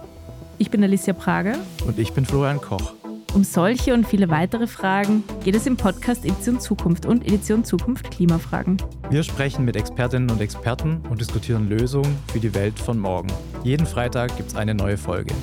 Ich 0.57 0.69
bin 0.69 0.83
Alicia 0.83 1.13
Prager. 1.13 1.55
Und 1.85 1.97
ich 1.97 2.13
bin 2.13 2.25
Florian 2.25 2.59
Koch. 2.59 2.93
Um 3.33 3.45
solche 3.45 3.93
und 3.93 4.05
viele 4.05 4.29
weitere 4.29 4.67
Fragen 4.67 5.23
geht 5.45 5.55
es 5.55 5.65
im 5.65 5.77
Podcast 5.77 6.25
Edition 6.25 6.59
Zukunft 6.59 7.05
und 7.05 7.25
Edition 7.25 7.63
Zukunft 7.63 8.11
Klimafragen. 8.11 8.75
Wir 9.09 9.23
sprechen 9.23 9.63
mit 9.63 9.77
Expertinnen 9.77 10.29
und 10.29 10.41
Experten 10.41 11.01
und 11.09 11.21
diskutieren 11.21 11.69
Lösungen 11.69 12.17
für 12.31 12.39
die 12.39 12.53
Welt 12.53 12.77
von 12.77 12.99
morgen. 12.99 13.29
Jeden 13.63 13.85
Freitag 13.85 14.35
gibt 14.35 14.49
es 14.49 14.55
eine 14.57 14.75
neue 14.75 14.97
Folge. 14.97 15.33